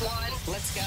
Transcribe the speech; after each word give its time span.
one, 0.00 0.32
let's 0.46 0.70
go. 0.74 0.80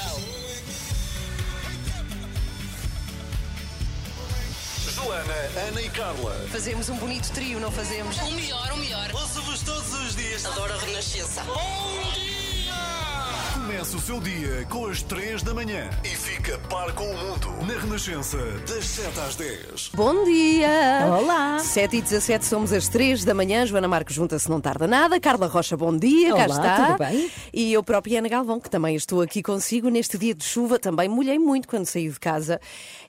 Joana, 4.92 5.68
Ana 5.68 5.82
e 5.82 5.90
Carla. 5.90 6.46
Fazemos 6.50 6.88
um 6.88 6.96
bonito 6.96 7.30
trio, 7.32 7.58
não 7.58 7.70
fazemos? 7.70 8.16
O 8.18 8.30
melhor, 8.32 8.72
o 8.72 8.76
melhor. 8.76 9.10
Ouço-vos 9.14 9.62
todos 9.62 9.92
os 9.94 10.16
dias. 10.16 10.44
Adoro 10.46 10.72
a 10.72 10.78
Renascença. 10.78 11.42
Começa 13.54 13.96
o 13.96 14.00
seu 14.00 14.20
dia 14.20 14.66
com 14.68 14.86
as 14.86 15.02
3 15.02 15.42
da 15.42 15.54
manhã 15.54 15.88
e 16.04 16.14
fica 16.36 16.58
par 16.70 16.94
com 16.94 17.04
o 17.04 17.14
mundo 17.14 17.52
na 17.66 17.78
Renascença, 17.78 18.38
das 18.66 18.86
7 18.86 19.20
às 19.20 19.36
10. 19.36 19.90
Bom 19.94 20.24
dia! 20.24 21.06
Olá. 21.06 21.58
7 21.58 21.98
e 21.98 22.00
17 22.00 22.46
somos 22.46 22.72
às 22.72 22.88
3 22.88 23.22
da 23.22 23.34
manhã. 23.34 23.66
Joana 23.66 23.86
Marques 23.86 24.16
junta-se, 24.16 24.48
não 24.48 24.58
tarda 24.58 24.86
nada. 24.86 25.20
Carla 25.20 25.46
Rocha, 25.46 25.76
bom 25.76 25.94
dia, 25.94 26.30
cá 26.30 26.34
Olá, 26.34 26.46
está. 26.46 26.86
tudo 26.86 26.98
bem? 26.98 27.30
E 27.52 27.72
eu 27.74 27.82
própria, 27.82 28.18
Ana 28.18 28.28
Galvão, 28.28 28.58
que 28.58 28.70
também 28.70 28.96
estou 28.96 29.20
aqui 29.20 29.42
consigo 29.42 29.90
neste 29.90 30.16
dia 30.16 30.34
de 30.34 30.42
chuva. 30.42 30.78
Também 30.78 31.06
molhei 31.06 31.38
muito 31.38 31.68
quando 31.68 31.84
saí 31.84 32.08
de 32.08 32.18
casa. 32.18 32.58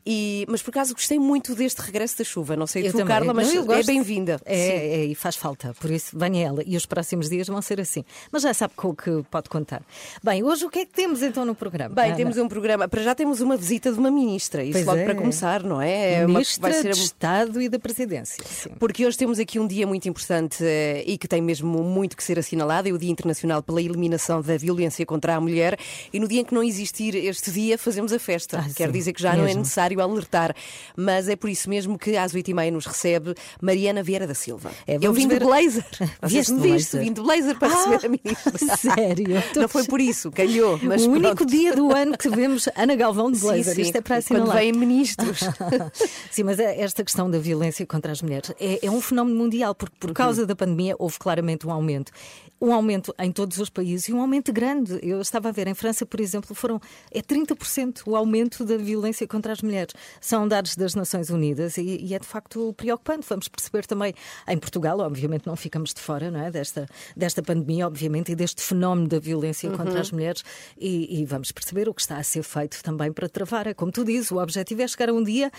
E, 0.05 0.45
mas 0.49 0.61
por 0.61 0.71
acaso 0.71 0.93
gostei 0.93 1.17
muito 1.17 1.55
deste 1.55 1.79
regresso 1.81 2.17
da 2.17 2.23
chuva. 2.25 2.57
Não 2.57 2.67
sei 2.67 2.85
Eu 2.85 2.91
tu, 2.91 2.97
também. 2.97 3.07
Carla, 3.07 3.33
mas 3.33 3.53
Não, 3.53 3.71
é 3.71 3.83
bem-vinda. 3.83 4.39
É, 4.45 4.57
é, 4.57 5.05
e 5.05 5.15
faz 5.15 5.37
falta, 5.37 5.73
por 5.79 5.89
isso 5.89 6.17
venha 6.17 6.45
ela. 6.47 6.61
E 6.65 6.75
os 6.75 6.85
próximos 6.85 7.29
dias 7.29 7.47
vão 7.47 7.61
ser 7.61 7.79
assim. 7.79 8.03
Mas 8.31 8.43
já 8.43 8.53
sabe 8.53 8.73
com 8.75 8.89
o 8.89 8.95
que 8.95 9.23
pode 9.31 9.49
contar. 9.49 9.81
Bem, 10.21 10.43
hoje 10.43 10.65
o 10.65 10.69
que 10.69 10.79
é 10.79 10.85
que 10.85 10.91
temos 10.91 11.23
então 11.23 11.45
no 11.45 11.55
programa? 11.55 11.95
Bem, 11.95 12.07
Ana? 12.07 12.15
temos 12.15 12.37
um 12.37 12.49
programa. 12.49 12.87
Para 12.87 13.01
já 13.01 13.12
temos 13.15 13.41
uma 13.41 13.55
visita 13.57 13.91
de 13.91 13.99
uma 13.99 14.09
ministra. 14.11 14.63
Isso 14.63 14.73
Pois 14.73 14.85
logo 14.85 14.99
é. 14.99 15.03
para 15.05 15.15
começar, 15.15 15.63
não 15.63 15.81
é? 15.81 16.13
É 16.15 16.25
uma- 16.25 16.33
Ministra 16.39 16.61
vai 16.61 16.73
ser 16.73 16.93
de 16.93 16.99
Estado 16.99 17.61
e 17.61 17.69
da 17.69 17.79
Presidência. 17.79 18.43
Sim. 18.45 18.69
Porque 18.79 19.05
hoje 19.05 19.17
temos 19.17 19.39
aqui 19.39 19.59
um 19.59 19.67
dia 19.67 19.85
muito 19.87 20.07
importante 20.07 20.57
eh, 20.63 21.03
e 21.05 21.17
que 21.17 21.27
tem 21.27 21.41
mesmo 21.41 21.83
muito 21.83 22.15
que 22.17 22.23
ser 22.23 22.37
assinalado, 22.39 22.87
é 22.87 22.91
o 22.91 22.97
Dia 22.97 23.11
Internacional 23.11 23.61
pela 23.63 23.81
Eliminação 23.81 24.41
da 24.41 24.57
Violência 24.57 25.05
contra 25.05 25.35
a 25.35 25.41
Mulher. 25.41 25.77
E 26.11 26.19
no 26.19 26.27
dia 26.27 26.41
em 26.41 26.45
que 26.45 26.53
não 26.53 26.63
existir 26.63 27.15
este 27.15 27.51
dia, 27.51 27.77
fazemos 27.77 28.11
a 28.13 28.19
festa. 28.19 28.59
Ah, 28.59 28.69
Quer 28.75 28.87
sim, 28.87 28.91
dizer 28.93 29.13
que 29.13 29.21
já 29.21 29.33
não 29.33 29.43
é 29.43 29.47
mesmo. 29.47 29.59
necessário 29.61 29.99
alertar. 30.01 30.55
Mas 30.95 31.27
é 31.27 31.35
por 31.35 31.49
isso 31.49 31.69
mesmo 31.69 31.97
que 31.97 32.15
às 32.17 32.33
oito 32.33 32.49
e 32.49 32.53
meia 32.53 32.71
nos 32.71 32.85
recebe 32.85 33.33
Mariana 33.61 34.01
Vieira 34.03 34.27
da 34.27 34.33
Silva. 34.33 34.71
É, 34.87 34.97
Eu 35.01 35.13
vim 35.13 35.27
de 35.27 35.35
ver- 35.35 35.43
blazer. 35.45 35.85
Vieste 36.23 36.53
de 36.53 36.59
blazer? 36.59 37.01
vim 37.01 37.13
de 37.13 37.21
blazer 37.21 37.57
para 37.57 37.67
Ah, 37.73 37.75
receber 37.89 38.05
a 38.05 38.09
ministra. 38.09 38.77
Sério? 38.77 39.43
Não 39.55 39.67
foi 39.67 39.83
por 39.85 39.99
isso, 40.01 40.31
calhou. 40.31 40.79
Mas 40.81 41.05
o 41.05 41.11
único 41.11 41.35
pronto. 41.37 41.45
dia 41.45 41.75
do 41.75 41.91
ano 41.93 42.17
que 42.17 42.29
vemos 42.29 42.67
Ana 42.75 42.95
Galvão 43.03 43.29
de 43.29 43.37
Sim, 43.37 43.47
blazer. 43.47 43.75
sim, 43.75 43.81
Isto 43.81 43.97
é 43.97 44.01
para 44.01 44.15
quando 44.21 44.23
assinalar. 44.43 44.57
vêm 44.57 44.71
ministros. 44.71 45.39
Sim, 46.31 46.43
mas 46.43 46.57
é- 46.57 46.79
esta 46.81 47.03
questão 47.03 47.29
da 47.29 47.37
violência 47.37 47.85
contra 47.85 48.13
as 48.13 48.21
mulheres 48.21 48.53
é, 48.57 48.85
é 48.85 48.89
um 48.89 49.01
fenómeno 49.01 49.37
mundial, 49.37 49.75
porque 49.75 49.95
por 49.99 50.13
causa 50.13 50.45
da 50.45 50.55
pandemia 50.55 50.95
houve 50.97 51.19
claramente 51.19 51.67
um 51.67 51.71
aumento. 51.71 52.13
Um 52.61 52.71
aumento 52.73 53.13
em 53.19 53.29
todos 53.29 53.57
os 53.57 53.69
países 53.69 54.07
e 54.07 54.13
um 54.13 54.21
aumento 54.21 54.53
grande. 54.53 54.97
Eu 55.03 55.19
estava 55.19 55.49
a 55.49 55.51
ver, 55.51 55.67
em 55.67 55.73
França, 55.73 56.05
por 56.05 56.21
exemplo, 56.21 56.55
foram 56.55 56.79
é 57.11 57.21
30% 57.21 58.03
o 58.05 58.15
aumento 58.15 58.63
da 58.63 58.77
violência 58.77 59.27
contra 59.27 59.51
as 59.51 59.61
mulheres. 59.61 59.93
São 60.21 60.47
dados 60.47 60.77
das 60.77 60.95
Nações 60.95 61.29
Unidas 61.29 61.75
e, 61.75 61.81
e 62.01 62.13
é 62.15 62.19
de 62.19 62.25
facto 62.25 62.71
preocupante. 62.77 63.25
Vamos 63.27 63.49
perceber 63.49 63.85
também 63.85 64.13
em 64.47 64.57
Portugal, 64.57 64.97
obviamente 65.01 65.45
não 65.45 65.57
ficamos 65.57 65.93
de 65.93 65.99
fora 65.99 66.31
não 66.31 66.39
é? 66.39 66.49
desta, 66.49 66.87
desta 67.17 67.43
pandemia, 67.43 67.85
obviamente, 67.85 68.31
e 68.31 68.35
deste 68.35 68.61
fenómeno 68.61 69.09
da 69.09 69.19
violência 69.19 69.69
contra 69.71 69.99
as 69.99 70.09
mulheres 70.09 70.41
e, 70.79 71.19
e 71.19 71.25
vamos 71.25 71.51
perceber 71.51 71.89
o 71.89 71.93
que 71.93 71.99
está 72.01 72.15
a 72.15 72.23
ser 72.23 72.43
feito 72.43 72.81
também 72.81 72.92
para 73.11 73.27
travar. 73.29 73.67
É 73.67 73.73
como 73.73 73.91
tu 73.91 74.03
dizes, 74.03 74.31
o 74.31 74.37
objetivo 74.37 74.81
é 74.81 74.87
chegar 74.87 75.09
a 75.09 75.13
um 75.13 75.23
dia 75.23 75.51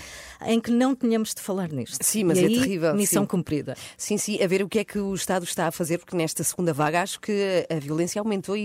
em 0.47 0.61
que 0.61 0.71
não 0.71 0.95
tenhamos 0.95 1.35
de 1.35 1.41
falar 1.41 1.71
nisto. 1.71 1.99
Sim, 2.03 2.25
mas 2.25 2.39
E 2.39 2.45
é 2.45 2.47
aí, 2.47 2.55
terrível, 2.61 2.95
Missão 2.95 3.23
sim. 3.23 3.29
cumprida. 3.29 3.77
Sim, 3.97 4.17
sim, 4.19 4.43
a 4.43 4.47
ver 4.47 4.63
o 4.63 4.69
que 4.69 4.79
é 4.81 4.85
que 4.85 4.99
o 4.99 5.15
Estado 5.15 5.45
está 5.45 5.67
a 5.67 5.71
fazer, 5.73 5.99
porque 5.99 6.17
nesta 6.17 6.43
segunda 6.45 6.73
vaga 6.73 7.03
acho 7.03 7.21
que 7.21 7.67
a 7.71 7.75
violência 7.79 8.21
aumentou 8.21 8.57
e, 8.57 8.61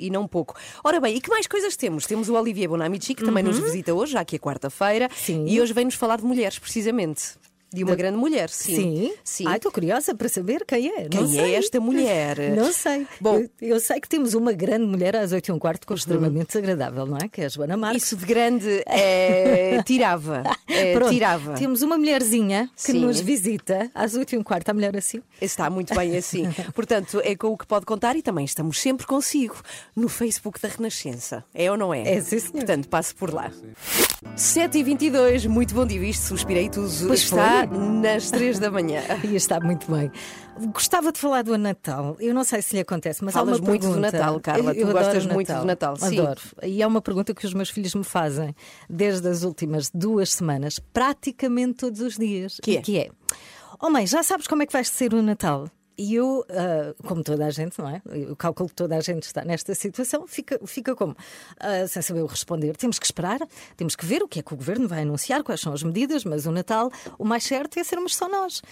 e- 0.00 0.06
e 0.06 0.10
não 0.10 0.26
pouco. 0.28 0.54
Ora 0.82 1.00
bem, 1.00 1.16
e 1.16 1.20
que 1.20 1.28
mais 1.30 1.46
coisas 1.46 1.76
temos? 1.76 2.06
Temos 2.06 2.28
o 2.28 2.34
Olivier 2.34 2.68
Bonamici, 2.68 3.14
que 3.14 3.24
também 3.24 3.42
nos 3.42 3.58
visita 3.58 3.92
hoje, 3.94 4.12
já 4.12 4.24
que 4.24 4.36
é 4.36 4.38
quarta-feira, 4.38 5.08
e 5.46 5.60
hoje 5.60 5.72
vem-nos 5.72 5.94
falar 5.94 6.16
de 6.18 6.24
mulheres, 6.24 6.58
precisamente. 6.58 7.22
De 7.74 7.82
uma 7.84 7.92
De- 7.92 7.96
grande 7.98 8.16
mulher, 8.16 8.48
sim. 8.50 9.12
Sim. 9.24 9.44
Ai, 9.46 9.56
estou 9.56 9.72
curiosa 9.72 10.14
para 10.14 10.28
saber 10.28 10.64
quem 10.66 10.88
é. 10.88 11.08
Quem 11.08 11.20
Não 11.22 11.28
é 11.28 11.32
sei. 11.32 11.54
esta 11.56 11.80
mulher? 11.80 12.38
Não 12.56 12.72
sei. 12.72 13.06
Bom. 13.20 13.38
eu, 13.38 13.50
eu 13.60 13.80
sei 13.80 14.00
que 14.00 14.08
temos 14.08 14.34
uma 14.34 14.52
grande 14.52 14.86
mulher 14.86 15.16
às 15.16 15.32
8 15.32 15.48
e 15.48 15.52
um 15.52 15.58
quarto, 15.58 15.86
com 15.86 15.94
extremamente 15.94 16.48
desagradável, 16.48 17.04
não 17.06 17.16
é? 17.18 17.28
Que 17.28 17.42
é 17.42 17.46
a 17.46 17.48
Joana 17.48 17.76
Marques. 17.76 18.02
Isso 18.04 18.16
de 18.16 18.24
grande 18.26 18.82
é, 18.86 19.82
tirava. 19.86 20.42
é, 20.68 20.94
Pronto, 20.94 21.10
tirava. 21.12 21.54
Temos 21.54 21.82
uma 21.82 21.98
mulherzinha 21.98 22.70
que 22.76 22.92
Sim. 22.92 23.00
nos 23.00 23.20
visita 23.20 23.90
às 23.94 24.14
8 24.14 24.34
e 24.34 24.38
um 24.38 24.42
quarto, 24.42 24.68
a 24.68 24.74
mulher 24.74 24.96
assim. 24.96 25.20
Está 25.40 25.68
muito 25.68 25.94
bem 25.94 26.16
assim. 26.16 26.48
Portanto, 26.74 27.20
é 27.24 27.34
com 27.34 27.48
o 27.48 27.56
que 27.58 27.66
pode 27.66 27.84
contar 27.86 28.14
e 28.16 28.22
também 28.22 28.44
estamos 28.44 28.80
sempre 28.80 29.06
consigo 29.06 29.56
no 29.96 30.08
Facebook 30.08 30.60
da 30.60 30.68
Renascença. 30.68 31.44
É 31.54 31.70
ou 31.70 31.76
não 31.76 31.92
é? 31.92 32.02
É, 32.16 32.20
sim, 32.20 32.38
senhor. 32.38 32.52
Portanto, 32.52 32.88
passe 32.88 33.14
por 33.14 33.32
lá. 33.34 33.50
7h22, 34.36 35.46
muito 35.48 35.74
bom 35.74 35.86
dia 35.86 36.00
visto, 36.00 36.22
suspirei 36.22 36.68
tudo. 36.68 36.90
Pois 37.06 37.20
está. 37.20 37.63
Nas 37.66 38.30
3 38.30 38.58
da 38.58 38.70
manhã. 38.70 39.02
E 39.24 39.36
está 39.36 39.58
muito 39.60 39.90
bem. 39.90 40.10
Gostava 40.72 41.10
de 41.10 41.18
falar 41.18 41.42
do 41.42 41.56
Natal. 41.56 42.16
Eu 42.20 42.34
não 42.34 42.44
sei 42.44 42.62
se 42.62 42.74
lhe 42.74 42.80
acontece, 42.80 43.24
mas 43.24 43.34
há 43.34 43.40
Falas 43.40 43.58
uma 43.58 43.68
muito 43.68 43.88
do. 43.88 43.98
Natal, 43.98 44.38
Carla. 44.40 44.74
Tu 44.74 44.80
Eu 44.80 44.92
gostas 44.92 45.16
adoro 45.16 45.34
muito 45.34 45.52
do 45.52 45.64
Natal, 45.64 45.96
sim. 45.96 46.18
Adoro. 46.18 46.40
E 46.62 46.82
é 46.82 46.86
uma 46.86 47.00
pergunta 47.00 47.34
que 47.34 47.44
os 47.46 47.54
meus 47.54 47.70
filhos 47.70 47.94
me 47.94 48.04
fazem 48.04 48.54
desde 48.88 49.28
as 49.28 49.42
últimas 49.42 49.90
duas 49.90 50.32
semanas, 50.32 50.78
praticamente 50.78 51.74
todos 51.78 52.00
os 52.00 52.16
dias. 52.16 52.60
Que 52.62 52.76
é? 52.76 52.82
que 52.82 52.98
é: 52.98 53.10
Oh 53.80 53.90
mãe, 53.90 54.06
já 54.06 54.22
sabes 54.22 54.46
como 54.46 54.62
é 54.62 54.66
que 54.66 54.72
vai 54.72 54.84
ser 54.84 55.14
o 55.14 55.22
Natal? 55.22 55.68
E 55.96 56.14
eu, 56.14 56.44
ah, 56.50 56.94
como 57.06 57.22
toda 57.22 57.46
a 57.46 57.50
gente, 57.50 57.78
não 57.78 57.88
é? 57.88 58.02
Eu 58.10 58.34
calculo 58.36 58.68
que 58.68 58.74
toda 58.74 58.96
a 58.96 59.00
gente 59.00 59.24
está 59.24 59.44
nesta 59.44 59.74
situação, 59.74 60.26
fica, 60.26 60.58
fica 60.66 60.94
como? 60.94 61.16
Ah, 61.58 61.86
sem 61.86 62.02
saber 62.02 62.22
o 62.22 62.26
responder. 62.26 62.76
Temos 62.76 62.98
que 62.98 63.06
esperar, 63.06 63.40
temos 63.76 63.94
que 63.94 64.04
ver 64.04 64.22
o 64.22 64.28
que 64.28 64.40
é 64.40 64.42
que 64.42 64.52
o 64.52 64.56
governo 64.56 64.88
vai 64.88 65.02
anunciar, 65.02 65.42
quais 65.42 65.60
são 65.60 65.72
as 65.72 65.82
medidas, 65.82 66.24
mas 66.24 66.46
o 66.46 66.50
Natal, 66.50 66.90
o 67.18 67.24
mais 67.24 67.44
certo 67.44 67.78
é 67.78 67.84
sermos 67.84 68.16
só 68.16 68.28
nós. 68.28 68.62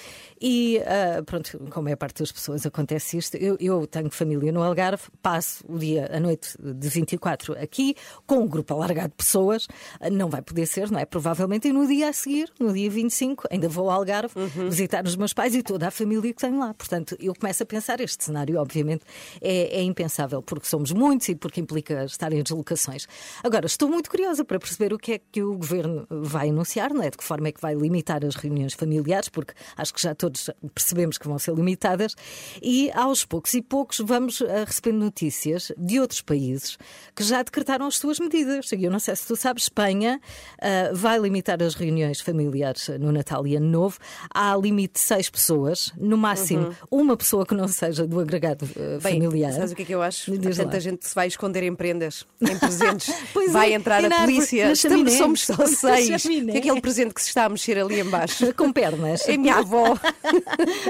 E 0.40 0.78
ah, 0.80 1.22
pronto, 1.24 1.58
com 1.70 1.80
a 1.80 1.82
maior 1.82 1.96
parte 1.96 2.18
das 2.18 2.32
pessoas 2.32 2.66
acontece 2.66 3.16
isto. 3.18 3.36
Eu, 3.36 3.56
eu 3.60 3.86
tenho 3.86 4.10
família 4.10 4.50
no 4.50 4.62
Algarve, 4.62 5.04
passo 5.20 5.64
o 5.68 5.78
dia, 5.78 6.10
a 6.12 6.18
noite 6.18 6.56
de 6.60 6.88
24 6.88 7.58
aqui, 7.58 7.94
com 8.26 8.40
um 8.40 8.48
grupo 8.48 8.74
alargado 8.74 9.10
de 9.10 9.16
pessoas, 9.16 9.68
não 10.10 10.28
vai 10.28 10.42
poder 10.42 10.66
ser, 10.66 10.90
não 10.90 10.98
é? 10.98 11.04
Provavelmente, 11.04 11.68
e 11.68 11.72
no 11.72 11.86
dia 11.86 12.08
a 12.08 12.12
seguir, 12.12 12.52
no 12.58 12.72
dia 12.72 12.90
25, 12.90 13.48
ainda 13.50 13.68
vou 13.68 13.88
ao 13.88 13.98
Algarve 13.98 14.34
visitar 14.68 15.04
os 15.06 15.16
meus 15.16 15.32
pais 15.32 15.54
e 15.54 15.62
toda 15.62 15.88
a 15.88 15.90
família 15.90 16.32
que 16.32 16.40
tenho 16.40 16.58
lá. 16.58 16.74
Portanto, 16.74 17.11
eu 17.20 17.34
começo 17.34 17.62
a 17.62 17.66
pensar, 17.66 18.00
este 18.00 18.24
cenário, 18.24 18.60
obviamente, 18.60 19.04
é, 19.40 19.78
é 19.78 19.82
impensável, 19.82 20.42
porque 20.42 20.66
somos 20.66 20.92
muitos 20.92 21.28
e 21.28 21.34
porque 21.34 21.60
implica 21.60 22.04
estar 22.04 22.32
em 22.32 22.42
deslocações. 22.42 23.06
Agora, 23.42 23.66
estou 23.66 23.88
muito 23.88 24.10
curiosa 24.10 24.44
para 24.44 24.58
perceber 24.58 24.92
o 24.92 24.98
que 24.98 25.12
é 25.12 25.20
que 25.30 25.42
o 25.42 25.56
governo 25.56 26.06
vai 26.10 26.48
anunciar, 26.48 26.92
não 26.92 27.02
é? 27.02 27.10
De 27.10 27.16
que 27.16 27.24
forma 27.24 27.48
é 27.48 27.52
que 27.52 27.60
vai 27.60 27.74
limitar 27.74 28.24
as 28.24 28.34
reuniões 28.34 28.74
familiares, 28.74 29.28
porque 29.28 29.54
acho 29.76 29.92
que 29.94 30.00
já 30.00 30.14
todos 30.14 30.50
percebemos 30.74 31.18
que 31.18 31.26
vão 31.26 31.38
ser 31.38 31.54
limitadas, 31.54 32.14
e 32.60 32.90
aos 32.92 33.24
poucos 33.24 33.54
e 33.54 33.62
poucos 33.62 33.98
vamos 33.98 34.42
ah, 34.42 34.64
recebendo 34.66 34.98
notícias 34.98 35.72
de 35.76 36.00
outros 36.00 36.20
países 36.20 36.76
que 37.14 37.22
já 37.22 37.42
decretaram 37.42 37.86
as 37.86 37.96
suas 37.96 38.18
medidas. 38.18 38.70
E 38.72 38.84
eu 38.84 38.90
não 38.90 38.98
sei 38.98 39.16
se 39.16 39.26
tu 39.26 39.36
sabes, 39.36 39.64
Espanha 39.64 40.20
ah, 40.60 40.90
vai 40.92 41.18
limitar 41.18 41.62
as 41.62 41.74
reuniões 41.74 42.20
familiares 42.20 42.88
no 43.00 43.12
Natal 43.12 43.46
e 43.46 43.56
Ano 43.56 43.68
Novo. 43.68 43.98
Há 44.32 44.56
limite 44.56 44.94
de 44.94 45.00
seis 45.00 45.28
pessoas, 45.28 45.92
no 45.96 46.16
máximo 46.16 46.72
uma 47.02 47.16
pessoa 47.16 47.44
que 47.44 47.54
não 47.54 47.68
seja 47.68 48.06
do 48.06 48.20
agregado 48.20 48.68
ah, 48.76 48.98
Bem, 49.02 49.20
familiar. 49.22 49.52
sabes 49.52 49.72
o 49.72 49.76
que 49.76 49.82
é 49.82 49.84
que 49.84 49.94
eu 49.94 50.02
acho? 50.02 50.32
Há 50.32 50.36
Diz 50.36 50.58
lá. 50.58 50.64
tanta 50.64 50.80
gente 50.80 50.98
que 50.98 51.08
se 51.08 51.14
vai 51.14 51.26
esconder 51.28 51.62
em 51.62 51.74
prendas, 51.74 52.26
em 52.40 52.58
presentes. 52.58 53.12
Vai 53.52 53.72
é, 53.72 53.76
entrar 53.76 54.04
a 54.04 54.20
polícia. 54.20 54.66
na 54.66 54.72
Estamos, 54.72 55.12
somos 55.12 55.44
só 55.44 55.66
seis. 55.66 56.24
E 56.24 56.56
aquele 56.56 56.80
presente 56.80 57.12
que 57.12 57.20
se 57.20 57.28
está 57.28 57.44
a 57.44 57.48
mexer 57.48 57.78
ali 57.78 58.00
embaixo. 58.00 58.52
Com 58.56 58.72
pernas. 58.72 59.28
É 59.28 59.36
minha 59.36 59.56
avó. 59.56 59.98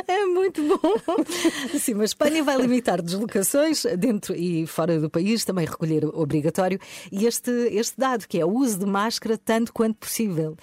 É 0.06 0.24
muito 0.26 0.62
bom. 0.62 1.78
Sim, 1.78 1.94
mas 1.94 2.10
Espanha 2.10 2.42
vai 2.42 2.56
limitar 2.56 3.00
deslocações 3.02 3.84
dentro 3.98 4.34
e 4.34 4.66
fora 4.66 4.98
do 5.00 5.08
país, 5.10 5.44
também 5.44 5.66
recolher 5.66 6.04
obrigatório. 6.04 6.78
E 7.10 7.26
este, 7.26 7.50
este 7.72 7.98
dado, 7.98 8.26
que 8.26 8.38
é 8.38 8.44
o 8.44 8.50
uso 8.50 8.78
de 8.78 8.86
máscara 8.86 9.38
tanto 9.38 9.72
quanto 9.72 9.96
possível. 9.96 10.56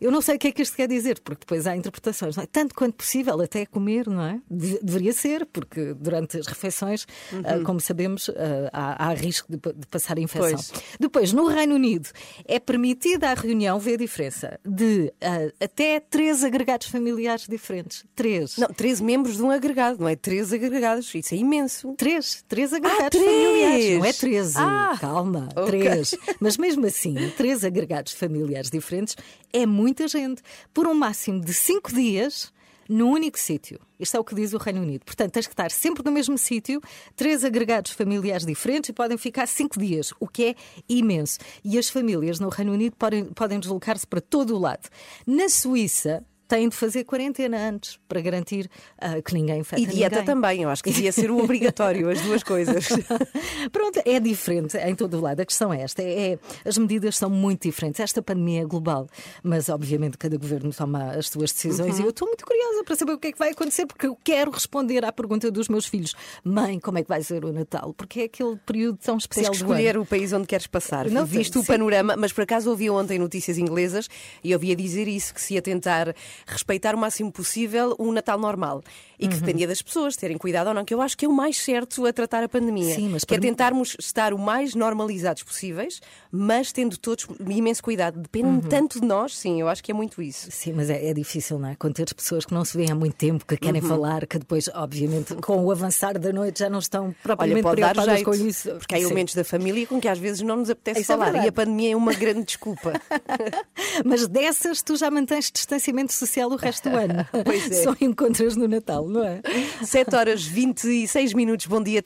Eu 0.00 0.10
não 0.10 0.20
sei 0.20 0.36
o 0.36 0.38
que 0.38 0.48
é 0.48 0.52
que 0.52 0.62
isto 0.62 0.76
quer 0.76 0.88
dizer, 0.88 1.20
porque 1.20 1.40
depois 1.40 1.66
há 1.66 1.74
interpretações. 1.76 2.36
Não 2.36 2.42
é? 2.42 2.46
Tanto 2.46 2.74
quanto 2.74 2.94
possível, 2.94 3.40
até 3.40 3.64
comer, 3.64 4.06
não 4.08 4.22
é? 4.22 4.40
De- 4.50 4.78
deveria 4.96 5.12
ser, 5.12 5.46
porque 5.46 5.94
durante 5.94 6.38
as 6.38 6.46
refeições, 6.46 7.06
ah, 7.44 7.60
como 7.64 7.80
sabemos, 7.80 8.30
ah, 8.30 8.70
há, 8.72 9.08
há 9.08 9.14
risco 9.14 9.50
de, 9.50 9.58
de 9.58 9.86
passar 9.86 10.16
a 10.16 10.20
infecção. 10.20 10.50
Pois. 10.50 10.72
Depois, 10.98 11.32
no 11.32 11.46
Reino 11.46 11.74
Unido, 11.74 12.08
é 12.46 12.58
permitida 12.58 13.30
a 13.30 13.34
reunião, 13.34 13.78
vê 13.78 13.94
a 13.94 13.96
diferença, 13.96 14.58
de 14.64 15.12
ah, 15.20 15.52
até 15.62 16.00
três 16.00 16.42
agregados 16.42 16.88
familiares 16.88 17.46
diferentes. 17.46 18.04
Três. 18.14 18.56
Não, 18.56 18.68
13 18.68 19.04
membros 19.04 19.36
de 19.36 19.42
um 19.42 19.50
agregado, 19.50 20.00
não 20.00 20.08
é? 20.08 20.16
13 20.16 20.56
agregados. 20.56 21.14
Isso 21.14 21.34
é 21.34 21.38
imenso. 21.38 21.94
Três, 21.96 22.44
três 22.48 22.72
agregados 22.72 23.18
três! 23.18 23.24
familiares. 23.24 23.98
Não 23.98 24.04
é 24.04 24.12
treze. 24.12 24.54
Ah, 24.56 24.96
Calma, 25.00 25.48
ok. 25.54 25.66
três. 25.66 26.14
Mas 26.40 26.56
mesmo 26.56 26.86
assim, 26.86 27.14
três 27.36 27.64
agregados 27.64 28.12
familiares 28.12 28.70
diferentes 28.70 29.16
é 29.52 29.66
muita 29.66 30.08
gente. 30.08 30.42
Por 30.72 30.86
um 30.86 30.94
máximo 30.94 31.40
de 31.40 31.52
cinco 31.52 31.92
dias, 31.92 32.52
num 32.88 33.10
único 33.10 33.38
sítio. 33.38 33.80
Isto 33.98 34.16
é 34.16 34.20
o 34.20 34.24
que 34.24 34.34
diz 34.34 34.52
o 34.52 34.58
Reino 34.58 34.82
Unido. 34.82 35.04
Portanto, 35.04 35.32
tens 35.32 35.46
que 35.46 35.52
estar 35.52 35.70
sempre 35.70 36.02
no 36.04 36.12
mesmo 36.12 36.36
sítio, 36.36 36.80
três 37.14 37.44
agregados 37.44 37.92
familiares 37.92 38.46
diferentes 38.46 38.90
e 38.90 38.92
podem 38.92 39.16
ficar 39.16 39.46
cinco 39.46 39.78
dias, 39.78 40.12
o 40.20 40.28
que 40.28 40.44
é 40.44 40.54
imenso. 40.88 41.38
E 41.64 41.78
as 41.78 41.88
famílias 41.88 42.38
no 42.38 42.48
Reino 42.48 42.72
Unido 42.72 42.94
podem, 42.96 43.24
podem 43.24 43.58
deslocar-se 43.58 44.06
para 44.06 44.20
todo 44.20 44.54
o 44.54 44.58
lado. 44.58 44.88
Na 45.26 45.48
Suíça, 45.48 46.24
têm 46.48 46.68
de 46.68 46.76
fazer 46.76 47.04
quarentena 47.04 47.56
antes 47.68 47.98
para 48.08 48.20
garantir 48.20 48.70
uh, 49.02 49.22
que 49.22 49.34
ninguém 49.34 49.60
infecta 49.60 49.82
E 49.82 49.86
dieta 49.86 50.20
ninguém. 50.20 50.34
também, 50.34 50.62
eu 50.62 50.68
acho 50.70 50.82
que 50.82 50.90
devia 50.90 51.10
ser 51.12 51.30
o 51.30 51.38
obrigatório, 51.42 52.08
as 52.08 52.20
duas 52.22 52.42
coisas. 52.42 52.88
Pronto, 53.72 54.00
é 54.04 54.20
diferente 54.20 54.76
em 54.76 54.94
todo 54.94 55.16
o 55.18 55.20
lado. 55.20 55.40
A 55.40 55.46
questão 55.46 55.72
é 55.72 55.82
esta: 55.82 56.02
é, 56.02 56.32
é- 56.32 56.38
as 56.64 56.78
medidas 56.78 57.16
são 57.16 57.28
muito 57.30 57.62
diferentes. 57.62 58.00
Esta 58.00 58.22
pandemia 58.22 58.62
é 58.62 58.64
global, 58.64 59.06
mas 59.42 59.68
obviamente 59.68 60.16
cada 60.18 60.36
governo 60.36 60.70
toma 60.72 61.10
as 61.12 61.28
suas 61.28 61.52
decisões 61.52 61.96
Uhum. 61.96 62.02
e 62.02 62.04
eu 62.04 62.10
estou 62.10 62.26
muito 62.28 62.44
curiosa 62.46 62.84
para 62.84 62.96
saber 62.96 63.12
o 63.12 63.18
que 63.18 63.28
é 63.28 63.32
que 63.32 63.38
vai 63.38 63.50
acontecer, 63.50 63.86
porque 63.86 64.06
eu 64.06 64.16
quero 64.22 64.50
responder 64.50 65.04
à 65.04 65.12
pergunta 65.12 65.50
dos 65.50 65.68
meus 65.68 65.86
filhos: 65.86 66.14
mãe, 66.44 66.78
como 66.80 66.98
é 66.98 67.02
que 67.02 67.08
vai 67.08 67.22
ser 67.22 67.44
o 67.44 67.52
Natal? 67.52 67.92
Porque 67.94 68.20
é 68.20 68.24
aquele 68.24 68.56
período 68.64 68.98
tão 68.98 69.14
Tens 69.16 69.22
especial 69.24 69.52
que 69.52 69.58
do 69.58 69.64
ano. 69.64 69.72
escolher 69.74 69.98
o 69.98 70.06
país 70.06 70.32
onde 70.32 70.46
queres 70.46 70.66
passar. 70.66 71.10
Não 71.10 71.24
Visto 71.26 71.54
sei, 71.54 71.62
o 71.62 71.64
sim. 71.64 71.72
panorama, 71.72 72.16
mas 72.16 72.32
por 72.32 72.42
acaso 72.42 72.70
ouvi 72.70 72.88
ontem 72.90 73.18
notícias 73.18 73.58
inglesas 73.58 74.08
e 74.42 74.52
ouvia 74.54 74.76
dizer 74.76 75.08
isso, 75.08 75.34
que 75.34 75.40
se 75.40 75.54
ia 75.54 75.62
tentar 75.62 76.14
respeitar 76.46 76.94
o 76.94 76.98
máximo 76.98 77.30
possível 77.30 77.94
um 77.98 78.10
Natal 78.12 78.38
normal. 78.38 78.82
E 79.18 79.26
que 79.28 79.34
Uhum. 79.34 79.40
dependia 79.40 79.66
das 79.66 79.80
pessoas 79.80 80.14
terem 80.16 80.36
cuidado 80.36 80.66
ou 80.68 80.74
não, 80.74 80.84
que 80.84 80.92
eu 80.92 81.00
acho 81.00 81.16
que 81.16 81.24
é 81.24 81.28
o 81.28 81.32
mais 81.32 81.56
certo 81.56 82.04
a 82.04 82.12
tratar 82.12 82.42
a 82.42 82.48
pandemia. 82.48 82.94
Sim, 82.94 83.08
mas 83.10 83.24
que 83.24 83.32
é 83.34 83.38
para 83.38 83.42
mim- 83.46 83.48
tentarmos 83.52 83.96
estar 83.98 84.34
o 84.34 84.38
mais 84.38 84.74
normalizados 84.74 85.42
possíveis, 85.42 86.00
mas 86.30 86.70
tendo 86.72 86.98
todos 86.98 87.26
imenso 87.48 87.82
cuidado. 87.82 88.20
Depende 88.20 88.46
Uhum. 88.48 88.60
tanto 88.60 89.00
de 89.00 89.06
nós, 89.06 89.34
sim, 89.36 89.58
eu 89.60 89.68
acho 89.68 89.82
que 89.82 89.90
é 89.90 89.94
muito 89.94 90.20
isso. 90.20 90.50
Sim, 90.50 90.74
mas 90.74 90.90
é, 90.90 91.06
é 91.06 91.14
difícil, 91.14 91.58
não 91.58 91.70
é? 91.70 91.74
Quando 91.76 91.94
teres 91.94 92.12
pessoas 92.12 92.44
que 92.44 92.52
não 92.52 92.62
se 92.64 92.76
veem 92.76 92.90
há 92.90 92.94
muito 92.94 93.14
tempo, 93.16 93.46
que 93.46 93.56
querem 93.56 93.80
Uhum. 93.80 93.88
falar, 93.88 94.26
que 94.26 94.38
depois, 94.38 94.68
obviamente, 94.74 95.34
com 95.40 95.64
o 95.64 95.70
avançar 95.70 96.18
da 96.18 96.30
noite 96.32 96.58
já 96.58 96.68
não 96.68 96.78
estão 96.80 97.06
Olha, 97.06 97.16
propriamente 97.22 97.62
pode 97.62 97.80
dar 97.80 97.92
preocupadas 97.94 98.14
jeito, 98.24 98.30
com 98.42 98.46
isso. 98.48 98.70
porque 98.78 98.94
há 98.94 98.98
Sim. 98.98 99.04
elementos 99.06 99.34
da 99.34 99.44
família 99.44 99.86
com 99.86 99.98
que 99.98 100.08
às 100.08 100.18
vezes 100.18 100.42
não 100.42 100.56
nos 100.56 100.68
apetece 100.68 101.00
Isso 101.00 101.12
é 101.12 101.14
falar. 101.14 101.28
e 101.28 101.32
verdade. 101.32 101.48
a 101.48 101.52
pandemia 101.52 101.92
é 101.92 101.96
uma 101.96 102.12
grande 102.12 102.44
desculpa. 102.44 102.92
Mas 104.04 104.26
dessas 104.28 104.82
tu 104.82 104.96
já 104.96 105.10
mantens 105.10 105.50
distanciamento 105.50 106.12
social 106.12 106.25
o 106.52 106.56
resto 106.56 106.88
do 106.90 106.96
ano. 106.96 107.26
Pois 107.44 107.70
é. 107.70 107.82
Só 107.82 107.94
encontras 108.00 108.56
no 108.56 108.66
Natal, 108.68 109.06
não 109.08 109.22
é? 109.24 109.40
7 109.84 110.14
horas 110.14 110.42
26 110.44 111.32
minutos, 111.34 111.66
bom 111.66 111.82
dia. 111.82 112.02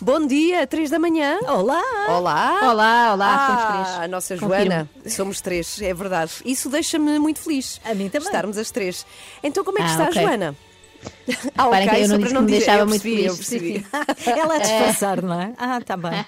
Bom 0.00 0.26
dia, 0.26 0.66
3 0.66 0.90
da 0.90 0.98
manhã. 0.98 1.38
Olá! 1.42 1.82
Olá! 2.08 2.60
Olá, 2.70 3.12
olá, 3.14 3.34
ah, 3.34 3.46
somos 3.48 3.64
três. 3.84 3.88
A 4.04 4.08
nossa 4.08 4.34
Confirmo. 4.36 4.54
Joana, 4.54 4.90
somos 5.06 5.40
três, 5.40 5.82
é 5.82 5.94
verdade. 5.94 6.32
Isso 6.44 6.68
deixa-me 6.68 7.18
muito 7.18 7.40
feliz. 7.40 7.80
A 7.84 7.94
mim 7.94 8.08
também. 8.08 8.26
Estarmos 8.28 8.58
as 8.58 8.70
três. 8.70 9.06
Então, 9.42 9.64
como 9.64 9.78
é 9.78 9.82
que 9.82 9.88
Ah, 9.88 9.92
está 9.92 10.04
ok. 10.04 10.18
a 10.18 10.26
Joana? 10.26 10.56
Ah, 11.56 11.64
Reparem 11.64 11.88
que 11.88 11.94
eu 11.96 12.08
não 12.08 12.18
disse 12.18 12.32
que 12.34 12.40
me 12.40 12.46
dizer- 12.46 12.56
deixava 12.58 12.86
muito 12.86 13.02
percebi, 13.02 13.22
feliz. 13.22 13.36
percebi. 13.36 13.86
Ela 14.40 14.54
a 14.54 14.58
disfarçar, 14.58 15.22
não 15.22 15.40
é? 15.40 15.52
Ah, 15.56 15.80
tá 15.80 15.96
bem. 15.96 16.24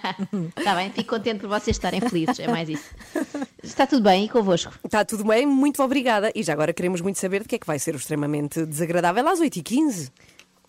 Está 0.57 0.75
bem, 0.77 0.91
fico 0.91 1.11
contente 1.17 1.41
por 1.41 1.49
vocês 1.49 1.77
estarem 1.77 2.01
felizes, 2.01 2.39
é 2.41 2.47
mais 2.49 2.69
isso. 2.69 2.85
Está 3.63 3.87
tudo 3.87 4.03
bem 4.03 4.25
e 4.25 4.29
convosco? 4.29 4.73
Está 4.85 5.05
tudo 5.05 5.25
bem, 5.25 5.47
muito 5.47 5.83
obrigada. 5.83 6.31
E 6.35 6.43
já 6.43 6.53
agora 6.53 6.73
queremos 6.73 7.01
muito 7.01 7.19
saber 7.19 7.43
de 7.43 7.49
que 7.49 7.57
é 7.57 7.59
que 7.59 7.67
vai 7.67 7.79
ser 7.79 7.95
o 7.95 7.99
extremamente 7.99 8.65
desagradável 8.67 9.27
às 9.29 9.41
8h15. 9.41 10.11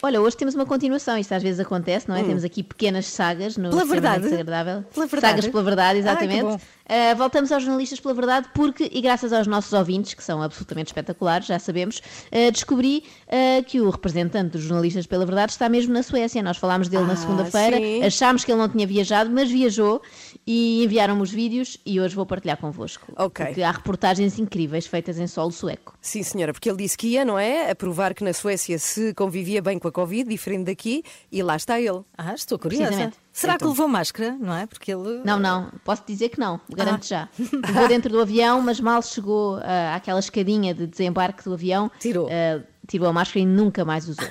Olha, 0.06 0.22
hoje 0.22 0.38
temos 0.38 0.54
uma 0.54 0.68
continuação, 0.68 1.18
isto 1.18 1.34
às 1.34 1.42
vezes 1.42 1.60
acontece, 1.60 2.08
não 2.08 2.16
é? 2.16 2.22
Temos 2.24 2.44
aqui 2.44 2.62
pequenas 2.62 3.08
sagas 3.08 3.58
no 3.58 3.70
Hum. 3.70 3.72
Pela 3.72 3.86
verdade? 3.86 4.22
Desagradável. 4.22 4.84
Pela 4.94 5.08
verdade? 5.08 5.32
Sagas 5.32 5.48
pela 5.48 5.64
verdade, 5.64 6.00
exatamente. 6.00 6.44
bom. 6.44 6.60
Uh, 6.86 7.16
voltamos 7.18 7.52
aos 7.52 7.64
jornalistas 7.64 8.00
pela 8.00 8.14
verdade 8.14 8.48
porque, 8.54 8.88
e 8.94 9.02
graças 9.02 9.34
aos 9.34 9.48
nossos 9.48 9.74
ouvintes, 9.74 10.14
que 10.14 10.24
são 10.24 10.40
absolutamente 10.44 10.90
espetaculares, 10.90 11.48
já 11.48 11.58
sabemos, 11.58 11.98
uh, 11.98 12.52
descobri 12.52 13.04
uh, 13.26 13.64
que 13.64 13.82
o 13.82 13.90
representante 13.90 14.52
dos 14.52 14.62
jornalistas 14.62 15.08
pela 15.08 15.26
verdade 15.26 15.54
está 15.54 15.68
mesmo 15.68 15.92
na 15.92 16.04
Suécia. 16.04 16.44
Nós 16.44 16.58
falámos 16.58 16.88
dele 16.88 17.06
Ah, 17.06 17.08
na 17.08 17.16
segunda-feira, 17.16 18.06
achámos 18.06 18.46
que 18.46 18.52
ele 18.52 18.60
não 18.60 18.70
tinha 18.70 18.86
viajado, 18.86 19.32
mas 19.32 19.50
viajou 19.50 20.00
e 20.46 20.84
enviaram-me 20.84 21.24
os 21.24 21.32
vídeos 21.32 21.80
e 21.84 22.00
hoje 22.00 22.16
vou 22.16 22.28
partilhar 22.28 22.58
convosco. 22.58 23.12
Ok. 23.18 23.44
Porque 23.44 23.64
há 23.64 23.72
reportagens 23.72 24.38
incríveis 24.38 24.86
feitas 24.86 25.18
em 25.18 25.26
solo 25.26 25.52
sueco. 25.52 25.98
Sim, 26.00 26.22
senhora, 26.22 26.54
porque 26.54 26.70
ele 26.70 26.78
disse 26.78 26.96
que 26.96 27.08
ia, 27.08 27.26
não 27.26 27.40
é? 27.40 27.72
A 27.72 27.76
provar 27.76 28.14
que 28.14 28.24
na 28.24 28.32
Suécia 28.32 28.78
se 28.78 29.12
convivia 29.16 29.60
bem 29.60 29.80
com 29.80 29.88
a 29.88 29.92
Covid, 29.96 30.30
diferente 30.30 30.66
daqui, 30.66 31.04
e 31.32 31.42
lá 31.42 31.56
está 31.56 31.80
ele. 31.80 32.02
Ah, 32.18 32.34
estou 32.36 32.60
curiosa. 32.60 33.12
Será 33.32 33.54
Então. 33.56 33.68
que 33.68 33.72
levou 33.72 33.88
máscara? 33.88 34.38
Não 34.40 34.54
é? 34.56 34.66
Porque 34.66 34.92
ele. 34.94 35.22
Não, 35.24 35.40
não, 35.40 35.72
posso 35.84 36.04
dizer 36.06 36.30
que 36.30 36.40
não, 36.40 36.60
garanto 36.70 37.04
Ah. 37.04 37.08
já. 37.08 37.30
Levou 37.66 37.88
dentro 37.88 38.12
do 38.12 38.20
avião, 38.22 38.62
mas 38.62 38.80
mal 38.80 39.02
chegou 39.02 39.58
ah, 39.64 39.96
àquela 39.96 40.20
escadinha 40.20 40.74
de 40.74 40.86
desembarque 40.86 41.44
do 41.46 41.54
avião, 41.54 41.90
Tirou. 42.00 42.28
ah, 42.30 42.62
tirou 42.88 43.08
a 43.08 43.14
máscara 43.14 43.40
e 43.40 43.46
nunca 43.46 43.84
mais 43.86 44.08
usou. 44.10 44.28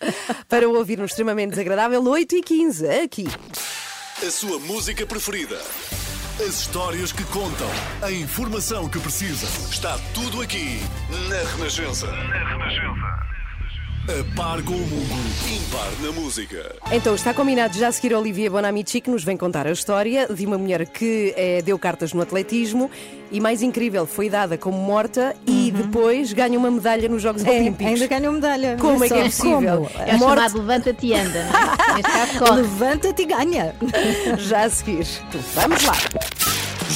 Para 0.48 0.68
o 0.68 0.74
ouvir 0.76 1.00
um 1.00 1.04
extremamente 1.04 1.50
desagradável, 1.50 2.02
8h15, 2.02 3.04
aqui. 3.04 3.26
A 4.26 4.30
sua 4.30 4.58
música 4.58 5.06
preferida. 5.06 5.58
As 6.40 6.60
histórias 6.62 7.12
que 7.12 7.22
contam. 7.26 7.68
A 8.02 8.10
informação 8.10 8.88
que 8.88 8.98
precisa. 8.98 9.46
Está 9.70 9.96
tudo 10.12 10.42
aqui 10.42 10.80
na 11.28 11.42
Renascença. 11.52 12.06
Na 12.08 12.48
Renascença. 12.48 13.33
A 14.06 14.36
par 14.36 14.62
com 14.62 14.74
o 14.74 14.78
mundo. 14.78 15.24
Impar 15.50 15.90
na 16.02 16.12
música. 16.12 16.76
Então 16.92 17.14
está 17.14 17.32
combinado 17.32 17.76
já 17.78 17.88
a 17.88 17.92
seguir 17.92 18.12
a 18.12 18.18
Olivia 18.18 18.50
Bonamici 18.50 19.00
que 19.00 19.08
nos 19.10 19.24
vem 19.24 19.34
contar 19.36 19.66
a 19.66 19.70
história 19.72 20.28
de 20.28 20.44
uma 20.44 20.58
mulher 20.58 20.86
que 20.86 21.32
eh, 21.36 21.62
deu 21.62 21.78
cartas 21.78 22.12
no 22.12 22.20
atletismo 22.20 22.90
e 23.32 23.40
mais 23.40 23.62
incrível, 23.62 24.06
foi 24.06 24.28
dada 24.28 24.58
como 24.58 24.76
morta 24.78 25.34
e 25.46 25.70
depois 25.74 26.32
ganha 26.34 26.58
uma 26.58 26.70
medalha 26.70 27.08
nos 27.08 27.22
Jogos 27.22 27.42
Uhum. 27.42 27.48
É, 27.50 27.60
Olímpicos. 27.60 27.86
ainda 27.94 28.06
ganhou 28.06 28.32
medalha. 28.34 28.76
Como 28.78 29.02
é 29.04 29.08
que 29.08 29.14
é 29.14 29.30
só, 29.30 29.42
possível? 29.44 29.76
como? 29.88 29.90
É 30.06 30.14
o 30.14 30.18
Morte- 30.18 30.34
chamado 30.36 30.58
levanta-te 30.58 31.06
e 31.06 31.14
anda, 31.14 31.44
não 31.44 31.60
é? 31.60 31.94
Neste 31.94 32.12
caso, 32.12 32.38
corre. 32.38 32.56
Levanta-te 32.62 33.22
e 33.22 33.24
ganha. 33.24 33.74
Já 34.38 34.64
a 34.64 34.70
seguir. 34.70 35.06
Vamos 35.54 35.82
lá. 35.82 35.94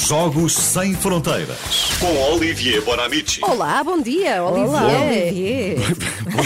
Jogos 0.06 0.54
Sem 0.54 0.94
Fronteiras. 0.94 1.58
Com 1.98 2.32
Olivier 2.32 2.80
Bonamici. 2.82 3.40
Olá, 3.42 3.82
bom 3.82 4.00
dia, 4.00 4.42
Olivia. 4.44 4.68
Olá, 4.68 5.02
Olivier. 5.02 5.76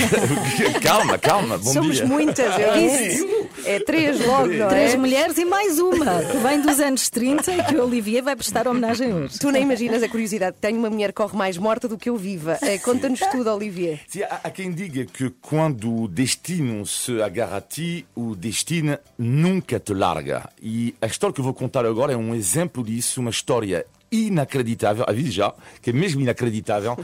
calma, 0.83 1.19
calma, 1.19 1.59
bom 1.59 1.73
Somos 1.73 1.97
dia. 1.97 2.07
muitas, 2.07 2.59
eu 2.59 2.73
disse. 2.73 3.43
É 3.65 3.79
três 3.79 4.25
logo, 4.27 4.47
não 4.49 4.69
Três 4.69 4.95
é? 4.95 4.97
mulheres 4.97 5.37
e 5.39 5.45
mais 5.45 5.79
uma, 5.79 6.23
que 6.25 6.37
vem 6.39 6.63
dos 6.63 6.81
anos 6.81 7.11
30 7.11 7.53
e 7.53 7.63
que 7.65 7.77
o 7.77 7.85
Olivier 7.85 8.23
vai 8.25 8.35
prestar 8.35 8.67
homenagem 8.67 9.13
hoje. 9.13 9.39
Tu 9.39 9.51
nem 9.51 9.63
imaginas 9.63 10.03
a 10.03 10.09
curiosidade. 10.09 10.57
Tenho 10.61 10.79
uma 10.79 10.91
mulher 10.91 11.09
que 11.09 11.15
corre 11.17 11.37
mais 11.37 11.57
morta 11.59 11.87
do 11.87 11.99
que 11.99 12.09
eu 12.09 12.17
viva. 12.17 12.59
Eh, 12.63 12.79
Conta-nos 12.79 13.21
tudo, 13.31 13.53
Olivier. 13.55 14.01
Sim, 14.09 14.23
há, 14.23 14.41
há 14.45 14.51
quem 14.51 14.73
diga 14.73 15.05
que 15.05 15.31
quando 15.43 15.95
o 16.05 16.09
destino 16.09 16.85
se 16.87 17.21
agarra 17.23 17.59
a 17.59 17.61
ti, 17.61 18.05
o 18.17 18.35
destino 18.35 18.99
nunca 19.19 19.79
te 19.79 19.93
larga. 19.93 20.49
E 20.61 20.95
a 21.01 21.07
história 21.07 21.35
que 21.35 21.41
eu 21.41 21.45
vou 21.45 21.55
contar 21.55 21.85
agora 21.87 22.13
é 22.13 22.17
um 22.17 22.35
exemplo 22.35 22.83
disso, 22.83 23.21
uma 23.21 23.31
história 23.31 23.42
inacreditável, 24.13 25.05
aviso 25.09 25.33
já, 25.33 25.55
que 25.81 25.89
é 25.89 25.93
mesmo 25.93 26.21
inacreditável, 26.21 26.99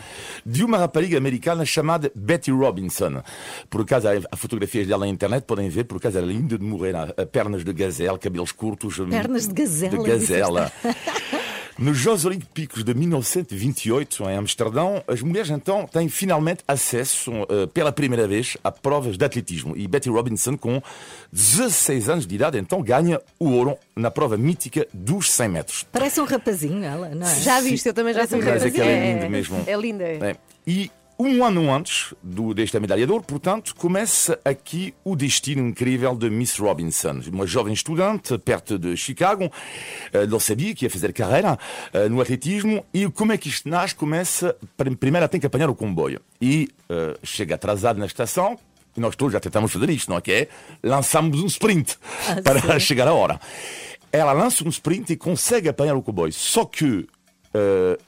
de 0.44 0.62
uma 0.62 0.76
rapariga 0.76 1.16
americana 1.16 1.64
chamada 1.64 2.12
Betty 2.14 2.50
Robinson. 2.50 3.22
Por 3.70 3.80
acaso, 3.80 4.08
há 4.30 4.36
fotografias 4.36 4.86
dela 4.86 5.06
na 5.06 5.10
internet, 5.10 5.44
podem 5.44 5.70
ver, 5.70 5.84
por 5.84 5.96
acaso 5.96 6.18
ela 6.18 6.26
é 6.26 6.34
linda 6.34 6.58
de 6.58 6.64
morrer, 6.64 6.94
pernas 7.32 7.64
de 7.64 7.72
gazela, 7.72 8.18
cabelos 8.18 8.52
curtos. 8.52 8.98
Pernas 8.98 9.48
de 9.48 9.54
gazela, 9.54 9.96
De 9.96 10.04
gazela. 10.04 10.72
Nos 11.78 11.96
Jogos 11.96 12.24
Olímpicos 12.24 12.82
de 12.82 12.92
1928, 12.92 14.28
em 14.28 14.36
Amsterdão, 14.36 15.00
as 15.06 15.22
mulheres 15.22 15.48
então 15.48 15.86
têm 15.86 16.08
finalmente 16.08 16.64
acesso, 16.66 17.30
eh, 17.48 17.68
pela 17.72 17.92
primeira 17.92 18.26
vez, 18.26 18.56
a 18.64 18.72
provas 18.72 19.16
de 19.16 19.24
atletismo. 19.24 19.76
E 19.76 19.86
Betty 19.86 20.10
Robinson, 20.10 20.56
com 20.56 20.82
16 21.30 22.08
anos 22.08 22.26
de 22.26 22.34
idade, 22.34 22.58
então 22.58 22.82
ganha 22.82 23.20
o 23.38 23.50
ouro 23.50 23.78
na 23.94 24.10
prova 24.10 24.36
mítica 24.36 24.88
dos 24.92 25.30
100 25.30 25.48
metros. 25.48 25.86
Parece 25.92 26.20
um 26.20 26.24
rapazinho, 26.24 26.82
ela, 26.82 27.10
não 27.10 27.24
é? 27.24 27.34
Já 27.36 27.60
viste, 27.60 27.86
eu 27.86 27.94
também 27.94 28.12
já 28.12 28.26
Mas 28.28 28.30
ver. 28.30 28.64
aquela 28.64 28.90
é 28.90 29.12
linda 29.12 29.28
mesmo. 29.28 29.64
É 29.64 29.76
linda. 29.76 30.04
É. 30.04 30.36
E 30.66 30.90
um 31.18 31.44
ano 31.44 31.72
antes 31.74 32.14
do, 32.22 32.54
desta 32.54 32.78
medalha 32.78 33.04
de 33.04 33.10
ouro, 33.10 33.24
portanto, 33.24 33.74
começa 33.74 34.38
aqui 34.44 34.94
o 35.04 35.16
destino 35.16 35.66
incrível 35.66 36.14
de 36.14 36.30
Miss 36.30 36.56
Robinson, 36.58 37.20
uma 37.32 37.44
jovem 37.46 37.72
estudante 37.74 38.38
perto 38.38 38.78
de 38.78 38.96
Chicago, 38.96 39.50
eh, 40.12 40.26
não 40.28 40.38
sabia 40.38 40.72
que 40.74 40.84
ia 40.84 40.90
fazer 40.90 41.12
carreira 41.12 41.58
eh, 41.92 42.08
no 42.08 42.20
atletismo, 42.20 42.84
e 42.94 43.10
como 43.10 43.32
é 43.32 43.36
que 43.38 43.48
isto 43.48 43.68
nasce? 43.68 43.96
Começa, 43.96 44.56
prim- 44.76 44.94
primeiro 44.94 45.22
ela 45.24 45.28
tem 45.28 45.40
que 45.40 45.46
apanhar 45.46 45.68
o 45.68 45.74
comboio, 45.74 46.20
e 46.40 46.68
eh, 46.88 47.16
chega 47.24 47.56
atrasado 47.56 47.98
na 47.98 48.06
estação, 48.06 48.56
e 48.96 49.00
nós 49.00 49.16
todos 49.16 49.32
já 49.32 49.40
tentamos 49.40 49.72
fazer 49.72 49.90
isto, 49.90 50.08
não 50.10 50.18
é 50.18 50.20
que 50.20 50.32
é? 50.32 50.48
Lançamos 50.84 51.42
um 51.42 51.46
sprint 51.46 51.96
para 52.44 52.78
chegar 52.78 53.08
à 53.08 53.12
hora. 53.12 53.40
Ela 54.12 54.32
lança 54.32 54.64
um 54.64 54.68
sprint 54.68 55.12
e 55.12 55.16
consegue 55.16 55.68
apanhar 55.68 55.96
o 55.96 56.02
comboio, 56.02 56.32
só 56.32 56.64
que... 56.64 57.08
eh, 57.52 57.98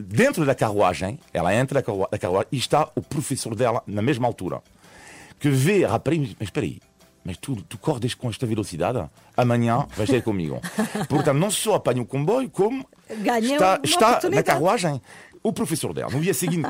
dentro 0.00 0.44
da 0.46 0.54
carruagem, 0.54 1.18
ela 1.32 1.54
entra 1.54 1.84
na 2.10 2.18
carruagem 2.18 2.48
e 2.50 2.56
está 2.56 2.88
o 2.94 3.02
professor 3.02 3.54
dela 3.54 3.82
na 3.86 4.00
mesma 4.00 4.26
altura. 4.26 4.62
Que 5.38 5.48
vê 5.48 5.84
a 5.84 5.90
rapariga 5.90 6.22
e 6.22 6.26
diz, 6.26 6.36
mas 6.38 6.48
espera 6.48 6.66
aí, 6.66 6.80
mas 7.24 7.36
tu, 7.36 7.56
tu 7.62 7.78
corres 7.78 8.14
com 8.14 8.28
esta 8.28 8.46
velocidade? 8.46 9.08
Amanhã 9.36 9.86
vais 9.96 10.08
ter 10.08 10.22
comigo. 10.22 10.60
Portanto, 11.08 11.38
não 11.38 11.50
só 11.50 11.74
apanha 11.74 12.02
o 12.02 12.06
comboio, 12.06 12.48
como 12.50 12.86
Ganha 13.08 13.54
está, 13.54 13.80
está 13.82 14.30
na 14.30 14.42
carruagem. 14.42 15.00
o 15.42 15.52
professor 15.52 15.92
dela. 15.92 16.10
No 16.10 16.20
dia 16.20 16.34
seguinte, 16.34 16.68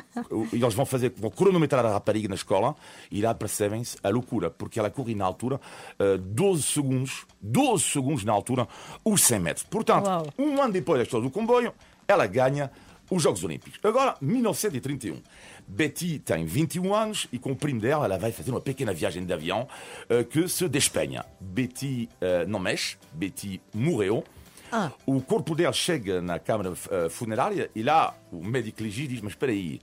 eles 0.53 0.75
vão 0.75 0.87
fazer, 0.87 1.13
vão 1.17 1.31
cronometrar 1.31 1.85
a 1.85 1.91
rapariga 1.91 2.29
na 2.29 2.35
escola 2.35 2.75
e 3.11 3.21
lá 3.21 3.35
percebem-se 3.35 3.97
a 4.03 4.09
loucura, 4.09 4.51
porque 4.51 4.79
ela 4.79 4.91
corre 4.91 5.15
na 5.15 5.25
altura 5.25 5.61
uh, 5.99 6.19
12 6.19 6.63
segundos, 6.63 7.27
12 7.41 7.85
segundos 7.85 8.25
na 8.25 8.33
altura, 8.33 8.67
os 9.05 9.23
100 9.23 9.41
metros. 9.41 9.67
Portanto, 9.69 10.07
Uau. 10.07 10.27
um 10.39 10.61
ano 10.63 10.73
depois 10.73 10.99
da 10.99 11.05
história 11.05 11.29
do 11.29 11.33
comboio, 11.33 11.73
ela 12.07 12.27
ganha 12.27 12.71
os 13.11 13.23
Jogos 13.23 13.43
Olímpicos. 13.45 13.79
Agora, 13.83 14.17
1931. 14.21 15.21
Betty 15.67 16.19
tem 16.19 16.45
21 16.45 16.95
anos 16.95 17.29
e 17.33 17.39
com 17.39 17.53
o 17.53 17.57
primo 17.57 17.81
dela, 17.81 18.05
ela 18.05 18.19
vai 18.19 18.33
fazer 18.33 18.51
uma 18.51 18.61
pequena 18.61 18.93
viagem 18.93 19.25
de 19.25 19.33
avião 19.33 19.69
uh, 20.09 20.25
que 20.25 20.49
se 20.49 20.69
despenha. 20.69 21.25
Betty 21.41 22.09
uh, 22.15 22.49
não 22.49 22.59
mexe, 22.59 22.97
Betty 23.13 23.61
morreu. 23.75 24.25
Ah. 24.73 24.93
O 25.05 25.21
corpo 25.21 25.55
dela 25.55 25.73
chega 25.73 26.23
na 26.23 26.39
câmara 26.39 26.71
uh, 26.71 27.11
funerária 27.11 27.71
e 27.75 27.83
lá 27.83 28.15
o 28.31 28.45
médico 28.45 28.83
legista 28.83 29.13
diz: 29.13 29.21
Mas 29.21 29.33
espera 29.33 29.53
aí, 29.53 29.81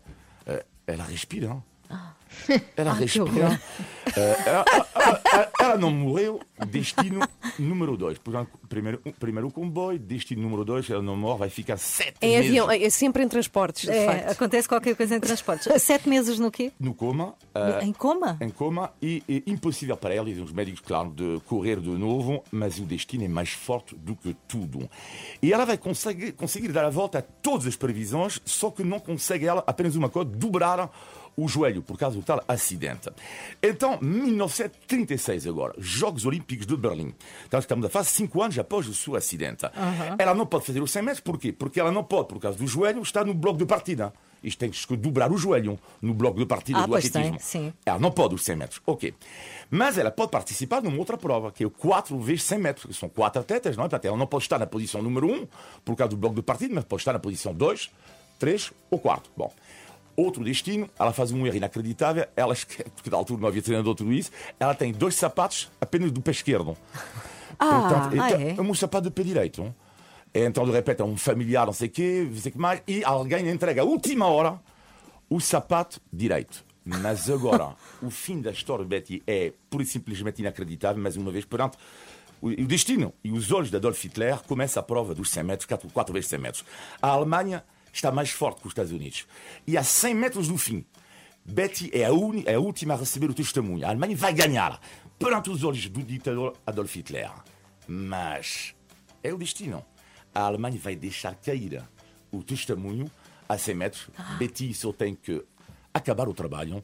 ela 0.86 1.04
respira. 1.04 1.48
hein? 1.48 1.64
Ela 2.76 2.92
Ah. 2.94 2.98
Uh, 2.98 4.20
ela, 4.46 4.66
ela- 4.96 5.22
ela- 5.34 5.52
ela 5.60 5.78
não 5.78 5.92
morreu. 5.92 6.40
Destino 6.70 7.22
número 7.60 7.98
2. 7.98 8.18
Portanto, 8.20 8.52
primeiro, 8.70 9.00
primeiro 9.20 9.48
o 9.48 9.52
comboio, 9.52 10.00
destino 10.00 10.42
número 10.44 10.64
2, 10.64 10.90
ela 10.90 11.02
não 11.02 11.16
morre, 11.18 11.40
vai 11.40 11.50
ficar 11.50 11.78
sete 11.78 12.16
Em 12.22 12.30
meses 12.32 12.48
avião, 12.50 12.72
é 12.72 12.90
sempre 12.90 13.24
em 13.24 13.28
transportes, 13.28 13.84
de 13.84 13.92
É, 13.92 14.06
facto. 14.06 14.32
acontece 14.32 14.68
qualquer 14.68 14.96
coisa 14.96 15.16
em 15.16 15.20
transportes. 15.20 15.68
Sete 15.82 16.08
meses 16.10 16.40
no 16.40 16.50
quê? 16.52 16.72
no 16.80 16.94
coma. 16.94 17.36
uh, 17.56 17.84
Em 17.84 17.92
coma? 17.94 18.38
em 18.42 18.50
coma 18.50 18.92
e 19.02 19.24
é 19.28 19.50
impossível 19.50 19.96
para 19.98 20.14
ela, 20.14 20.26
dizem 20.26 20.44
os 20.44 20.52
médicos, 20.54 20.82
claro, 20.82 21.10
de 21.12 21.40
correr 21.46 21.80
de 21.80 21.90
novo, 21.90 22.44
mas 22.52 22.80
o 22.80 22.84
destino 22.84 23.24
é 23.26 23.28
mais 23.28 23.50
forte 23.50 23.96
do 23.96 24.16
que 24.16 24.36
tudo. 24.48 24.90
E 25.42 25.52
ela 25.54 25.66
vai 25.66 25.78
conseguir, 25.78 26.32
conseguir 26.34 26.70
dar 26.72 26.86
a 26.86 26.90
volta 26.90 27.20
a 27.20 27.22
todas 27.22 27.68
as 27.68 27.76
previsões, 27.76 28.40
só 28.46 28.72
que 28.72 28.84
não 28.84 29.00
consegue 29.00 29.46
ela 29.46 29.64
apenas 29.68 29.96
uma 29.96 30.10
coisa, 30.10 30.30
dobrar 30.30 30.90
o 31.38 31.48
joelho 31.48 31.84
por 31.84 31.98
causa 32.00 32.18
do 32.18 32.24
tal 32.24 32.44
acidente. 32.48 33.10
Então, 33.62 34.00
1936 34.02 35.46
agora, 35.48 35.74
Jogos 35.78 36.26
Olímpicos 36.26 36.66
de 36.66 36.76
Berlim. 36.76 37.14
Então 37.48 37.60
estamos 37.60 37.86
a 37.86 37.90
fazer 37.90 38.10
cinco 38.10 38.42
anos 38.42 38.58
após 38.58 38.88
o 38.88 38.94
seu 38.94 39.16
acidente. 39.16 39.66
Ela 40.18 40.34
não 40.34 40.48
pode 40.48 40.66
fazer 40.66 40.82
os 40.82 40.92
100 40.92 41.02
metros, 41.04 41.20
porquê? 41.22 41.52
Porque 41.54 41.80
ela 41.80 41.92
não 41.92 42.04
pode, 42.04 42.28
por 42.30 42.40
causa 42.40 42.58
do 42.58 42.66
joelho, 42.66 43.02
estar 43.04 43.24
no 43.24 43.36
bloco 43.36 43.60
de 43.60 43.66
partida. 43.68 44.12
Isto 44.44 44.60
tem 44.60 44.70
que 44.72 44.98
dobrar 44.98 45.32
o 45.32 45.38
joelho 45.38 45.80
no 46.02 46.14
bloco 46.14 46.40
de 46.40 46.46
partida 46.46 46.80
Ah, 46.80 46.86
do 46.88 47.00
tem, 47.00 47.08
atletismo. 47.10 47.38
sim. 47.40 47.74
Ela 47.86 48.00
não 48.00 48.12
pode 48.12 48.34
os 48.36 48.44
100 48.44 48.56
metros, 48.56 48.82
ok. 48.86 49.14
Mas 49.70 49.98
ela 49.98 50.10
pode 50.12 50.32
participar 50.32 50.82
numa 50.82 50.98
outra 50.98 51.18
prova, 51.18 51.52
que 51.52 51.64
é 51.64 51.68
o 51.68 51.72
4 51.72 52.18
vezes 52.20 52.44
100 52.44 52.60
metros, 52.60 52.86
que 52.86 52.94
são 53.00 53.10
quatro 53.10 53.42
atletas, 53.42 53.76
não 53.78 53.84
é? 53.84 53.88
Portanto, 53.90 54.06
ela 54.06 54.18
não 54.18 54.28
pode 54.28 54.44
estar 54.44 54.58
na 54.60 54.66
posição 54.68 55.02
número 55.02 55.28
1, 55.32 55.48
por 55.86 55.96
causa 55.96 56.10
do 56.12 56.18
bloco 56.18 56.36
de 56.36 56.42
partida, 56.42 56.74
mas 56.74 56.84
pode 56.84 57.02
estar 57.02 57.14
na 57.14 57.20
posição 57.20 57.54
2, 57.54 57.90
3 58.40 58.72
ou 58.92 59.00
4. 59.00 59.32
Bom. 59.36 59.52
Outro 60.18 60.44
destino, 60.44 60.90
ela 60.98 61.14
faz 61.14 61.32
um 61.32 61.46
erro 61.46 61.58
inacreditável, 61.58 62.26
ela 62.36 62.52
esquece, 62.52 62.90
porque 62.90 63.08
da 63.08 63.16
altura 63.16 63.40
não 63.40 63.48
havia 63.48 63.62
treinador 63.62 63.94
tudo 63.94 64.12
isso, 64.12 64.32
ela 64.60 64.74
tem 64.74 64.92
dois 64.92 65.14
sapatos 65.14 65.72
apenas 65.80 66.12
do 66.12 66.22
pé 66.22 66.32
esquerdo. 66.32 66.76
Ah, 67.60 68.10
então, 68.12 68.24
ah, 68.24 68.30
então, 68.52 68.66
é? 68.66 68.70
um 68.70 68.74
sapato 68.76 69.06
de 69.06 69.10
pé 69.10 69.24
direito. 69.24 69.64
hein? 69.64 69.76
E 70.32 70.42
então, 70.46 70.64
de 70.64 70.72
repente, 70.72 71.02
é 71.02 71.06
um 71.06 71.18
familiar, 71.18 71.66
não 71.66 71.74
sei 71.74 71.88
o 71.88 71.92
quê, 71.92 72.28
não 72.30 72.38
sei 72.38 72.52
o 72.52 72.54
que 72.54 72.60
mais, 72.60 72.84
e 72.86 73.04
alguém 73.04 73.50
entrega 73.50 73.82
à 73.82 73.86
última 73.86 74.28
hora 74.28 74.60
o 75.28 75.40
sapato 75.40 76.00
direito. 76.14 76.64
Mas 76.86 77.28
agora, 77.32 77.76
o 78.00 78.12
fim 78.12 78.42
da 78.42 78.52
história 78.52 78.84
de 78.84 78.90
Betty 78.90 79.24
é 79.26 79.54
pura 79.72 79.82
e 79.82 79.88
simplesmente 79.88 80.40
inacreditável, 80.40 81.02
mais 81.02 81.18
uma 81.18 81.32
vez, 81.32 81.46
perante 81.46 81.78
o, 82.42 82.50
o 82.50 82.68
destino 82.68 83.12
e 83.24 83.32
os 83.32 83.52
olhos 83.52 83.72
de 83.72 83.78
Adolf 83.78 84.04
Hitler 84.04 84.40
começa 84.44 84.80
a 84.80 84.84
prova 84.84 85.16
dos 85.16 85.30
100 85.32 85.44
metros, 85.44 85.66
4, 85.66 85.90
4 85.90 86.14
vezes 86.14 86.30
100 86.30 86.40
metros. 86.40 86.66
A 87.02 87.08
Alemanha 87.08 87.64
está 87.92 88.12
mais 88.12 88.30
forte 88.30 88.62
que 88.62 88.68
os 88.68 88.72
Estados 88.72 88.92
Unidos. 88.92 89.26
E 89.66 89.78
a 89.78 89.84
100 89.84 90.14
metros 90.16 90.48
do 90.48 90.58
fim, 90.58 90.86
Betty 91.46 91.90
é 91.94 92.06
a, 92.06 92.10
é 92.46 92.56
a 92.56 92.60
última 92.60 92.94
a 92.94 92.98
receber 92.98 93.30
o 93.30 93.34
testemunho. 93.34 93.86
A 93.86 93.90
Alemanha 93.90 94.16
vai 94.16 94.34
ganhar 94.34 94.80
perante 95.18 95.50
os 95.50 95.64
olhos 95.64 95.88
do 95.88 96.04
ditador 96.04 96.56
Adolf 96.66 96.94
Hitler. 96.96 97.32
Mas 97.88 98.76
é 99.24 99.34
o 99.34 99.38
destino. 99.38 99.86
A 100.36 100.42
Alemanha 100.42 100.80
vai 100.80 100.96
deixar 100.96 101.36
cair 101.36 101.82
o 102.32 102.44
testemunho 102.44 103.10
a 103.48 103.58
100 103.58 103.76
metros. 103.76 104.10
Betty 104.38 104.74
só 104.74 104.92
tem 104.92 105.16
que 105.16 105.44
acabar 105.94 106.28
o 106.28 106.34
trabalho 106.34 106.84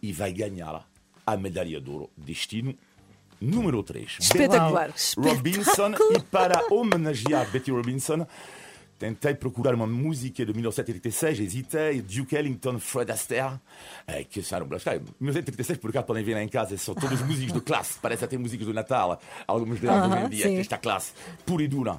e 0.00 0.12
vai 0.12 0.32
ganhar 0.32 0.88
a 1.26 1.36
medalha 1.36 1.80
de 1.80 1.90
ouro. 1.90 2.10
Destino 2.16 2.74
número 3.40 3.82
3. 3.82 4.18
Espetacular. 4.20 4.92
Robinson. 5.16 5.92
E 6.12 6.20
para 6.20 6.72
homenagear 6.72 7.50
Betty 7.50 7.70
Robinson, 7.70 8.26
tentei 8.98 9.34
procurar 9.34 9.74
uma 9.74 9.86
música 9.86 10.44
de 10.44 10.52
1936, 10.52 11.40
hesitei, 11.40 12.00
Duke 12.02 12.34
Ellington, 12.36 12.78
Fred 12.78 13.10
Astaire, 13.12 13.60
eh, 14.06 14.24
que 14.24 14.42
são, 14.42 14.60
lá 14.70 14.76
está, 14.76 14.92
1936, 15.20 15.78
por 15.78 15.90
acaso 15.90 16.06
podem 16.06 16.24
ver 16.24 16.34
lá 16.34 16.42
em 16.42 16.48
casa, 16.48 16.76
são 16.78 16.94
todos 16.94 17.20
músicos 17.26 17.52
de 17.52 17.60
classe, 17.60 17.98
parece 18.00 18.24
até 18.24 18.36
músicas 18.38 18.66
do 18.66 18.74
Natal, 18.74 19.20
algumas 19.46 19.80
delas 19.80 20.10
hoje 20.10 20.24
em 20.24 20.28
dia, 20.28 20.44
sim. 20.46 20.58
esta 20.58 20.78
classe 20.78 21.12
pura 21.44 21.62
e 21.62 21.68
dura. 21.68 21.98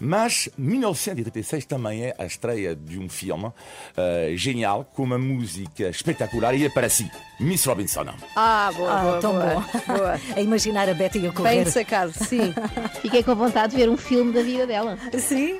Mas 0.00 0.48
1936 0.58 1.64
também 1.66 2.04
é 2.06 2.14
a 2.18 2.24
estreia 2.26 2.74
de 2.74 2.98
um 2.98 3.08
filme 3.08 3.50
eh, 3.96 4.32
genial, 4.36 4.84
com 4.94 5.02
uma 5.04 5.18
música 5.18 5.88
espetacular, 5.88 6.54
e 6.54 6.64
é 6.64 6.68
para 6.68 6.88
si, 6.88 7.10
Miss 7.40 7.64
Robinson. 7.64 8.04
Ah, 8.36 8.70
boa, 8.76 8.92
Ah, 8.92 9.02
boa, 9.02 9.20
tão 9.20 9.32
boa. 9.32 9.54
bom. 9.54 9.64
boa. 9.96 10.20
A 10.36 10.40
imaginar 10.40 10.88
a 10.88 10.94
Betty 10.94 11.26
a 11.26 11.32
correr. 11.32 11.64
Bem 11.64 11.64
sacado, 11.64 12.12
sim. 12.12 12.52
Fiquei 13.00 13.22
com 13.22 13.34
vontade 13.34 13.72
de 13.72 13.78
ver 13.78 13.88
um 13.88 13.96
filme 13.96 14.32
da 14.32 14.42
vida 14.42 14.66
dela. 14.66 14.98
Sim. 15.18 15.58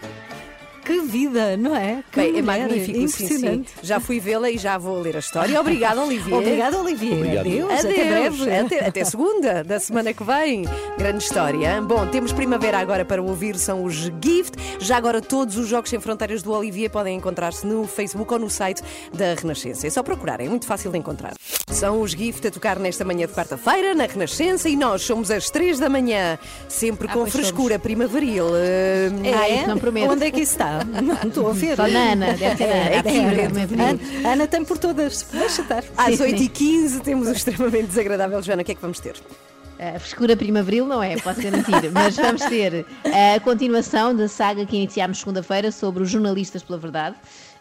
Que 0.85 1.00
vida, 1.00 1.57
não 1.57 1.75
é? 1.75 2.05
Que 2.12 2.21
Bem, 2.21 2.29
é 2.38 2.43
mulher, 2.43 2.61
magnífico, 2.69 2.99
sim, 2.99 3.09
sim. 3.09 3.25
impressionante. 3.25 3.73
Já 3.83 3.99
fui 4.00 4.21
vê-la 4.21 4.50
e 4.50 4.59
já 4.59 4.76
vou 4.76 5.00
ler 5.00 5.17
a 5.17 5.19
história. 5.19 5.59
Obrigada, 5.59 6.03
Olivier. 6.03 6.37
Obrigada, 6.37 6.79
Olivier. 6.79 7.17
Obrigado. 7.17 7.41
Adeus, 7.47 7.71
Adeus, 7.73 7.85
até 7.85 8.05
breve. 8.05 8.50
Até, 8.55 8.87
até 8.88 9.05
segunda 9.05 9.64
da 9.64 9.81
semana 9.81 10.12
que 10.12 10.23
vem. 10.23 10.64
Grande 10.99 11.25
história. 11.25 11.81
Bom, 11.81 12.07
temos 12.09 12.33
primavera 12.33 12.79
agora 12.79 13.05
para 13.05 13.23
ouvir, 13.23 13.57
são 13.59 13.83
os 13.85 13.95
Gift. 14.23 14.53
Já 14.79 14.97
agora 14.99 15.23
todos 15.23 15.57
os 15.57 15.67
Jogos 15.69 15.88
Sem 15.88 16.00
Fronteiras 16.00 16.43
do 16.43 16.53
Olivier 16.53 16.91
podem 16.91 17.17
encontrar-se 17.17 17.67
no 17.67 17.87
Facebook 17.87 18.33
ou 18.35 18.38
no 18.38 18.50
site 18.50 18.83
da 19.12 19.35
Renascença. 19.35 19.87
É 19.87 19.91
só 19.91 20.03
procurarem, 20.03 20.47
é 20.47 20.50
muito 20.50 20.67
fácil 20.67 20.91
de 20.91 20.99
encontrar. 20.99 21.33
São 21.69 22.03
os 22.03 22.11
Gift 22.12 22.47
a 22.47 22.50
tocar 22.50 22.79
nesta 22.79 23.05
manhã 23.05 23.26
de 23.26 23.33
quarta-feira 23.33 23.95
na 23.95 24.05
Renascença 24.05 24.69
e 24.69 24.76
nós 24.76 25.00
somos 25.03 25.31
às 25.31 25.49
três 25.49 25.79
da 25.79 25.88
manhã, 25.88 26.38
sempre 26.69 27.09
com 27.09 27.21
pois 27.21 27.33
frescura 27.33 27.79
primaveril. 27.79 28.49
Eh, 28.55 29.11
Ah, 29.35 29.49
isso 29.49 29.69
não 29.69 29.79
prometo. 29.79 30.11
Onde 30.12 30.26
é 30.26 30.31
que 30.31 30.41
isso 30.43 30.53
está? 30.53 30.74
Não 30.85 31.28
estou 31.28 31.50
a 31.50 31.52
ver. 31.52 31.76
Só 31.76 31.87
na 31.87 32.12
Ana, 32.12 32.26
deve 32.35 32.57
ser 32.57 32.66
na 32.66 32.75
Ana. 32.75 32.90
É, 32.90 32.97
é, 32.97 33.02
primaveril. 33.02 33.85
Ana, 33.85 34.33
Ana 34.33 34.47
tem 34.47 34.64
por 34.64 34.78
todas. 34.78 35.26
Deixa 35.31 35.62
estar. 35.62 35.85
Às 35.97 36.16
Sim, 36.16 36.37
sim. 36.37 36.49
8h15 36.49 37.00
temos 37.00 37.28
o 37.28 37.33
extremamente 37.33 37.87
desagradável. 37.87 38.43
Joana, 38.43 38.62
o 38.62 38.64
que 38.64 38.73
é 38.73 38.75
que 38.75 38.83
vamos 38.83 39.00
ter? 39.00 39.14
A 39.78 39.99
frescura 39.99 40.37
primaveril 40.37 40.87
não 40.87 41.02
é, 41.02 41.16
posso 41.16 41.43
garantir, 41.43 41.73
mas 41.93 42.16
vamos 42.16 42.43
ter 42.43 42.87
a 43.04 43.40
continuação 43.40 44.14
da 44.14 44.28
saga 44.28 44.64
que 44.64 44.76
iniciámos 44.76 45.19
segunda-feira 45.19 45.73
sobre 45.73 46.02
os 46.02 46.11
jornalistas 46.11 46.62
pela 46.62 46.78
verdade. 46.78 47.16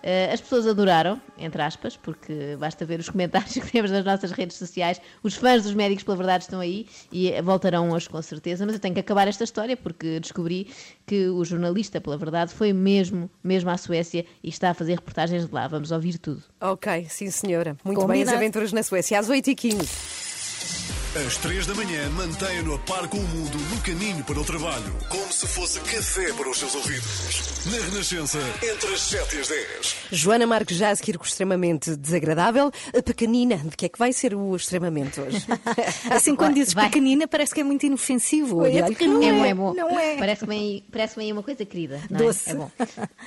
Eh, 0.05 0.29
As 0.33 0.41
pessoas 0.41 0.67
adoraram, 0.67 1.22
entre 1.38 1.62
aspas, 1.62 1.95
porque 1.95 2.57
basta 2.60 2.86
ver 2.86 3.00
os 3.00 3.07
comentários 3.10 3.53
que 3.53 3.72
temos 3.72 3.89
nas 3.89 4.03
nossas 4.03 4.31
redes 4.31 4.57
sociais. 4.57 5.00
Os 5.24 5.36
fãs 5.36 5.63
dos 5.63 5.74
médicos 5.74 6.03
pela 6.03 6.17
verdade 6.17 6.43
estão 6.43 6.60
aí 6.60 6.86
e 7.12 7.31
voltarão 7.41 7.89
hoje 7.91 8.10
com 8.10 8.22
certeza. 8.22 8.65
Mas 8.65 8.75
eu 8.75 8.81
tenho 8.81 8.93
que 8.93 9.00
acabar 9.00 9.27
esta 9.29 9.43
história 9.45 9.77
porque 9.77 10.19
descobri 10.19 10.67
que 11.07 11.27
o 11.29 11.43
jornalista 11.45 12.01
pela 12.01 12.17
verdade 12.17 12.53
foi 12.53 12.74
mesmo, 12.74 13.29
mesmo 13.43 13.69
à 13.69 13.77
Suécia 13.77 14.25
e 14.43 14.50
está 14.50 14.72
a 14.72 14.74
fazer 14.74 14.95
reportagens 14.95 15.48
de 15.48 15.53
lá. 15.53 15.67
Vamos 15.69 15.91
ouvir 15.91 16.17
tudo. 16.17 16.43
Ok, 16.60 17.05
sim 17.10 17.29
senhora. 17.31 17.77
Muito 17.83 17.98
bem, 18.00 18.05
Combinado. 18.07 18.31
as 18.31 18.36
aventuras 18.36 18.74
na 18.74 18.83
Suécia, 18.83 19.17
às 19.17 19.29
8h15. 19.29 21.02
Às 21.15 21.38
três 21.38 21.67
da 21.67 21.75
manhã, 21.75 22.10
mantenha-no 22.10 22.74
a 22.74 22.79
par 22.79 23.08
com 23.08 23.17
o 23.17 23.22
mundo 23.22 23.55
no 23.70 23.82
caminho 23.82 24.24
para 24.24 24.39
o 24.39 24.43
trabalho. 24.43 24.91
Como 25.10 25.32
se 25.32 25.46
fosse 25.46 25.79
café 25.82 26.34
para 26.34 26.50
os 26.50 26.58
seus 26.58 26.74
ouvidos. 26.74 27.65
Na 27.67 27.86
Renascença, 27.86 28.39
entre 28.63 28.91
as 28.91 29.00
7 29.00 29.36
e 29.36 29.39
as 29.41 29.48
10. 29.48 29.96
Joana 30.12 30.48
Marques 30.48 30.75
já 30.75 30.89
a 30.89 30.96
seguir 30.96 31.20
com 31.20 31.24
o 31.24 31.27
extremamente 31.27 31.96
desagradável. 31.96 32.72
A 32.98 33.03
pequenina, 33.03 33.58
de 33.58 33.77
que 33.77 33.86
é 33.86 33.89
que 33.89 34.00
vai 34.00 34.12
ser 34.12 34.34
o 34.34 34.55
extremamente 34.55 35.22
hoje? 35.22 35.46
Assim, 36.10 36.36
quando 36.36 36.55
dizes 36.55 36.74
Vai. 36.74 36.86
pequenina, 36.86 37.27
parece 37.27 37.53
que 37.53 37.62
é 37.62 37.63
muito 37.63 37.86
inofensivo. 37.86 38.65
É 38.65 38.82
que 38.96 39.05
não 39.05 39.22
é, 39.22 39.27
é, 39.27 39.34
bom, 39.34 39.46
é 39.46 39.53
bom. 39.53 39.74
Não 39.75 40.00
é. 40.00 40.17
Parece-me 40.17 40.55
aí, 40.55 40.84
parece 40.91 41.20
aí 41.20 41.32
uma 41.32 41.43
coisa 41.43 41.63
querida. 41.63 42.01
não 42.10 42.22
é? 42.22 42.24
Doce. 42.24 42.50
É? 42.50 42.55
bom. 42.55 42.72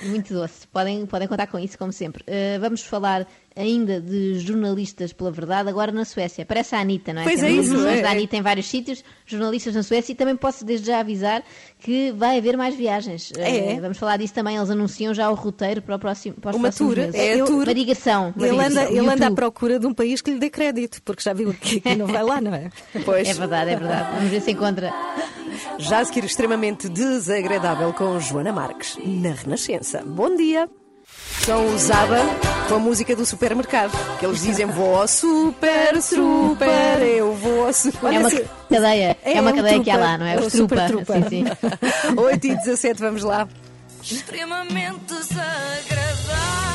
Muito 0.03 0.33
doce. 0.33 0.67
Podem, 0.73 1.05
podem 1.05 1.27
contar 1.27 1.47
com 1.47 1.57
isso, 1.57 1.77
como 1.77 1.93
sempre. 1.93 2.21
Uh, 2.23 2.59
vamos 2.59 2.81
falar 2.81 3.25
ainda 3.57 3.99
de 3.99 4.39
jornalistas 4.39 5.11
pela 5.11 5.31
verdade, 5.31 5.67
agora 5.69 5.91
na 5.91 6.05
Suécia. 6.05 6.45
Parece 6.45 6.75
a 6.75 6.79
Anitta, 6.79 7.11
não 7.13 7.21
é? 7.21 7.23
Pois 7.23 7.39
Temos 7.41 7.57
é 7.57 7.61
isso, 7.61 7.87
é. 7.87 8.01
da 8.01 8.11
Anitta 8.11 8.37
em 8.37 8.41
vários 8.41 8.67
sítios, 8.67 9.03
jornalistas 9.25 9.73
na 9.73 9.83
Suécia, 9.83 10.11
e 10.11 10.15
também 10.15 10.35
posso 10.35 10.63
desde 10.63 10.87
já 10.87 10.99
avisar 10.99 11.43
que 11.79 12.11
vai 12.11 12.37
haver 12.37 12.55
mais 12.55 12.75
viagens. 12.75 13.31
É? 13.37 13.79
vamos 13.79 13.97
falar 13.97 14.17
disso 14.17 14.33
também. 14.33 14.55
Eles 14.55 14.69
anunciam 14.69 15.13
já 15.13 15.29
o 15.29 15.33
roteiro 15.33 15.81
para, 15.81 15.95
o 15.95 15.99
próximo, 15.99 16.35
para 16.35 16.51
os 16.51 16.55
Uma 16.55 16.63
próximos 16.69 16.95
tour, 16.95 17.03
meses. 17.03 17.15
é 17.19 17.41
a 17.41 17.45
tour. 17.45 17.63
Uma 17.63 17.73
ligação. 17.73 18.33
uma 18.35 18.47
Ele 18.47 18.63
anda, 18.63 18.83
ele 18.91 19.09
anda 19.09 19.27
à 19.27 19.31
procura 19.31 19.79
de 19.79 19.87
um 19.87 19.93
país 19.93 20.21
que 20.21 20.31
lhe 20.31 20.39
dê 20.39 20.49
crédito, 20.49 21.01
porque 21.03 21.21
já 21.23 21.33
viu 21.33 21.53
que 21.53 21.77
aqui 21.77 21.95
não 21.95 22.07
vai 22.07 22.23
lá, 22.23 22.39
não 22.39 22.53
é? 22.53 22.69
Pois, 23.03 23.27
É 23.27 23.33
verdade, 23.33 23.71
é 23.71 23.75
verdade. 23.75 24.15
Vamos 24.15 24.29
ver 24.29 24.41
se 24.41 24.51
encontra. 24.51 24.93
já 25.77 25.99
a 25.99 26.05
seguir 26.05 26.23
extremamente 26.25 26.89
desagradável 26.89 27.93
com 27.93 28.19
Joana 28.19 28.51
Marques, 28.51 28.97
na 29.03 29.31
Renascença. 29.31 30.03
Bom 30.05 30.35
dia! 30.35 30.69
São 31.47 31.65
os 31.73 31.89
ABBA 31.89 32.17
com 32.67 32.75
a 32.75 32.79
música 32.79 33.15
do 33.15 33.25
supermercado. 33.25 33.91
Que 34.19 34.25
eles 34.25 34.41
dizem 34.41 34.65
vou 34.65 34.97
ao 34.99 35.07
super, 35.07 36.01
super, 36.01 37.01
eu 37.01 37.33
vou 37.35 37.67
ao 37.67 37.71
super. 37.71 38.13
É 38.13 38.19
uma 38.19 38.29
cadeia, 38.69 39.17
é, 39.23 39.33
É 39.37 39.39
uma 39.39 39.51
um 39.51 39.55
cadeia 39.55 39.81
que 39.81 39.89
há 39.89 39.93
trupa, 39.93 40.09
lá, 40.11 40.17
não 40.17 40.25
é? 40.25 40.33
é 40.35 40.39
Os 40.39 40.47
um 40.47 40.49
super 40.49 40.87
trupa. 40.87 41.13
trupa. 41.13 41.29
Sim, 41.29 41.45
sim. 41.45 41.45
8 42.19 42.47
e 42.47 42.55
17, 42.57 42.99
vamos 42.99 43.23
lá. 43.23 43.47
extremamente 44.03 44.99
desagradável. 45.07 46.66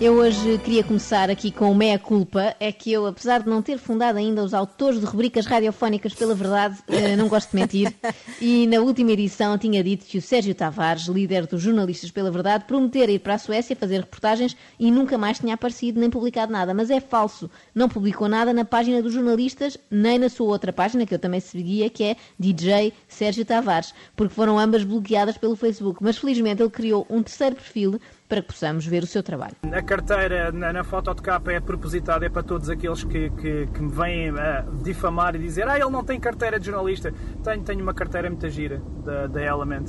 Eu. 0.00 0.16
Hoje 0.16 0.58
queria 0.58 0.82
começar 0.82 1.30
aqui 1.30 1.50
com 1.50 1.72
meia 1.74 1.98
culpa. 1.98 2.54
É 2.58 2.72
que 2.72 2.92
eu, 2.92 3.06
apesar 3.06 3.42
de 3.42 3.48
não 3.48 3.62
ter 3.62 3.78
fundado 3.78 4.18
ainda 4.18 4.42
os 4.42 4.52
autores 4.52 4.98
de 4.98 5.06
rubricas 5.06 5.46
radiofónicas 5.46 6.14
pela 6.14 6.34
verdade, 6.34 6.78
eh, 6.88 7.14
não 7.16 7.28
gosto 7.28 7.50
de 7.50 7.56
mentir. 7.56 7.94
E 8.40 8.66
na 8.66 8.80
última 8.80 9.12
edição 9.12 9.56
tinha 9.56 9.82
dito 9.82 10.04
que 10.04 10.18
o 10.18 10.22
Sérgio 10.22 10.54
Tavares, 10.54 11.06
líder 11.06 11.46
dos 11.46 11.62
jornalistas 11.62 12.10
pela 12.10 12.30
verdade, 12.30 12.64
prometera 12.64 13.10
ir 13.10 13.18
para 13.20 13.34
a 13.34 13.38
Suécia 13.38 13.76
fazer 13.76 14.00
reportagens 14.00 14.56
e 14.78 14.90
nunca 14.90 15.16
mais 15.16 15.38
tinha 15.38 15.54
aparecido 15.54 16.00
nem 16.00 16.10
publicado 16.10 16.52
nada. 16.52 16.74
Mas 16.74 16.90
é 16.90 17.00
falso. 17.00 17.50
Não 17.74 17.88
publicou 17.88 18.28
nada 18.28 18.52
na 18.52 18.64
página 18.64 19.00
dos 19.00 19.12
jornalistas, 19.12 19.78
nem 19.90 20.18
na 20.18 20.28
sua 20.28 20.48
outra 20.48 20.72
página, 20.72 21.06
que 21.06 21.14
eu 21.14 21.18
também 21.18 21.40
seguia, 21.40 21.88
que 21.88 22.04
é 22.04 22.16
DJ 22.38 22.92
Sérgio 23.08 23.44
Tavares, 23.44 23.94
porque 24.14 24.34
foram 24.34 24.58
ambas 24.58 24.84
bloqueadas 24.84 25.38
pelo 25.38 25.56
Facebook. 25.56 26.02
Mas 26.02 26.18
felizmente 26.18 26.62
ele 26.62 26.70
criou 26.70 27.06
um 27.08 27.22
terceiro 27.22 27.56
perfil 27.56 28.00
para 28.28 28.40
que 28.42 28.48
possamos 28.48 28.84
ver 28.86 29.02
o 29.02 29.06
seu 29.06 29.22
trabalho. 29.22 29.54
A 29.72 29.82
carteira 29.82 30.50
na, 30.52 30.72
na 30.72 30.84
foto 30.84 31.14
de 31.14 31.22
capa 31.22 31.52
é 31.52 31.60
propositada, 31.60 32.26
é 32.26 32.28
para 32.28 32.42
todos 32.42 32.68
aqueles 32.68 33.04
que, 33.04 33.30
que, 33.30 33.66
que 33.66 33.80
me 33.80 33.90
vêm 33.90 34.30
a 34.30 34.64
difamar 34.82 35.34
e 35.36 35.38
dizer 35.38 35.68
ah, 35.68 35.78
ele 35.78 35.90
não 35.90 36.04
tem 36.04 36.18
carteira 36.18 36.58
de 36.58 36.66
jornalista. 36.66 37.12
Tenho, 37.44 37.62
tenho 37.62 37.82
uma 37.82 37.94
carteira 37.94 38.28
muito 38.28 38.48
gira 38.50 38.82
da, 39.04 39.26
da 39.26 39.42
Element, 39.42 39.86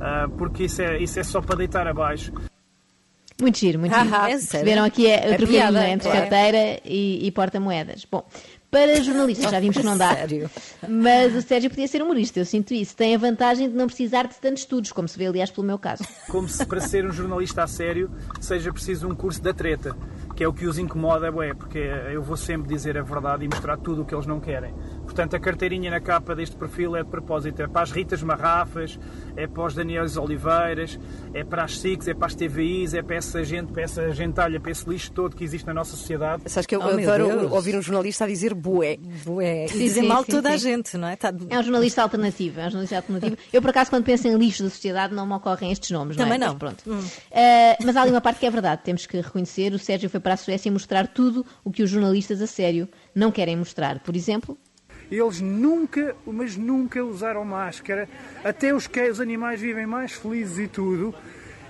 Ah, 0.00 0.28
porque 0.38 0.64
isso 0.64 0.82
é, 0.82 0.98
isso 0.98 1.18
é 1.18 1.24
só 1.24 1.40
para 1.40 1.56
deitar 1.56 1.86
abaixo. 1.86 2.32
Muito 3.40 3.58
giro, 3.58 3.78
muito 3.78 3.94
giro. 3.96 4.14
Ah, 4.14 4.28
é 4.28 4.32
Perceberam 4.32 4.84
aqui 4.84 5.06
É 5.06 5.36
piada, 5.38 5.72
não 5.72 5.80
é? 5.80 5.90
entre 5.90 6.08
é. 6.08 6.12
carteira 6.12 6.80
e, 6.84 7.26
e 7.26 7.30
porta-moedas. 7.32 8.06
Bom, 8.10 8.22
para 8.70 9.02
jornalistas 9.02 9.50
já 9.50 9.58
vimos 9.58 9.76
que 9.76 9.82
não 9.82 9.96
dá. 9.96 10.14
Sério? 10.14 10.50
Mas 10.88 11.34
o 11.34 11.42
Sérgio 11.42 11.70
podia 11.70 11.88
ser 11.88 12.02
humorista, 12.02 12.38
eu 12.38 12.46
sinto 12.46 12.72
isso. 12.72 12.96
Tem 12.96 13.14
a 13.14 13.18
vantagem 13.18 13.68
de 13.68 13.74
não 13.74 13.86
precisar 13.86 14.26
de 14.26 14.36
tantos 14.36 14.62
estudos, 14.62 14.92
como 14.92 15.08
se 15.08 15.18
vê, 15.18 15.26
aliás, 15.26 15.50
pelo 15.50 15.66
meu 15.66 15.78
caso. 15.78 16.04
Como 16.28 16.48
se 16.48 16.64
para 16.64 16.80
ser 16.80 17.04
um 17.04 17.12
jornalista 17.12 17.64
a 17.64 17.66
sério 17.66 18.10
seja 18.40 18.72
preciso 18.72 19.08
um 19.08 19.14
curso 19.14 19.42
da 19.42 19.52
treta, 19.52 19.96
que 20.36 20.44
é 20.44 20.48
o 20.48 20.52
que 20.52 20.66
os 20.66 20.78
incomoda, 20.78 21.28
é 21.44 21.54
porque 21.54 21.78
eu 21.78 22.22
vou 22.22 22.36
sempre 22.36 22.68
dizer 22.68 22.96
a 22.96 23.02
verdade 23.02 23.44
e 23.44 23.48
mostrar 23.48 23.76
tudo 23.76 24.02
o 24.02 24.04
que 24.04 24.14
eles 24.14 24.26
não 24.26 24.40
querem. 24.40 24.74
Portanto, 25.10 25.34
a 25.34 25.40
carteirinha 25.40 25.90
na 25.90 25.98
capa 26.00 26.36
deste 26.36 26.54
perfil 26.54 26.94
é 26.94 27.02
de 27.02 27.10
propósito, 27.10 27.60
é 27.60 27.66
para 27.66 27.82
as 27.82 27.90
Ritas 27.90 28.22
Marrafas, 28.22 28.96
é 29.36 29.44
para 29.48 29.64
os 29.64 29.74
Danielos 29.74 30.16
Oliveiras, 30.16 31.00
é 31.34 31.42
para 31.42 31.64
as 31.64 31.80
SICs, 31.80 32.06
é 32.06 32.14
para 32.14 32.28
as 32.28 32.34
TVIs, 32.36 32.94
é 32.94 33.02
para 33.02 33.16
essa 33.16 33.42
gente, 33.42 33.72
para 33.72 33.82
essa 33.82 34.12
gentalha, 34.12 34.60
para 34.60 34.70
esse 34.70 34.88
lixo 34.88 35.10
todo 35.10 35.34
que 35.34 35.42
existe 35.42 35.66
na 35.66 35.74
nossa 35.74 35.96
sociedade. 35.96 36.44
Sabes 36.46 36.66
que 36.66 36.76
eu 36.76 36.80
Oh, 36.80 36.84
adoro 36.84 37.52
ouvir 37.52 37.74
um 37.76 37.82
jornalista 37.82 38.22
a 38.24 38.28
dizer 38.28 38.54
bué. 38.54 38.98
Bué. 39.24 39.64
E 39.66 39.90
sim, 39.90 40.02
mal 40.06 40.24
sim, 40.24 40.30
toda 40.30 40.48
a 40.50 40.52
sim. 40.52 40.58
gente, 40.70 40.96
não 40.96 41.08
é? 41.08 41.16
Tá- 41.16 41.34
É 41.48 41.58
um 41.58 41.62
jornalista 41.64 42.02
alternativo, 42.02 42.60
é 42.60 42.66
um 42.68 42.70
jornalista 42.70 42.96
alternativo. 42.96 43.36
Eu, 43.52 43.60
por 43.60 43.70
acaso, 43.70 43.90
quando 43.90 44.04
penso 44.04 44.28
em 44.28 44.36
lixo 44.36 44.62
da 44.62 44.70
sociedade, 44.70 45.12
não 45.12 45.26
me 45.26 45.34
ocorrem 45.34 45.72
estes 45.72 45.90
nomes, 45.90 46.16
Também 46.16 46.38
não 46.38 46.46
é? 46.46 46.48
não. 46.50 46.56
Mas 46.60 46.74
pronto. 46.84 47.04
Eh, 47.32 47.76
mas 47.84 47.96
há 47.96 48.02
ali 48.02 48.12
uma 48.12 48.20
parte 48.20 48.38
que 48.38 48.46
é 48.46 48.50
verdade, 48.50 48.82
temos 48.84 49.06
que 49.06 49.16
reconhecer. 49.20 49.72
O 49.74 49.78
Sérgio 49.78 50.08
foi 50.08 50.20
para 50.20 50.34
a 50.34 50.36
Suécia 50.36 50.70
mostrar 50.70 51.08
tudo 51.08 51.44
o 51.64 51.70
que 51.72 51.82
os 51.82 51.90
jornalistas 51.90 52.40
a 52.40 52.46
sério 52.46 52.88
não 53.12 53.32
querem 53.32 53.56
mostrar. 53.56 53.98
Por 53.98 54.14
exemplo, 54.14 54.56
Eles 55.10 55.40
nunca, 55.40 56.14
mas 56.26 56.56
nunca 56.56 57.02
usaram 57.04 57.44
máscara. 57.44 58.08
Até 58.44 58.74
os, 58.74 58.86
que, 58.86 59.10
os 59.10 59.20
animais 59.20 59.60
vivem 59.60 59.86
mais 59.86 60.12
felizes 60.12 60.58
e 60.58 60.68
tudo. 60.68 61.14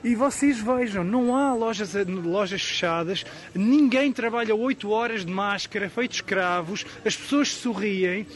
E 0.03 0.15
vocês 0.15 0.59
vejam, 0.59 1.05
não 1.05 1.37
há 1.37 1.55
lojas, 1.55 1.95
lojas 2.25 2.63
fechadas, 2.63 3.25
ninguém 3.55 4.11
trabalha 4.13 4.55
8 4.55 4.91
horas 4.91 5.27
de 5.27 5.33
máscara, 5.33 5.91
feitos 5.91 6.17
escravos, 6.17 6.87
as 7.05 7.15
pessoas 7.15 7.49
sorriem. 7.49 8.27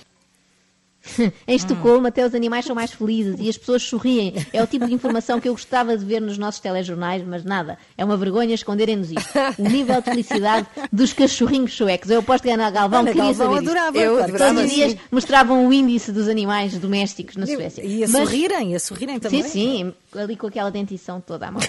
Em 1.46 1.54
Estocolmo, 1.56 2.06
até 2.06 2.24
os 2.26 2.34
animais 2.34 2.64
são 2.64 2.74
mais 2.74 2.92
felizes 2.92 3.36
e 3.38 3.48
as 3.48 3.56
pessoas 3.58 3.82
sorriem. 3.82 4.34
É 4.52 4.62
o 4.62 4.66
tipo 4.66 4.86
de 4.86 4.94
informação 4.94 5.40
que 5.40 5.48
eu 5.48 5.52
gostava 5.52 5.96
de 5.96 6.04
ver 6.04 6.20
nos 6.20 6.38
nossos 6.38 6.60
telejornais, 6.60 7.22
mas 7.26 7.44
nada. 7.44 7.78
É 7.96 8.04
uma 8.04 8.16
vergonha 8.16 8.54
esconderem-nos 8.54 9.10
isto. 9.10 9.30
O 9.58 9.68
nível 9.68 10.00
de 10.00 10.10
felicidade 10.10 10.66
dos 10.92 11.12
cachorrinhos 11.12 11.74
suecos. 11.74 12.10
Eu 12.10 12.20
aposto 12.20 12.44
que 12.44 12.50
a 12.50 12.54
Ana 12.54 12.70
Galvão 12.70 13.00
Ana 13.00 13.12
queria 13.12 13.24
Galvão 13.32 13.46
saber 13.56 13.58
adorava. 13.68 13.98
Eu 13.98 14.16
claro 14.16 14.24
adorava, 14.34 14.54
Todos 14.54 14.64
os 14.64 14.70
sim. 14.70 14.76
dias 14.76 14.96
mostravam 15.10 15.66
o 15.66 15.72
índice 15.72 16.10
dos 16.12 16.28
animais 16.28 16.76
domésticos 16.78 17.36
na 17.36 17.46
Suécia. 17.46 17.84
E 17.84 18.04
a 18.04 18.08
Mas- 18.08 18.10
sorrirem, 18.28 18.72
e 18.72 18.74
a 18.74 18.80
sorrirem 18.80 19.18
também. 19.18 19.42
Sim, 19.42 19.48
sim, 19.48 19.92
ali 20.18 20.36
com 20.36 20.46
aquela 20.46 20.70
dentição 20.70 21.20
toda 21.20 21.48
à 21.48 21.50
mão. 21.50 21.60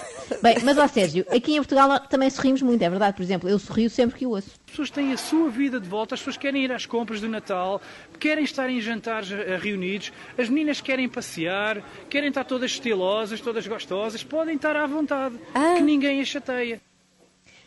Bem, 0.42 0.56
mas 0.64 0.78
ó 0.78 0.86
Sérgio, 0.88 1.24
aqui 1.30 1.52
em 1.52 1.56
Portugal 1.58 2.00
também 2.08 2.30
sorrimos 2.30 2.62
muito, 2.62 2.82
é 2.82 2.88
verdade. 2.90 3.16
Por 3.16 3.22
exemplo, 3.22 3.48
eu 3.48 3.58
sorrio 3.58 3.90
sempre 3.90 4.18
que 4.18 4.26
o 4.26 4.30
ouço. 4.30 4.48
As 4.66 4.70
pessoas 4.72 4.90
têm 4.90 5.12
a 5.12 5.16
sua 5.16 5.48
vida 5.48 5.78
de 5.80 5.88
volta, 5.88 6.14
as 6.14 6.20
pessoas 6.20 6.36
querem 6.36 6.64
ir 6.64 6.72
às 6.72 6.84
compras 6.84 7.20
do 7.20 7.28
Natal, 7.28 7.80
querem 8.18 8.44
estar 8.44 8.68
em 8.68 8.80
jantares 8.80 9.30
eh, 9.30 9.56
reunidos, 9.56 10.12
as 10.36 10.48
meninas 10.48 10.80
querem 10.80 11.08
passear, 11.08 11.82
querem 12.10 12.28
estar 12.28 12.44
todas 12.44 12.72
estilosas, 12.72 13.40
todas 13.40 13.66
gostosas, 13.66 14.22
podem 14.24 14.56
estar 14.56 14.76
à 14.76 14.84
vontade, 14.86 15.36
que 15.76 15.80
ninguém 15.82 16.20
as 16.20 16.28
chateia. 16.28 16.80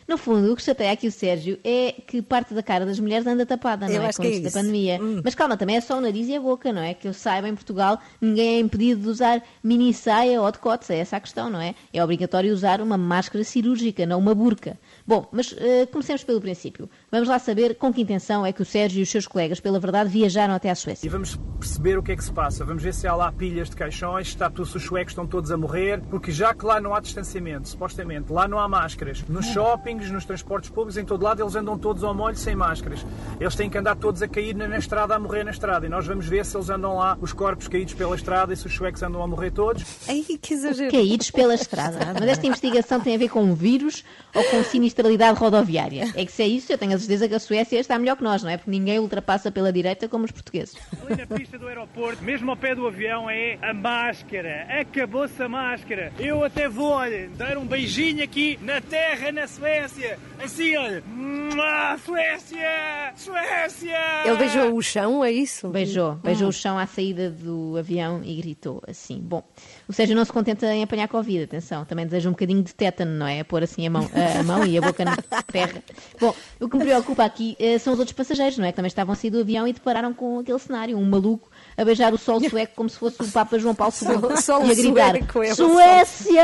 No 0.06 0.18
fundo, 0.18 0.52
o 0.52 0.56
que 0.56 0.62
chateia 0.62 0.90
aqui 0.90 1.06
o 1.06 1.12
Sérgio 1.12 1.56
é 1.62 1.92
que 2.04 2.20
parte 2.20 2.52
da 2.52 2.64
cara 2.64 2.84
das 2.84 2.98
mulheres 2.98 3.24
anda 3.28 3.46
tapada, 3.46 3.86
não 3.86 3.94
Eu 3.94 4.02
é? 4.02 4.06
acho 4.08 4.16
Com 4.18 4.24
que 4.24 4.28
é 4.28 4.40
da 4.40 4.48
isso. 4.48 4.58
Hum. 4.58 4.60
pandemia. 4.60 4.98
Mas 5.24 5.36
calma, 5.36 5.56
também 5.56 5.76
é 5.76 5.80
só 5.80 5.98
o 5.98 6.00
nariz 6.00 6.26
e 6.28 6.34
a 6.34 6.40
boca, 6.40 6.72
não 6.72 6.82
é? 6.82 6.94
Que 6.94 7.06
eu 7.06 7.14
saiba, 7.14 7.48
em 7.48 7.54
Portugal, 7.54 8.00
ninguém 8.20 8.56
é 8.56 8.58
impedido 8.58 9.02
de 9.02 9.08
usar 9.08 9.40
mini 9.62 9.94
saia 9.94 10.42
ou 10.42 10.50
decotes, 10.50 10.90
é 10.90 10.98
essa 10.98 11.16
a 11.16 11.20
questão, 11.20 11.48
não 11.48 11.60
é? 11.60 11.76
É 11.92 12.02
obrigatório 12.02 12.52
usar 12.52 12.80
uma 12.80 12.98
máscara 12.98 13.44
cirúrgica, 13.44 14.04
não 14.04 14.18
uma 14.18 14.34
burca. 14.34 14.76
Bom, 15.06 15.28
mas 15.32 15.54
eh, 15.58 15.86
comecemos 15.86 16.24
pelo 16.24 16.40
princípio. 16.40 16.88
Vamos 17.12 17.28
lá 17.28 17.40
saber 17.40 17.74
com 17.74 17.92
que 17.92 18.00
intenção 18.02 18.46
é 18.46 18.52
que 18.52 18.62
o 18.62 18.64
Sérgio 18.64 19.00
e 19.00 19.02
os 19.02 19.10
seus 19.10 19.26
colegas, 19.26 19.58
pela 19.58 19.80
verdade, 19.80 20.08
viajaram 20.08 20.54
até 20.54 20.70
à 20.70 20.74
E 20.74 20.76
Suécia. 20.76 21.10
vamos 21.10 21.36
perceber 21.58 21.98
o 21.98 22.02
que 22.04 22.12
é 22.12 22.16
que 22.16 22.22
se 22.22 22.32
passa. 22.32 22.64
Vamos 22.64 22.84
ver 22.84 22.94
se 22.94 23.04
há 23.08 23.14
lá 23.16 23.32
pilhas 23.32 23.68
de 23.68 23.74
caixões, 23.74 24.28
se 24.28 24.34
está 24.34 24.48
tudo, 24.48 24.66
se 24.66 24.76
os 24.76 24.84
suecos 24.84 25.10
estão 25.10 25.26
todos 25.26 25.50
a 25.50 25.56
morrer, 25.56 26.00
porque 26.08 26.30
já 26.30 26.54
que 26.54 26.64
lá 26.64 26.80
não 26.80 26.94
há 26.94 27.00
distanciamento, 27.00 27.68
supostamente, 27.68 28.32
lá 28.32 28.46
não 28.46 28.60
há 28.60 28.68
máscaras. 28.68 29.24
Nos 29.28 29.44
shoppings, 29.46 30.08
nos 30.08 30.24
transportes 30.24 30.70
públicos, 30.70 30.96
em 30.96 31.04
todo 31.04 31.24
lado, 31.24 31.42
eles 31.42 31.56
andam 31.56 31.76
todos 31.76 32.04
ao 32.04 32.14
molho 32.14 32.36
sem 32.36 32.54
máscaras. 32.54 33.04
Eles 33.40 33.56
têm 33.56 33.68
que 33.68 33.76
andar 33.76 33.96
todos 33.96 34.22
a 34.22 34.28
cair 34.28 34.54
na, 34.54 34.68
na 34.68 34.78
estrada, 34.78 35.16
a 35.16 35.18
morrer 35.18 35.42
na 35.42 35.50
estrada. 35.50 35.84
E 35.86 35.88
nós 35.88 36.06
vamos 36.06 36.26
ver 36.28 36.46
se 36.46 36.56
eles 36.56 36.70
andam 36.70 36.94
lá, 36.96 37.18
os 37.20 37.32
corpos 37.32 37.66
caídos 37.66 37.92
pela 37.94 38.14
estrada, 38.14 38.52
e 38.52 38.56
se 38.56 38.68
os 38.68 38.72
suecos 38.74 39.02
andam 39.02 39.20
a 39.20 39.26
morrer 39.26 39.50
todos. 39.50 39.84
Ai, 40.08 40.24
que 40.40 40.54
exagero. 40.54 40.92
Caídos 40.92 41.32
pela 41.32 41.56
estrada. 41.56 41.98
Mas 42.14 42.28
esta 42.28 42.46
investigação 42.46 43.00
tem 43.00 43.16
a 43.16 43.18
ver 43.18 43.30
com 43.30 43.42
um 43.42 43.54
vírus 43.54 44.04
ou 44.32 44.44
com 44.44 44.62
sinistralidade 44.62 45.36
rodoviária? 45.38 46.12
É 46.14 46.24
que 46.24 46.30
se 46.30 46.42
é 46.44 46.46
isso, 46.46 46.72
eu 46.72 46.78
tenho 46.78 46.94
a 46.94 46.99
certeza 47.00 47.28
que 47.28 47.34
a 47.34 47.40
Suécia 47.40 47.80
está 47.80 47.98
melhor 47.98 48.16
que 48.16 48.22
nós, 48.22 48.42
não 48.42 48.50
é? 48.50 48.56
Porque 48.56 48.70
ninguém 48.70 48.98
ultrapassa 48.98 49.50
pela 49.50 49.72
direita 49.72 50.08
como 50.08 50.24
os 50.24 50.30
portugueses. 50.30 50.76
Ali 51.04 51.16
na 51.16 51.26
pista 51.26 51.58
do 51.58 51.66
aeroporto, 51.66 52.22
mesmo 52.22 52.50
ao 52.50 52.56
pé 52.56 52.74
do 52.74 52.86
avião, 52.86 53.28
é 53.28 53.58
a 53.62 53.74
máscara. 53.74 54.66
Acabou-se 54.80 55.42
a 55.42 55.48
máscara. 55.48 56.12
Eu 56.18 56.44
até 56.44 56.68
vou, 56.68 56.90
olha, 56.90 57.28
dar 57.30 57.58
um 57.58 57.66
beijinho 57.66 58.22
aqui 58.22 58.58
na 58.62 58.80
terra, 58.80 59.32
na 59.32 59.46
Suécia. 59.46 60.18
Assim, 60.42 60.76
olha. 60.76 61.02
Mua, 61.06 61.98
Suécia! 61.98 63.12
Suécia! 63.16 63.98
Ele 64.24 64.36
beijou 64.36 64.74
o 64.74 64.82
chão, 64.82 65.24
é 65.24 65.32
isso? 65.32 65.68
Beijou, 65.68 66.14
beijou 66.16 66.48
o 66.48 66.52
chão 66.52 66.78
à 66.78 66.86
saída 66.86 67.30
do 67.30 67.76
avião 67.76 68.22
e 68.24 68.36
gritou 68.36 68.82
assim. 68.86 69.18
Bom, 69.20 69.42
o 69.88 69.92
Sérgio 69.92 70.14
não 70.14 70.24
se 70.24 70.32
contenta 70.32 70.66
em 70.72 70.82
apanhar 70.82 71.08
Covid, 71.08 71.44
atenção, 71.44 71.84
também 71.84 72.04
deseja 72.06 72.28
um 72.28 72.32
bocadinho 72.32 72.62
de 72.62 72.74
tétano, 72.74 73.12
não 73.12 73.26
é? 73.26 73.40
A 73.40 73.44
pôr 73.44 73.62
assim 73.62 73.86
a 73.86 73.90
mão, 73.90 74.08
a, 74.14 74.40
a 74.40 74.42
mão 74.42 74.64
e 74.64 74.76
a 74.78 74.80
boca 74.80 75.04
na 75.04 75.16
terra. 75.16 75.82
Bom, 76.20 76.34
o 76.60 76.68
que 76.68 76.76
me 76.76 76.84
preocupa 76.90 77.24
aqui 77.24 77.56
eh, 77.58 77.78
são 77.78 77.92
os 77.92 77.98
outros 77.98 78.16
passageiros, 78.16 78.58
não 78.58 78.64
é? 78.64 78.72
Que 78.72 78.76
também 78.76 78.88
estavam 78.88 79.12
a 79.12 79.16
sair 79.16 79.30
do 79.30 79.40
avião 79.40 79.66
e 79.66 79.72
depararam 79.72 80.12
com 80.12 80.40
aquele 80.40 80.58
cenário, 80.58 80.98
um 80.98 81.04
maluco 81.04 81.48
a 81.76 81.84
beijar 81.84 82.12
o 82.12 82.18
sol 82.18 82.40
sueco 82.50 82.72
como 82.74 82.88
se 82.88 82.98
fosse 82.98 83.22
o 83.22 83.30
Papa 83.30 83.58
João 83.58 83.74
Paulo 83.74 83.92
II 83.94 84.36
Sol 84.42 84.66
e 84.66 84.72
a 84.72 84.74
gritar 84.74 85.10
sueco, 85.16 85.42
é 85.42 85.54
Suécia! 85.54 86.42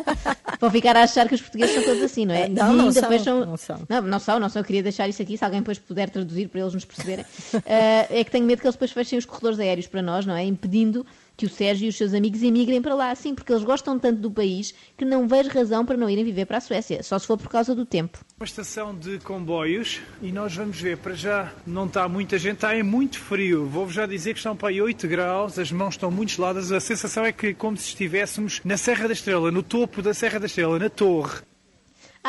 Vão 0.58 0.70
ficar 0.70 0.96
a 0.96 1.02
achar 1.02 1.28
que 1.28 1.34
os 1.34 1.40
portugueses 1.42 1.74
são 1.74 1.84
todos 1.84 2.02
assim, 2.02 2.24
não 2.24 2.34
é? 2.34 2.48
Não, 2.48 2.72
e 2.72 2.76
não 2.76 2.84
ainda 2.86 3.00
são, 3.00 3.08
fecham- 3.08 3.44
não 3.46 3.56
são. 3.56 3.80
não, 3.88 4.02
não 4.02 4.18
são, 4.18 4.40
não 4.40 4.48
são. 4.48 4.60
Eu 4.60 4.64
queria 4.64 4.82
deixar 4.82 5.06
isso 5.08 5.20
aqui, 5.22 5.36
se 5.36 5.44
alguém 5.44 5.60
depois 5.60 5.78
puder 5.78 6.08
traduzir 6.10 6.48
para 6.48 6.60
eles 6.60 6.74
nos 6.74 6.84
perceberem. 6.84 7.24
Eh, 7.66 8.20
é 8.20 8.24
que 8.24 8.30
tenho 8.30 8.46
medo 8.46 8.60
que 8.60 8.66
eles 8.66 8.74
depois 8.74 8.92
fechem 8.92 9.18
os 9.18 9.24
corredores 9.26 9.58
aéreos 9.58 9.86
para 9.86 10.00
nós, 10.00 10.24
não 10.24 10.34
é? 10.34 10.44
Impedindo 10.44 11.04
que 11.38 11.46
o 11.46 11.48
Sérgio 11.48 11.86
e 11.86 11.88
os 11.88 11.96
seus 11.96 12.12
amigos 12.12 12.42
emigrem 12.42 12.82
para 12.82 12.96
lá, 12.96 13.14
sim, 13.14 13.32
porque 13.32 13.52
eles 13.52 13.62
gostam 13.62 13.96
tanto 13.96 14.20
do 14.20 14.28
país 14.28 14.74
que 14.96 15.04
não 15.04 15.28
vejo 15.28 15.48
razão 15.50 15.86
para 15.86 15.96
não 15.96 16.10
irem 16.10 16.24
viver 16.24 16.46
para 16.46 16.58
a 16.58 16.60
Suécia, 16.60 17.00
só 17.04 17.16
se 17.16 17.28
for 17.28 17.38
por 17.38 17.48
causa 17.48 17.76
do 17.76 17.86
tempo. 17.86 18.18
Uma 18.36 18.44
estação 18.44 18.92
de 18.92 19.20
comboios 19.20 20.00
e 20.20 20.32
nós 20.32 20.56
vamos 20.56 20.80
ver, 20.80 20.98
para 20.98 21.14
já 21.14 21.52
não 21.64 21.86
está 21.86 22.08
muita 22.08 22.36
gente, 22.38 22.54
está 22.54 22.74
é 22.74 22.82
muito 22.82 23.20
frio. 23.20 23.66
Vou-vos 23.66 23.94
já 23.94 24.04
dizer 24.04 24.32
que 24.32 24.40
estão 24.40 24.56
para 24.56 24.70
aí 24.70 24.82
8 24.82 25.06
graus, 25.06 25.60
as 25.60 25.70
mãos 25.70 25.94
estão 25.94 26.10
muito 26.10 26.32
geladas, 26.32 26.72
a 26.72 26.80
sensação 26.80 27.24
é 27.24 27.30
que 27.30 27.54
como 27.54 27.76
se 27.76 27.90
estivéssemos 27.90 28.60
na 28.64 28.76
Serra 28.76 29.06
da 29.06 29.12
Estrela, 29.12 29.52
no 29.52 29.62
topo 29.62 30.02
da 30.02 30.12
Serra 30.12 30.40
da 30.40 30.46
Estrela, 30.46 30.76
na 30.76 30.90
torre. 30.90 31.38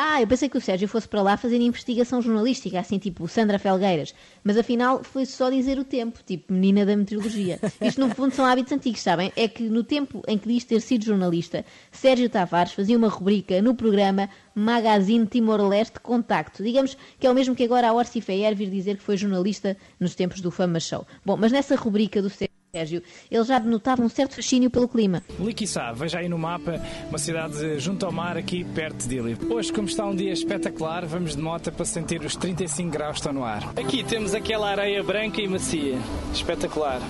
Ah, 0.02 0.18
eu 0.18 0.26
pensei 0.26 0.48
que 0.48 0.56
o 0.56 0.60
Sérgio 0.62 0.88
fosse 0.88 1.06
para 1.06 1.20
lá 1.20 1.36
fazer 1.36 1.60
investigação 1.60 2.22
jornalística, 2.22 2.80
assim 2.80 2.98
tipo 2.98 3.28
Sandra 3.28 3.58
Felgueiras. 3.58 4.14
Mas 4.42 4.56
afinal 4.56 5.04
foi 5.04 5.26
só 5.26 5.50
dizer 5.50 5.78
o 5.78 5.84
tempo, 5.84 6.20
tipo 6.24 6.54
menina 6.54 6.86
da 6.86 6.96
meteorologia. 6.96 7.60
Isto 7.82 8.00
no 8.00 8.14
fundo 8.14 8.34
são 8.34 8.46
hábitos 8.46 8.72
antigos, 8.72 9.02
sabem? 9.02 9.30
É 9.36 9.46
que 9.46 9.62
no 9.64 9.84
tempo 9.84 10.22
em 10.26 10.38
que 10.38 10.48
diz 10.48 10.64
ter 10.64 10.80
sido 10.80 11.04
jornalista, 11.04 11.66
Sérgio 11.92 12.30
Tavares 12.30 12.72
fazia 12.72 12.96
uma 12.96 13.08
rubrica 13.08 13.60
no 13.60 13.74
programa 13.74 14.30
Magazine 14.54 15.26
Timor-Leste 15.26 16.00
Contacto. 16.00 16.64
Digamos 16.64 16.96
que 17.18 17.26
é 17.26 17.30
o 17.30 17.34
mesmo 17.34 17.54
que 17.54 17.64
agora 17.64 17.90
a 17.90 17.92
Orsi 17.92 18.22
Feyer 18.22 18.56
vir 18.56 18.70
dizer 18.70 18.96
que 18.96 19.02
foi 19.02 19.18
jornalista 19.18 19.76
nos 20.00 20.14
tempos 20.14 20.40
do 20.40 20.50
Fama 20.50 20.80
Show. 20.80 21.06
Bom, 21.26 21.36
mas 21.36 21.52
nessa 21.52 21.76
rubrica 21.76 22.22
do 22.22 22.30
Sérgio, 22.72 23.02
ele 23.28 23.44
já 23.44 23.58
denotava 23.58 24.00
um 24.02 24.08
certo 24.08 24.36
fascínio 24.36 24.70
pelo 24.70 24.88
clima. 24.88 25.22
Liquiçá, 25.40 25.90
veja 25.92 26.20
aí 26.20 26.28
no 26.28 26.38
mapa 26.38 26.80
uma 27.08 27.18
cidade 27.18 27.80
junto 27.80 28.06
ao 28.06 28.12
mar, 28.12 28.36
aqui 28.36 28.62
perto 28.62 29.08
de 29.08 29.08
Dili. 29.08 29.36
Hoje, 29.50 29.72
como 29.72 29.88
está 29.88 30.06
um 30.06 30.14
dia 30.14 30.32
espetacular, 30.32 31.04
vamos 31.04 31.34
de 31.34 31.42
moto 31.42 31.72
para 31.72 31.84
sentir 31.84 32.20
os 32.20 32.36
35 32.36 32.90
graus 32.90 33.12
que 33.14 33.18
estão 33.18 33.32
no 33.32 33.44
ar. 33.44 33.72
Aqui 33.76 34.04
temos 34.04 34.34
aquela 34.34 34.70
areia 34.70 35.02
branca 35.02 35.40
e 35.40 35.48
macia. 35.48 35.98
Espetacular. 36.32 37.00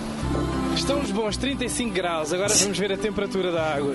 Estão 0.75 0.99
uns 0.99 1.11
bons 1.11 1.37
35 1.37 1.93
graus, 1.93 2.33
agora 2.33 2.53
vamos 2.55 2.79
ver 2.79 2.91
a 2.93 2.97
temperatura 2.97 3.51
da 3.51 3.75
água. 3.75 3.93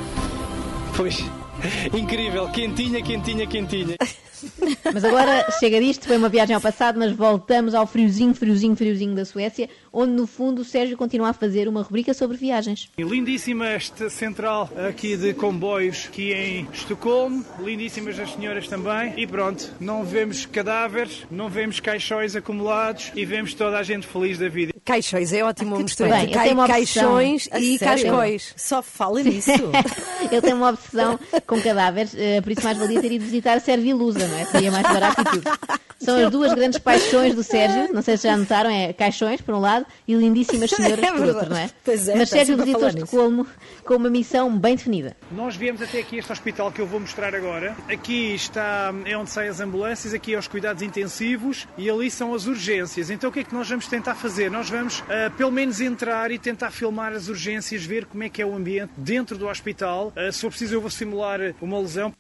Pois, 0.96 1.18
incrível, 1.92 2.48
quentinha, 2.50 3.02
quentinha, 3.02 3.46
quentinha. 3.46 3.96
Mas 4.92 5.04
agora 5.04 5.46
chega 5.59 5.80
disto, 5.80 6.06
foi 6.06 6.16
uma 6.16 6.28
viagem 6.28 6.54
ao 6.54 6.61
passado, 6.61 6.98
mas 6.98 7.12
voltamos 7.12 7.74
ao 7.74 7.87
friozinho, 7.87 8.35
friozinho, 8.35 8.76
friozinho 8.76 9.14
da 9.14 9.24
Suécia, 9.24 9.68
onde 9.92 10.12
no 10.12 10.26
fundo 10.26 10.62
o 10.62 10.64
Sérgio 10.64 10.96
continua 10.96 11.30
a 11.30 11.32
fazer 11.32 11.68
uma 11.68 11.82
rubrica 11.82 12.14
sobre 12.14 12.37
viagens. 12.37 12.88
Lindíssima 12.98 13.66
esta 13.68 14.09
central 14.09 14.70
aqui 14.88 15.16
de 15.16 15.35
comboios 15.35 16.06
aqui 16.09 16.32
em 16.32 16.68
Estocolmo, 16.72 17.44
lindíssimas 17.61 18.18
as 18.18 18.32
senhoras 18.32 18.68
também. 18.68 19.12
E 19.16 19.26
pronto, 19.26 19.72
não 19.80 20.04
vemos 20.04 20.46
cadáveres, 20.46 21.24
não 21.30 21.48
vemos 21.48 21.80
caixões 21.80 22.37
acumulados 22.37 23.11
e 23.14 23.24
vemos 23.24 23.54
toda 23.54 23.78
a 23.78 23.82
gente 23.82 24.06
feliz 24.06 24.38
da 24.38 24.48
vida. 24.48 24.72
Caixões, 24.85 25.32
é 25.32 25.42
ótimo 25.42 25.74
uma 25.74 25.82
mistura 25.82 26.11
Bem, 26.11 26.24
entre 26.26 26.37
eu 26.38 26.42
tenho 26.42 26.56
cai- 26.66 26.80
opção. 26.82 27.02
caixões 27.04 27.48
A 27.50 27.59
e 27.59 27.76
sério? 27.78 28.04
cascóis. 28.04 28.54
Só 28.56 28.82
fala 28.82 29.22
nisso. 29.22 29.50
Ele 30.30 30.40
tem 30.40 30.54
uma 30.54 30.70
obsessão 30.70 31.18
com 31.46 31.61
cadáveres, 31.61 32.14
eh, 32.16 32.40
por 32.40 32.52
isso 32.52 32.62
mais 32.62 32.78
valia 32.78 33.00
ter 33.00 33.11
ido 33.12 33.24
visitar 33.24 33.56
a 33.56 33.61
Servilusa, 33.61 34.26
não 34.28 34.36
é? 34.36 34.36
Seria 34.44 34.70
mais 34.70 34.83
barato 34.83 35.20
e 35.20 35.25
tudo. 35.25 35.51
São 35.99 36.25
as 36.25 36.31
duas 36.31 36.53
grandes 36.53 36.79
paixões 36.79 37.35
do 37.35 37.42
Sérgio, 37.42 37.92
não 37.92 38.03
sei 38.03 38.16
se 38.16 38.29
já 38.29 38.37
notaram, 38.37 38.68
é 38.68 38.92
caixões 38.92 39.40
por 39.40 39.55
um 39.55 39.61
lado 39.61 39.87
e 40.07 40.14
lindíssimas 40.14 40.70
senhoras 40.70 41.03
É 41.03 41.11
por 41.11 41.27
outro, 41.27 41.51
não 41.51 41.57
é? 41.57 41.70
Pois 41.85 42.07
é, 42.09 42.16
Mas 42.16 42.29
Sérgio 42.29 42.57
visitou. 42.57 42.87
Estocolmo 42.87 43.46
com 43.85 43.94
uma 43.94 44.11
missão 44.11 44.57
bem 44.59 44.77
definida. 44.77 45.16
Nós 45.31 45.57
viemos 45.57 45.81
até 45.81 46.01
aqui 46.01 46.18
este 46.18 46.31
hospital 46.31 46.70
que 46.70 46.81
eu 46.81 46.87
vou 46.87 47.01
mostrar 47.01 47.35
agora. 47.35 47.75
Aqui 47.88 48.35
está 48.35 48.94
é 49.05 49.16
onde 49.16 49.31
saem 49.31 49.49
as 49.49 49.59
ambulâncias, 49.61 50.12
aqui 50.12 50.35
é 50.35 50.38
os 50.38 50.46
cuidados 50.46 50.83
intensivos 50.83 51.66
e 51.79 51.88
ali 51.88 52.11
são 52.11 52.35
as 52.35 52.46
urgências. 52.46 53.11
Então 53.11 53.31
o 53.31 53.33
que 53.33 53.40
é 53.40 53.44
que 53.44 53.55
nós 53.55 53.68
vamos 53.68 53.87
tentar 53.87 54.14
fazer? 54.14 54.51
Nós 54.51 54.68
vamos 54.68 55.03
ah, 55.09 55.31
pelo 55.37 55.51
menos 55.51 55.81
entrar 55.81 56.31
e 56.31 56.38
tentar 56.38 56.70
filmar 56.70 57.12
as 57.12 57.29
urgências, 57.29 57.85
ver 57.85 58.05
como 58.05 58.22
é 58.22 58.29
que 58.29 58.42
é 58.42 58.46
o 58.46 58.55
ambiente 58.55 58.92
dentro 58.96 59.38
do 59.38 59.49
hospital. 59.49 60.12
Ah, 60.14 60.31
se 60.31 60.40
for 60.40 60.51
preciso 60.51 60.75
eu 60.75 60.81
vou 60.81 60.90
simular 60.90 61.40
uma 61.61 61.79
lesão. 61.81 62.12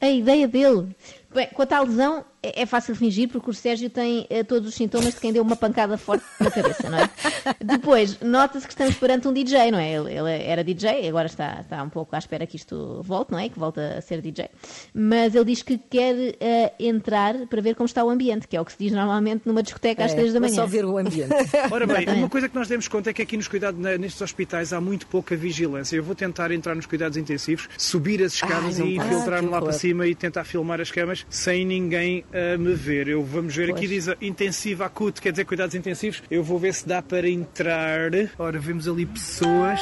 A 0.00 0.08
ideia 0.08 0.48
dele. 0.48 0.88
Bem, 1.32 1.48
quanto 1.54 1.72
à 1.72 1.80
lesão, 1.80 2.24
é 2.42 2.62
é 2.62 2.66
fácil 2.66 2.96
fingir 2.96 3.28
porque 3.28 3.50
o 3.50 3.54
Sérgio 3.54 3.88
tem 3.90 4.26
eh, 4.30 4.42
todos 4.42 4.66
os 4.70 4.74
sintomas 4.74 5.14
de 5.14 5.20
quem 5.20 5.30
deu 5.32 5.42
uma 5.42 5.54
pancada 5.54 5.96
forte 5.98 6.24
na 6.40 6.50
cabeça, 6.50 6.88
não 6.88 6.98
é? 6.98 7.08
Depois, 7.62 8.18
nota-se 8.20 8.66
que 8.66 8.72
estamos 8.72 8.94
perante 8.96 9.28
um 9.28 9.32
DJ, 9.32 9.70
não 9.70 9.78
é? 9.78 9.92
Ele, 9.92 10.12
ele 10.12 10.42
era 10.42 10.64
DJ, 10.64 11.06
agora 11.08 11.26
está, 11.26 11.60
está 11.60 11.82
um 11.82 11.90
pouco 11.90 12.16
à 12.16 12.18
espera 12.18 12.46
que 12.46 12.56
isto 12.56 13.00
volte, 13.04 13.30
não 13.32 13.38
é? 13.38 13.48
Que 13.50 13.58
volte 13.58 13.78
a 13.78 14.00
ser 14.00 14.20
DJ. 14.22 14.48
Mas 14.94 15.34
ele 15.34 15.44
diz 15.44 15.62
que 15.62 15.76
quer 15.78 16.34
eh, 16.40 16.72
entrar 16.80 17.46
para 17.46 17.60
ver 17.60 17.74
como 17.74 17.84
está 17.86 18.02
o 18.02 18.08
ambiente, 18.10 18.48
que 18.48 18.56
é 18.56 18.60
o 18.60 18.64
que 18.64 18.72
se 18.72 18.78
diz 18.78 18.92
normalmente 18.92 19.42
numa 19.46 19.62
discoteca 19.62 20.04
às 20.04 20.12
É, 20.12 20.14
três 20.16 20.32
da 20.32 20.40
manhã. 20.40 20.54
só 20.54 20.66
ver 20.66 20.84
o 20.86 20.96
ambiente. 20.98 21.30
Ora 21.70 21.86
bem, 21.86 21.96
Exatamente. 21.98 22.22
uma 22.22 22.28
coisa 22.30 22.48
que 22.48 22.54
nós 22.54 22.66
demos 22.68 22.88
conta 22.88 23.10
é 23.10 23.12
que 23.12 23.22
aqui 23.22 23.36
nos 23.36 23.46
cuidados, 23.48 23.78
nestes 23.98 24.20
hospitais 24.22 24.72
há 24.72 24.80
muito 24.80 25.06
pouca 25.06 25.36
vigilância. 25.36 25.94
Eu 25.96 26.02
vou 26.02 26.14
tentar 26.14 26.50
entrar 26.50 26.74
nos 26.74 26.86
cuidados 26.86 27.16
intensivos, 27.18 27.68
subir 27.76 28.22
as 28.24 28.32
escadas 28.34 28.80
Ai, 28.80 28.86
e 28.88 28.96
infiltrar-me 28.96 29.48
Ah, 29.48 29.52
lá 29.52 29.62
para 29.62 29.72
cima 29.72 30.06
e 30.06 30.14
tentar 30.14 30.44
filmar 30.44 30.80
as 30.80 30.90
camas 30.90 31.19
sem 31.28 31.64
ninguém 31.64 32.24
a 32.32 32.56
me 32.56 32.74
ver. 32.74 33.08
Eu 33.08 33.22
vamos 33.24 33.54
ver 33.54 33.70
aqui 33.70 33.86
diz 33.86 34.06
intensiva 34.20 34.86
acute, 34.86 35.20
quer 35.20 35.32
dizer 35.32 35.44
cuidados 35.44 35.74
intensivos. 35.74 36.22
Eu 36.30 36.42
vou 36.42 36.58
ver 36.58 36.74
se 36.74 36.86
dá 36.86 37.02
para 37.02 37.28
entrar. 37.28 38.10
Ora, 38.38 38.58
vemos 38.58 38.88
ali 38.88 39.06
pessoas. 39.06 39.80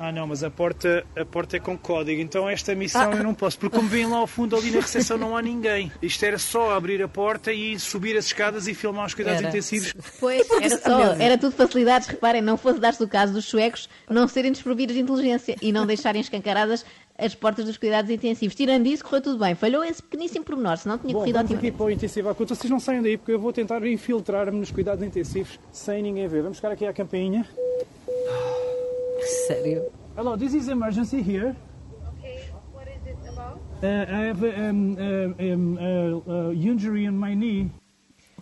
Ah 0.00 0.12
não, 0.12 0.28
mas 0.28 0.44
a 0.44 0.50
porta, 0.50 1.04
a 1.16 1.24
porta 1.24 1.56
é 1.56 1.60
com 1.60 1.76
código, 1.76 2.20
então 2.20 2.48
esta 2.48 2.72
missão 2.72 3.12
eu 3.12 3.24
não 3.24 3.34
posso, 3.34 3.58
porque 3.58 3.76
como 3.76 3.88
veem 3.88 4.06
lá 4.06 4.18
ao 4.18 4.28
fundo 4.28 4.56
ali 4.56 4.70
na 4.70 4.78
recepção 4.80 5.18
não 5.18 5.36
há 5.36 5.42
ninguém. 5.42 5.90
Isto 6.00 6.24
era 6.24 6.38
só 6.38 6.76
abrir 6.76 7.02
a 7.02 7.08
porta 7.08 7.52
e 7.52 7.76
subir 7.80 8.16
as 8.16 8.26
escadas 8.26 8.68
e 8.68 8.74
filmar 8.74 9.06
os 9.06 9.14
cuidados 9.14 9.40
Era. 9.40 9.48
intensivos. 9.48 9.92
Pois, 10.20 10.48
era 10.50 10.78
só, 10.78 11.12
era 11.14 11.36
tudo 11.36 11.56
facilidades. 11.56 12.06
Reparem, 12.06 12.40
não 12.40 12.56
fosse 12.56 12.78
dar-se 12.78 13.02
o 13.02 13.08
caso 13.08 13.32
dos 13.32 13.46
suecos 13.46 13.88
não 14.08 14.28
serem 14.28 14.52
desprovidos 14.52 14.94
de 14.94 15.02
inteligência 15.02 15.56
e 15.60 15.72
não 15.72 15.84
deixarem 15.84 16.20
escancaradas 16.20 16.86
as 17.18 17.34
portas 17.34 17.64
dos 17.64 17.76
cuidados 17.76 18.10
intensivos. 18.10 18.54
Tirando 18.54 18.86
isso, 18.86 19.04
correu 19.04 19.20
tudo 19.20 19.38
bem. 19.38 19.54
Falhou 19.54 19.82
esse 19.82 20.00
pequeníssimo 20.00 20.44
pormenor, 20.44 20.76
senão 20.78 20.96
tinha 20.96 21.12
Bom, 21.12 21.18
corrido 21.18 21.34
vamos 21.34 21.52
aqui 21.52 21.72
para 21.72 21.86
o 21.86 21.90
intensivo 21.90 22.28
acuto. 22.28 22.54
Vocês 22.54 22.70
não 22.70 22.78
saiam 22.78 23.02
daí 23.02 23.18
porque 23.18 23.32
eu 23.32 23.40
vou 23.40 23.52
tentar 23.52 23.84
infiltrar-me 23.84 24.58
nos 24.58 24.70
cuidados 24.70 25.04
intensivos 25.04 25.58
sem 25.72 26.02
ninguém 26.02 26.28
ver. 26.28 26.42
Vamos 26.42 26.58
ficar 26.58 26.70
aqui 26.70 26.86
à 26.86 26.92
campainha. 26.92 27.44
Sério. 29.48 29.90
Hello, 30.16 30.36
this 30.36 30.54
is 30.54 30.68
emergency 30.68 31.20
here. 31.20 31.54
Okay, 32.18 32.50
what 32.72 32.88
is 32.88 33.06
it 33.06 33.16
about? 33.28 33.58
Uh, 33.82 34.06
I 34.08 34.28
have 34.28 34.42
a, 34.42 34.70
um, 34.70 34.96
um, 34.98 35.34
um, 35.38 35.78
uh, 35.78 36.48
uh, 36.48 36.52
injury 36.52 37.04
in 37.04 37.16
my 37.16 37.34
knee. 37.34 37.70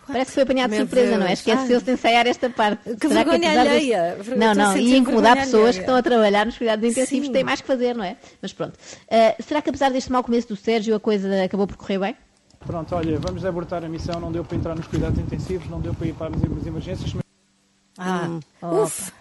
Parece 0.07 0.25
que 0.27 0.33
foi 0.35 0.43
apanhado 0.43 0.71
de 0.71 0.77
surpresa, 0.77 1.07
Deus. 1.09 1.19
não 1.19 1.27
é? 1.27 1.33
Esqueceu-se 1.33 1.85
de 1.85 1.91
ensaiar 1.91 2.25
esta 2.27 2.49
parte. 2.49 2.95
Que 2.95 3.07
Será 3.07 3.23
vergonha 3.23 3.49
desse- 3.53 3.57
alheia. 3.69 4.17
Ver- 4.21 4.37
Não, 4.37 4.53
não, 4.55 4.77
ia 4.77 4.97
incomodar 4.97 5.35
pessoas 5.37 5.53
alheia. 5.61 5.73
que 5.73 5.79
estão 5.79 5.95
a 5.95 6.01
trabalhar 6.01 6.45
nos 6.45 6.57
cuidados 6.57 6.89
intensivos, 6.89 7.27
Sim. 7.27 7.33
têm 7.33 7.43
mais 7.43 7.61
que 7.61 7.67
fazer, 7.67 7.95
não 7.95 8.03
é? 8.03 8.15
Mas 8.41 8.53
pronto. 8.53 8.73
Uh, 8.75 9.43
será 9.43 9.61
que 9.61 9.69
apesar 9.69 9.91
deste 9.91 10.11
mau 10.11 10.23
começo 10.23 10.47
do 10.47 10.55
Sérgio, 10.55 10.95
a 10.95 10.99
coisa 10.99 11.43
acabou 11.43 11.67
por 11.67 11.75
correr 11.77 11.99
bem? 11.99 12.15
Pronto, 12.65 12.95
olha, 12.95 13.19
vamos 13.19 13.45
abortar 13.45 13.83
a 13.85 13.89
missão. 13.89 14.19
Não 14.19 14.31
deu 14.31 14.43
para 14.43 14.57
entrar 14.57 14.75
nos 14.75 14.87
cuidados 14.87 15.19
intensivos, 15.19 15.69
não 15.69 15.79
deu 15.79 15.93
para 15.93 16.07
ir 16.07 16.13
para 16.13 16.35
as 16.35 16.65
emergências. 16.65 17.13
mas 17.13 17.23
Ah. 17.97 18.39
Que 18.59 19.11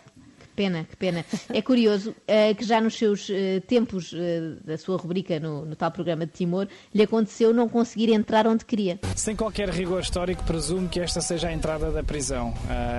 pena, 0.57 0.85
que 0.89 0.97
pena. 0.97 1.25
É 1.53 1.61
curioso 1.63 2.15
eh, 2.27 2.55
que 2.55 2.65
já 2.65 2.81
nos 2.81 2.97
seus 2.97 3.29
eh, 3.31 3.61
tempos 3.69 4.13
eh, 4.15 4.55
da 4.65 4.79
sua 4.79 4.97
rubrica 4.97 5.39
no, 5.39 5.67
no 5.67 5.77
tal 5.77 5.91
programa 5.91 6.25
de 6.27 6.33
Timor, 6.33 6.67
lhe 6.95 7.03
aconteceu 7.03 7.53
não 7.53 7.69
conseguir 7.69 8.11
entrar 8.11 8.47
onde 8.47 8.65
queria. 8.65 8.99
Sem 9.15 9.37
qualquer 9.37 9.69
rigor 9.69 10.01
histórico, 10.01 10.43
presumo 10.45 10.89
que 10.89 10.99
esta 10.99 11.21
seja 11.21 11.49
a 11.49 11.53
entrada 11.53 11.91
da 11.91 12.03
prisão. 12.03 12.55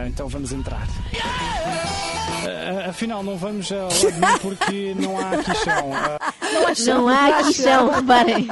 Então 0.07 0.27
vamos 0.27 0.51
entrar. 0.51 0.87
Afinal, 2.87 3.23
não 3.23 3.37
vamos 3.37 3.71
ao 3.71 3.87
lado 3.87 4.11
nenhum 4.19 4.37
porque 4.39 4.95
não 4.99 5.17
há 5.19 5.31
aqui 5.31 5.55
chão. 5.63 5.91
Ah, 5.93 6.33
Não 6.85 7.07
há 7.07 7.39
aqui 7.39 7.53
chão, 7.53 7.89
reparem. 7.89 8.47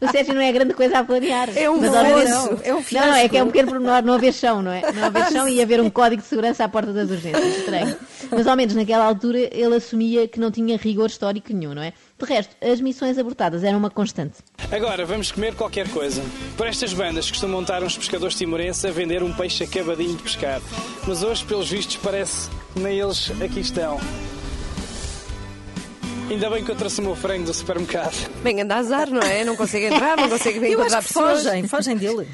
O 0.00 0.08
Sérgio 0.10 0.34
não 0.34 0.40
é 0.40 0.52
grande 0.52 0.74
coisa 0.74 0.98
a 0.98 1.04
planear. 1.04 1.48
É 1.56 1.70
um 1.70 1.80
fiasco. 1.80 1.94
Não, 1.94 2.58
é 2.62 2.74
um 2.74 2.84
Não, 2.92 3.06
não, 3.06 3.14
é 3.14 3.28
que 3.28 3.36
é 3.36 3.42
um 3.42 3.46
pequeno 3.46 3.68
pormenor, 3.70 4.02
não 4.02 4.14
haver 4.14 4.32
chão, 4.32 4.62
não 4.62 4.72
é? 4.72 4.82
Não 4.92 5.04
haver 5.04 5.30
chão 5.30 5.48
e 5.48 5.62
haver 5.62 5.80
um 5.80 5.88
código 5.88 6.20
de 6.22 6.28
segurança 6.28 6.64
à 6.64 6.68
porta 6.68 6.92
das 6.92 7.10
urgências. 7.10 7.58
Estranho. 7.58 7.96
Mas 8.30 8.46
ao 8.46 8.56
menos 8.56 8.74
naquela 8.74 9.04
altura 9.04 9.38
ele 9.52 9.76
assumia 9.76 10.26
que 10.28 10.38
não 10.40 10.50
tinha 10.50 10.76
rigor 10.76 11.06
histórico 11.06 11.52
nenhum, 11.52 11.74
não 11.74 11.82
é? 11.82 11.92
De 12.18 12.24
resto, 12.26 12.54
as 12.64 12.80
missões 12.80 13.18
abortadas 13.18 13.64
eram 13.64 13.78
uma 13.78 13.90
constante. 13.90 14.38
Agora 14.70 15.04
vamos 15.04 15.30
comer 15.32 15.54
qualquer 15.54 15.88
coisa. 15.90 16.22
Por 16.56 16.66
estas 16.66 16.92
bandas 16.92 17.30
costumam 17.30 17.60
montar 17.60 17.82
uns 17.82 17.96
pescadores 17.96 18.36
timorenses 18.36 18.84
a 18.84 18.90
vender 18.90 19.22
um 19.22 19.32
peixe 19.32 19.64
acabadinho 19.64 20.16
de 20.16 20.22
pescar. 20.22 20.60
Mas 21.06 21.22
hoje, 21.22 21.44
pelos 21.44 21.70
vistos, 21.70 21.96
parece 21.96 22.48
que 22.72 22.80
nem 22.80 22.98
eles 22.98 23.30
aqui 23.42 23.60
estão. 23.60 24.00
Ainda 26.30 26.48
bem 26.48 26.64
que 26.64 26.70
eu 26.70 26.74
trouxe 26.74 27.00
o 27.00 27.04
meu 27.04 27.14
frango 27.14 27.44
do 27.44 27.52
supermercado. 27.52 28.14
Bem, 28.42 28.60
anda 28.62 28.76
azar, 28.76 29.10
não 29.10 29.20
é? 29.20 29.44
Não 29.44 29.54
consegue 29.56 29.86
entrar, 29.86 30.16
não 30.16 30.28
consegue 30.28 30.58
encontrar 30.66 31.02
pessoas. 31.02 31.42
fogem, 31.42 31.68
fogem 31.68 31.96
dele. 31.96 32.26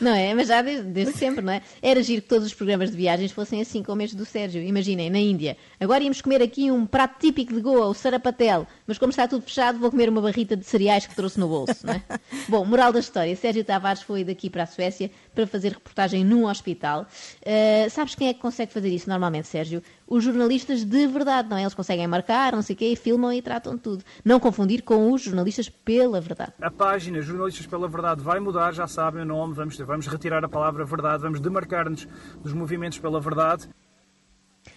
Não 0.00 0.14
é? 0.14 0.34
Mas 0.34 0.48
já 0.48 0.62
desde, 0.62 0.86
desde 0.88 1.14
sempre, 1.14 1.44
não 1.44 1.52
é? 1.52 1.62
Era 1.80 2.02
giro 2.02 2.22
que 2.22 2.28
todos 2.28 2.46
os 2.46 2.54
programas 2.54 2.90
de 2.90 2.96
viagens 2.96 3.32
fossem 3.32 3.60
assim 3.60 3.82
como 3.82 4.02
este 4.02 4.16
do 4.16 4.24
Sérgio. 4.24 4.62
Imaginem, 4.62 5.10
na 5.10 5.18
Índia. 5.18 5.56
Agora 5.78 6.02
íamos 6.02 6.20
comer 6.20 6.42
aqui 6.42 6.70
um 6.70 6.86
prato 6.86 7.18
típico 7.18 7.54
de 7.54 7.60
Goa, 7.60 7.86
o 7.86 7.94
sarapatel. 7.94 8.66
Mas 8.86 8.98
como 8.98 9.10
está 9.10 9.26
tudo 9.26 9.42
fechado, 9.42 9.78
vou 9.78 9.90
comer 9.90 10.08
uma 10.08 10.20
barrita 10.20 10.56
de 10.56 10.64
cereais 10.64 11.06
que 11.06 11.14
trouxe 11.14 11.38
no 11.38 11.48
bolso, 11.48 11.86
não 11.86 11.94
é? 11.94 12.02
Bom, 12.48 12.64
moral 12.64 12.92
da 12.92 13.00
história. 13.00 13.34
Sérgio 13.36 13.64
Tavares 13.64 14.02
foi 14.02 14.24
daqui 14.24 14.50
para 14.50 14.64
a 14.64 14.66
Suécia 14.66 15.10
para 15.34 15.46
fazer 15.46 15.72
reportagem 15.72 16.24
num 16.24 16.46
hospital. 16.46 17.06
Uh, 17.42 17.90
sabes 17.90 18.14
quem 18.14 18.28
é 18.28 18.34
que 18.34 18.40
consegue 18.40 18.72
fazer 18.72 18.88
isso 18.88 19.08
normalmente, 19.08 19.48
Sérgio? 19.48 19.82
Os 20.06 20.24
jornalistas 20.24 20.84
de 20.84 21.06
verdade, 21.06 21.48
não 21.48 21.56
é? 21.56 21.62
Eles 21.62 21.74
conseguem 21.74 22.06
marcar, 22.08 22.52
não 22.52 22.62
sei 22.62 22.74
o 22.74 22.76
quê, 22.76 22.86
e 22.86 22.96
filmam 22.96 23.32
e 23.32 23.40
tratam 23.40 23.78
tudo. 23.78 24.04
Não 24.24 24.40
confundir 24.40 24.82
com 24.82 25.12
os 25.12 25.22
jornalistas 25.22 25.68
pela 25.68 26.20
verdade. 26.20 26.52
A 26.60 26.70
página 26.70 27.20
Jornalistas 27.22 27.66
pela 27.66 27.88
Verdade 27.88 28.22
vai 28.22 28.40
mudar, 28.40 28.72
já 28.72 28.86
sabem 28.86 29.22
o 29.22 29.24
nome. 29.24 29.54
Vamos, 29.54 29.69
vamos 29.78 30.06
retirar 30.06 30.44
a 30.44 30.48
palavra 30.48 30.84
verdade, 30.84 31.22
vamos 31.22 31.40
demarcar-nos 31.40 32.06
dos 32.42 32.52
movimentos 32.52 32.98
pela 32.98 33.20
verdade. 33.20 33.68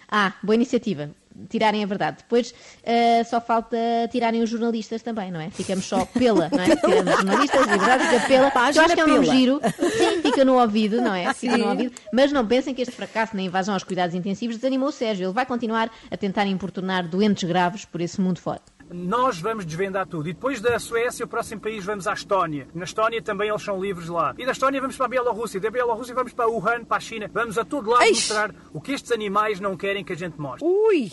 Ah, 0.08 0.32
boa 0.42 0.54
iniciativa. 0.54 1.10
tirarem 1.48 1.82
a 1.82 1.86
verdade. 1.86 2.18
Depois 2.18 2.54
eh, 2.84 3.22
só 3.24 3.40
falta 3.40 3.76
tirarem 4.10 4.42
os 4.42 4.48
jornalistas 4.48 5.02
também, 5.02 5.30
não 5.30 5.40
é? 5.40 5.50
Ficamos 5.50 5.84
só 5.84 6.06
pela, 6.06 6.48
não 6.50 6.60
é? 6.60 6.76
Tiramos 6.76 7.12
os 7.12 7.20
jornalistas, 7.20 7.62
a 7.62 7.76
verdade 7.76 8.04
fica 8.08 8.26
pela. 8.26 8.50
Página 8.50 8.82
Eu 8.82 8.86
acho 8.86 8.94
que 8.94 9.00
é 9.00 9.04
um 9.04 9.20
pela. 9.20 9.34
giro. 9.34 9.60
Sim, 9.62 10.22
fica 10.22 10.44
no 10.44 10.60
ouvido, 10.60 11.00
não 11.00 11.14
é? 11.14 11.32
Fica 11.34 11.54
Sim. 11.56 11.62
no 11.62 11.68
ouvido. 11.68 11.94
Mas 12.12 12.32
não 12.32 12.46
pensem 12.46 12.72
que 12.72 12.82
este 12.82 12.94
fracasso 12.94 13.34
na 13.36 13.42
invasão 13.42 13.74
aos 13.74 13.82
cuidados 13.82 14.14
intensivos 14.14 14.56
desanimou 14.56 14.88
o 14.88 14.92
Sérgio. 14.92 15.26
Ele 15.26 15.32
vai 15.32 15.44
continuar 15.44 15.90
a 16.10 16.16
tentar 16.16 16.46
importunar 16.46 17.06
doentes 17.08 17.46
graves 17.48 17.84
por 17.84 18.00
esse 18.00 18.20
mundo 18.20 18.38
fora. 18.38 18.60
Nós 18.90 19.38
vamos 19.40 19.64
desvendar 19.64 20.06
tudo. 20.06 20.28
E 20.28 20.32
depois 20.32 20.60
da 20.60 20.78
Suécia, 20.78 21.24
o 21.24 21.28
próximo 21.28 21.60
país 21.60 21.84
vamos 21.84 22.06
à 22.06 22.12
Estónia. 22.12 22.66
Na 22.74 22.84
Estónia 22.84 23.20
também 23.22 23.48
eles 23.48 23.62
são 23.62 23.80
livres 23.82 24.08
lá. 24.08 24.34
E 24.38 24.44
da 24.46 24.52
Estónia 24.52 24.80
vamos 24.80 24.96
para 24.96 25.06
a 25.06 25.08
Bielorrússia. 25.08 25.60
Da 25.60 25.70
Bielorrússia 25.70 26.14
vamos 26.14 26.32
para 26.32 26.46
Wuhan, 26.48 26.84
para 26.84 26.96
a 26.98 27.00
China. 27.00 27.30
Vamos 27.32 27.56
a 27.58 27.64
todo 27.64 27.90
lado 27.90 28.02
Eish. 28.04 28.28
mostrar 28.28 28.54
o 28.72 28.80
que 28.80 28.92
estes 28.92 29.10
animais 29.12 29.58
não 29.60 29.76
querem 29.76 30.04
que 30.04 30.12
a 30.12 30.16
gente 30.16 30.38
mostre. 30.40 30.66
Ui! 30.68 31.08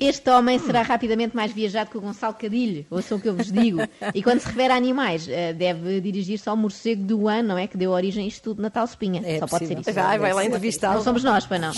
Este 0.00 0.28
homem 0.30 0.58
será 0.58 0.82
rapidamente 0.82 1.34
mais 1.34 1.52
viajado 1.52 1.90
que 1.90 1.98
o 1.98 2.00
Gonçalo 2.00 2.34
Cadilho, 2.34 2.84
ouçam 2.90 3.18
o 3.18 3.20
que 3.20 3.28
eu 3.28 3.34
vos 3.34 3.50
digo. 3.50 3.80
E 4.14 4.22
quando 4.22 4.40
se 4.40 4.46
refere 4.48 4.72
a 4.72 4.76
animais, 4.76 5.28
eh, 5.28 5.52
deve 5.52 6.00
dirigir-se 6.00 6.48
ao 6.48 6.56
morcego 6.56 7.02
do 7.04 7.28
ano, 7.28 7.48
não 7.50 7.58
é? 7.58 7.66
Que 7.66 7.76
deu 7.76 7.90
origem 7.92 8.24
a 8.24 8.28
isto 8.28 8.42
tudo 8.42 8.60
na 8.62 8.68
tal 8.70 8.84
espinha. 8.84 9.22
É 9.24 9.38
Só 9.38 9.46
pode 9.46 9.66
ser 9.66 9.76
possível. 9.76 9.92
isso. 9.92 9.92
Vai, 10.08 10.18
vai 10.18 10.32
lá 10.32 10.40
Não 10.40 10.46
entrevistá-lo. 10.48 11.02
somos 11.02 11.22
nós, 11.24 11.46
para 11.46 11.58
não. 11.58 11.72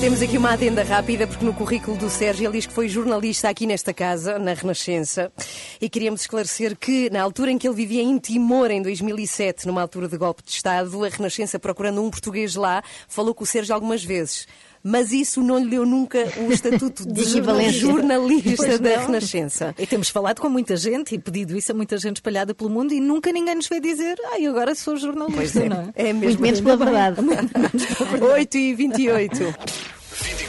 Temos 0.00 0.20
aqui 0.20 0.36
uma 0.36 0.52
adenda 0.52 0.84
rápida, 0.84 1.26
porque 1.26 1.44
no 1.44 1.54
currículo 1.54 1.96
do 1.96 2.10
Sérgio 2.10 2.46
ele 2.46 2.58
diz 2.58 2.66
que 2.66 2.72
foi 2.72 2.86
jornalista 2.86 3.48
aqui 3.48 3.66
nesta 3.66 3.94
casa, 3.94 4.38
na 4.38 4.52
Renascença, 4.52 5.32
e 5.80 5.88
queríamos 5.88 6.20
esclarecer 6.20 6.76
que, 6.76 7.08
na 7.10 7.22
altura 7.22 7.50
em 7.50 7.58
que 7.58 7.66
ele 7.66 7.74
vivia 7.74 8.02
em 8.02 8.18
Timor, 8.18 8.70
em 8.70 8.82
2007, 8.82 9.66
numa 9.66 9.80
altura 9.80 10.06
de 10.06 10.16
golpe 10.16 10.42
de 10.44 10.50
Estado, 10.50 11.02
a 11.02 11.08
Renascença, 11.08 11.58
procurando 11.58 12.02
um 12.02 12.10
português 12.10 12.54
lá, 12.54 12.84
falou 13.08 13.34
com 13.34 13.42
o 13.42 13.46
Sérgio 13.46 13.74
algumas 13.74 14.04
vezes. 14.04 14.46
Mas 14.82 15.12
isso 15.12 15.42
não 15.42 15.58
lhe 15.58 15.68
deu 15.70 15.84
nunca 15.84 16.18
o 16.46 16.50
estatuto 16.52 17.06
de, 17.06 17.12
De 17.12 17.70
jornalista 17.70 18.56
Pois 18.56 18.80
da 18.80 18.96
não. 18.96 19.06
Renascença. 19.06 19.74
E 19.78 19.86
temos 19.86 20.08
falado 20.08 20.40
com 20.40 20.48
muita 20.48 20.76
gente 20.76 21.14
e 21.14 21.18
pedido 21.18 21.56
isso 21.56 21.72
a 21.72 21.74
muita 21.74 21.98
gente 21.98 22.16
espalhada 22.16 22.54
pelo 22.54 22.70
mundo 22.70 22.92
e 22.92 23.00
nunca 23.00 23.32
ninguém 23.32 23.54
nos 23.54 23.68
veio 23.68 23.80
dizer, 23.82 24.16
ai, 24.32 24.46
agora 24.46 24.74
sou 24.74 24.96
jornalista, 24.96 25.64
não 25.68 25.92
é? 25.96 26.08
É 26.08 26.12
Muito 26.12 26.26
mesmo. 26.26 26.42
menos 26.42 26.60
pela 26.60 26.76
verdade. 26.76 27.20
8 28.20 28.54
e 28.58 28.74
28. 28.74 29.54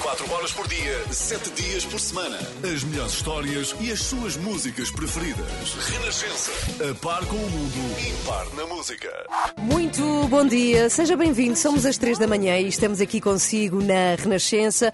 24 0.08 0.34
horas 0.34 0.54
por 0.54 0.66
dia, 0.70 1.04
7 1.12 1.50
dias 1.52 1.86
por 1.86 2.00
semana. 2.00 2.40
As 2.64 2.82
melhores 2.82 3.12
histórias 3.12 3.76
e 3.82 3.92
as 3.92 4.00
suas 4.00 4.38
músicas 4.38 4.90
preferidas. 4.90 5.46
Renascença. 5.92 6.52
A 6.90 6.96
par 6.96 7.26
com 7.26 7.36
o 7.36 7.50
mundo, 7.50 8.00
impar 8.00 8.46
na 8.56 8.66
música. 8.74 9.12
Muito 9.58 10.02
bom 10.30 10.46
dia, 10.46 10.90
seja 10.90 11.18
bem-vindo. 11.18 11.58
Somos 11.58 11.86
às 11.86 11.98
três 11.98 12.18
da 12.18 12.26
manhã 12.26 12.58
e 12.58 12.70
estamos 12.70 13.02
aqui 13.02 13.20
consigo 13.20 13.84
na 13.84 14.16
Renascença. 14.18 14.94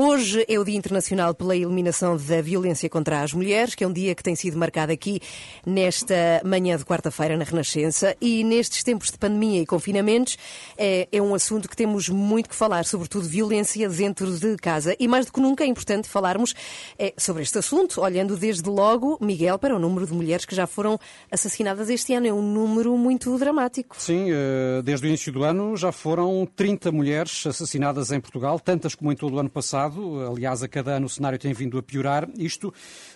Hoje 0.00 0.44
é 0.46 0.56
o 0.56 0.64
Dia 0.64 0.76
Internacional 0.76 1.34
pela 1.34 1.56
Eliminação 1.56 2.16
da 2.16 2.40
Violência 2.40 2.88
contra 2.88 3.20
as 3.20 3.32
Mulheres, 3.32 3.74
que 3.74 3.82
é 3.82 3.88
um 3.88 3.92
dia 3.92 4.14
que 4.14 4.22
tem 4.22 4.36
sido 4.36 4.56
marcado 4.56 4.92
aqui 4.92 5.20
nesta 5.66 6.40
manhã 6.44 6.76
de 6.76 6.84
quarta-feira 6.84 7.36
na 7.36 7.42
Renascença. 7.42 8.16
E 8.20 8.44
nestes 8.44 8.84
tempos 8.84 9.10
de 9.10 9.18
pandemia 9.18 9.60
e 9.60 9.66
confinamentos, 9.66 10.38
é, 10.76 11.08
é 11.10 11.20
um 11.20 11.34
assunto 11.34 11.68
que 11.68 11.74
temos 11.74 12.08
muito 12.08 12.48
que 12.48 12.54
falar, 12.54 12.84
sobretudo 12.84 13.26
violência 13.26 13.88
dentro 13.88 14.30
de 14.38 14.56
casa. 14.58 14.94
E 15.00 15.08
mais 15.08 15.26
do 15.26 15.32
que 15.32 15.40
nunca 15.40 15.64
é 15.64 15.66
importante 15.66 16.06
falarmos 16.06 16.54
é, 16.96 17.12
sobre 17.16 17.42
este 17.42 17.58
assunto, 17.58 18.00
olhando 18.00 18.36
desde 18.36 18.70
logo, 18.70 19.18
Miguel, 19.20 19.58
para 19.58 19.74
o 19.74 19.80
número 19.80 20.06
de 20.06 20.12
mulheres 20.12 20.44
que 20.44 20.54
já 20.54 20.68
foram 20.68 20.96
assassinadas 21.28 21.90
este 21.90 22.14
ano. 22.14 22.28
É 22.28 22.32
um 22.32 22.40
número 22.40 22.96
muito 22.96 23.36
dramático. 23.36 23.96
Sim, 23.98 24.26
eh, 24.30 24.80
desde 24.84 25.04
o 25.04 25.08
início 25.08 25.32
do 25.32 25.42
ano 25.42 25.76
já 25.76 25.90
foram 25.90 26.46
30 26.54 26.92
mulheres 26.92 27.44
assassinadas 27.44 28.12
em 28.12 28.20
Portugal, 28.20 28.60
tantas 28.60 28.94
como 28.94 29.10
em 29.10 29.16
todo 29.16 29.34
o 29.34 29.40
ano 29.40 29.50
passado. 29.50 29.87
Aliás, 30.28 30.62
a 30.62 30.68
cada 30.68 30.92
ano 30.92 31.06
o 31.06 31.08
cenário 31.08 31.38
tem 31.38 31.52
vindo 31.52 31.78
a 31.78 31.82
piorar. 31.82 32.28
Isto 32.36 32.72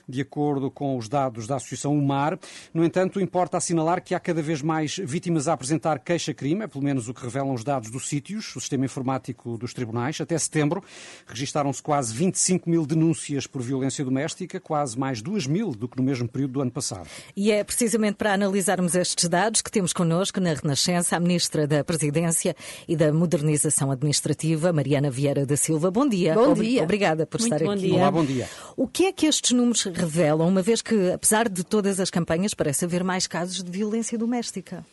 de 0.08 0.20
acordo 0.20 0.70
com 0.70 0.96
os 0.96 1.08
dados 1.08 1.46
da 1.46 1.56
Associação 1.56 1.96
UMAR. 1.96 2.38
No 2.72 2.84
entanto, 2.84 3.20
importa 3.20 3.56
assinalar 3.56 4.02
que 4.02 4.14
há 4.14 4.20
cada 4.20 4.42
vez 4.42 4.62
mais 4.62 4.96
vítimas 4.96 5.48
a 5.48 5.52
apresentar 5.52 5.98
queixa-crime, 5.98 6.64
é 6.64 6.66
pelo 6.66 6.84
menos 6.84 7.08
o 7.08 7.14
que 7.14 7.22
revelam 7.22 7.54
os 7.54 7.64
dados 7.64 7.90
dos 7.90 8.08
sítios, 8.08 8.54
o 8.56 8.60
sistema 8.60 8.84
informático 8.84 9.56
dos 9.56 9.72
tribunais. 9.72 10.20
Até 10.20 10.36
setembro 10.38 10.82
registaram-se 11.26 11.82
quase 11.82 12.14
25 12.14 12.68
mil 12.68 12.86
denúncias 12.86 13.46
por 13.46 13.62
violência 13.62 14.04
doméstica, 14.04 14.60
quase 14.60 14.98
mais 14.98 15.22
2 15.22 15.46
mil 15.46 15.70
do 15.72 15.88
que 15.88 15.96
no 15.96 16.02
mesmo 16.02 16.28
período 16.28 16.52
do 16.52 16.60
ano 16.62 16.70
passado. 16.70 17.08
E 17.36 17.50
é 17.50 17.62
precisamente 17.64 18.16
para 18.16 18.34
analisarmos 18.34 18.94
estes 18.94 19.28
dados 19.28 19.62
que 19.62 19.70
temos 19.70 19.92
connosco 19.92 20.40
na 20.40 20.54
Renascença 20.54 21.16
a 21.16 21.20
Ministra 21.20 21.66
da 21.66 21.84
Presidência 21.84 22.54
e 22.86 22.96
da 22.96 23.12
Modernização 23.12 23.90
Administrativa, 23.90 24.72
Mariana 24.72 25.10
Vieira 25.10 25.46
da 25.46 25.56
Silva. 25.56 25.90
Bom 25.90 26.08
dia. 26.08 26.34
Bom 26.34 26.51
Obri- 26.52 26.68
dia. 26.70 26.82
Obrigada 26.82 27.26
por 27.26 27.40
Muito 27.40 27.52
estar 27.54 27.64
bom 27.64 27.72
aqui. 27.72 27.82
dia. 27.82 27.94
Olá, 27.96 28.10
bom 28.10 28.24
dia. 28.24 28.48
O 28.76 28.86
que 28.86 29.06
é 29.06 29.12
que 29.12 29.26
estes 29.26 29.52
números 29.52 29.82
revelam, 29.84 30.48
uma 30.48 30.62
vez 30.62 30.80
que, 30.82 31.10
apesar 31.12 31.48
de 31.48 31.64
todas 31.64 31.98
as 32.00 32.10
campanhas, 32.10 32.54
parece 32.54 32.84
haver 32.84 33.02
mais 33.04 33.26
casos 33.26 33.62
de 33.62 33.70
violência 33.70 34.16
doméstica? 34.18 34.84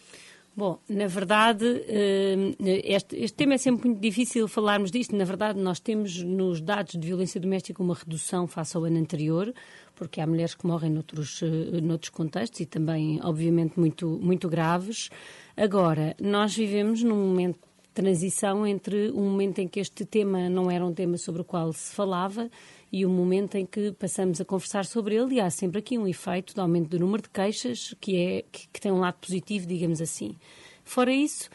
Bom, 0.58 0.78
na 0.90 1.08
verdade, 1.08 1.64
eh, 1.88 2.54
este, 2.84 3.16
este 3.16 3.38
tema 3.38 3.54
é 3.54 3.58
sempre 3.58 3.88
muito 3.88 4.02
difícil 4.02 4.46
falarmos 4.48 4.92
disto. 4.92 5.16
Na 5.16 5.24
verdade, 5.24 5.58
nós 5.58 5.80
temos 5.80 6.22
nos 6.22 6.60
dados 6.60 6.94
de 7.00 7.08
violência 7.08 7.40
doméstica 7.40 7.82
uma 7.82 7.94
redução 7.96 8.46
face 8.46 8.76
ao 8.76 8.84
ano 8.84 8.98
anterior, 9.00 9.54
porque 9.96 10.20
há 10.20 10.28
mulheres 10.28 10.56
que 10.56 10.68
morrem 10.68 10.92
noutros, 10.92 11.42
eh, 11.44 11.80
noutros 11.80 12.10
contextos 12.10 12.60
e 12.60 12.66
também, 12.66 13.22
obviamente, 13.24 13.80
muito, 13.80 14.20
muito 14.22 14.50
graves. 14.50 15.10
Agora, 15.56 16.14
nós 16.20 16.54
vivemos 16.54 17.04
num 17.04 17.16
momento 17.16 17.60
transição 18.00 18.66
entre 18.66 19.12
um 19.12 19.30
momento 19.30 19.60
em 19.60 19.68
que 19.68 19.78
este 19.78 20.06
tema 20.06 20.48
não 20.48 20.72
era 20.72 20.86
um 20.86 20.94
tema 20.94 21.18
sobre 21.18 21.42
o 21.42 21.44
qual 21.44 21.74
se 21.74 21.94
falava 21.94 22.50
e 22.90 23.06
o 23.06 23.10
momento 23.10 23.56
em 23.56 23.66
que 23.66 23.92
passamos 23.92 24.40
a 24.40 24.46
conversar 24.46 24.86
sobre 24.86 25.16
ele 25.16 25.36
e 25.36 25.42
há 25.42 25.50
sempre 25.50 25.80
aqui 25.80 25.98
um 25.98 26.08
efeito 26.08 26.54
de 26.54 26.62
aumento 26.62 26.88
do 26.88 26.98
número 26.98 27.24
de 27.24 27.30
queixas 27.30 27.94
que, 28.00 28.16
é, 28.16 28.46
que, 28.50 28.70
que 28.70 28.80
tem 28.80 28.90
um 28.90 29.00
lado 29.00 29.18
positivo, 29.20 29.68
digamos 29.68 30.00
assim. 30.00 30.34
Fora 30.86 31.12
isso, 31.12 31.50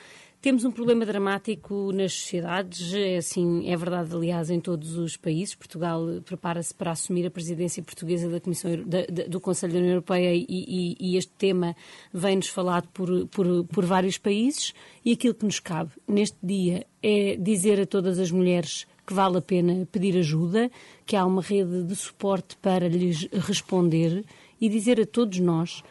temos 0.44 0.62
um 0.66 0.70
problema 0.70 1.06
dramático 1.06 1.90
nas 1.90 2.12
sociedades, 2.12 2.92
é 2.92 3.16
assim, 3.16 3.66
é 3.66 3.74
verdade, 3.78 4.14
aliás, 4.14 4.50
em 4.50 4.60
todos 4.60 4.94
os 4.98 5.16
países. 5.16 5.54
Portugal 5.54 6.04
prepara-se 6.22 6.74
para 6.74 6.90
assumir 6.90 7.24
a 7.26 7.30
presidência 7.30 7.82
portuguesa 7.82 8.28
da 8.28 8.38
Comissão 8.38 8.70
da- 8.84 9.06
da- 9.06 9.24
do 9.26 9.40
Conselho 9.40 9.72
da 9.72 9.78
União 9.78 9.92
Europeia 9.92 10.34
e, 10.34 10.44
e- 10.48 10.96
e 11.00 11.16
este 11.16 11.32
tema 11.38 11.74
vem-nos 12.12 12.48
falado 12.48 12.86
por, 12.92 13.26
por, 13.28 13.64
por 13.64 13.86
vários 13.86 14.18
países 14.18 14.74
e 15.02 15.12
aquilo 15.12 15.32
que 15.32 15.46
nos 15.46 15.60
cabe 15.60 15.92
neste 16.06 16.36
dia 16.42 16.86
é 17.02 17.36
dizer 17.36 17.80
a 17.80 17.86
todas 17.86 18.18
as 18.18 18.30
mulheres 18.30 18.86
que 19.06 19.14
vale 19.14 19.38
a 19.38 19.42
pena 19.42 19.88
pedir 19.90 20.14
ajuda, 20.18 20.70
que 21.06 21.16
há 21.16 21.24
uma 21.24 21.40
rede 21.40 21.84
de 21.84 21.96
suporte 21.96 22.54
para 22.58 22.86
lhes 22.86 23.26
responder 23.32 24.22
e 24.60 24.68
dizer 24.68 25.00
a 25.00 25.06
todos 25.06 25.38
nós 25.38 25.82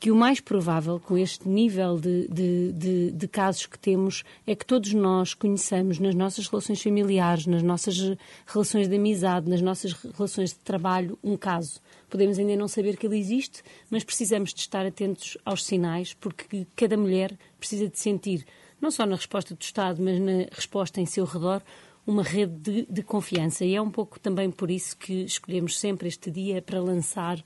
que 0.00 0.10
o 0.10 0.16
mais 0.16 0.40
provável, 0.40 0.98
com 0.98 1.18
este 1.18 1.46
nível 1.46 2.00
de, 2.00 2.26
de, 2.28 2.72
de, 2.72 3.10
de 3.10 3.28
casos 3.28 3.66
que 3.66 3.78
temos, 3.78 4.24
é 4.46 4.54
que 4.54 4.64
todos 4.64 4.94
nós 4.94 5.34
conheçamos 5.34 5.98
nas 5.98 6.14
nossas 6.14 6.48
relações 6.48 6.82
familiares, 6.82 7.46
nas 7.46 7.62
nossas 7.62 8.16
relações 8.46 8.88
de 8.88 8.96
amizade, 8.96 9.50
nas 9.50 9.60
nossas 9.60 9.92
relações 9.92 10.50
de 10.50 10.58
trabalho, 10.60 11.18
um 11.22 11.36
caso. 11.36 11.82
Podemos 12.08 12.38
ainda 12.38 12.56
não 12.56 12.66
saber 12.66 12.96
que 12.96 13.06
ele 13.06 13.18
existe, 13.18 13.62
mas 13.90 14.02
precisamos 14.02 14.54
de 14.54 14.60
estar 14.60 14.86
atentos 14.86 15.36
aos 15.44 15.66
sinais, 15.66 16.14
porque 16.14 16.66
cada 16.74 16.96
mulher 16.96 17.38
precisa 17.58 17.86
de 17.86 17.98
sentir, 17.98 18.46
não 18.80 18.90
só 18.90 19.04
na 19.04 19.16
resposta 19.16 19.54
do 19.54 19.60
Estado, 19.60 20.02
mas 20.02 20.18
na 20.18 20.46
resposta 20.50 20.98
em 20.98 21.04
seu 21.04 21.26
redor, 21.26 21.62
uma 22.06 22.22
rede 22.22 22.54
de, 22.56 22.86
de 22.90 23.02
confiança. 23.02 23.66
E 23.66 23.74
é 23.74 23.82
um 23.82 23.90
pouco 23.90 24.18
também 24.18 24.50
por 24.50 24.70
isso 24.70 24.96
que 24.96 25.24
escolhemos 25.24 25.78
sempre 25.78 26.08
este 26.08 26.30
dia 26.30 26.62
para 26.62 26.80
lançar 26.80 27.44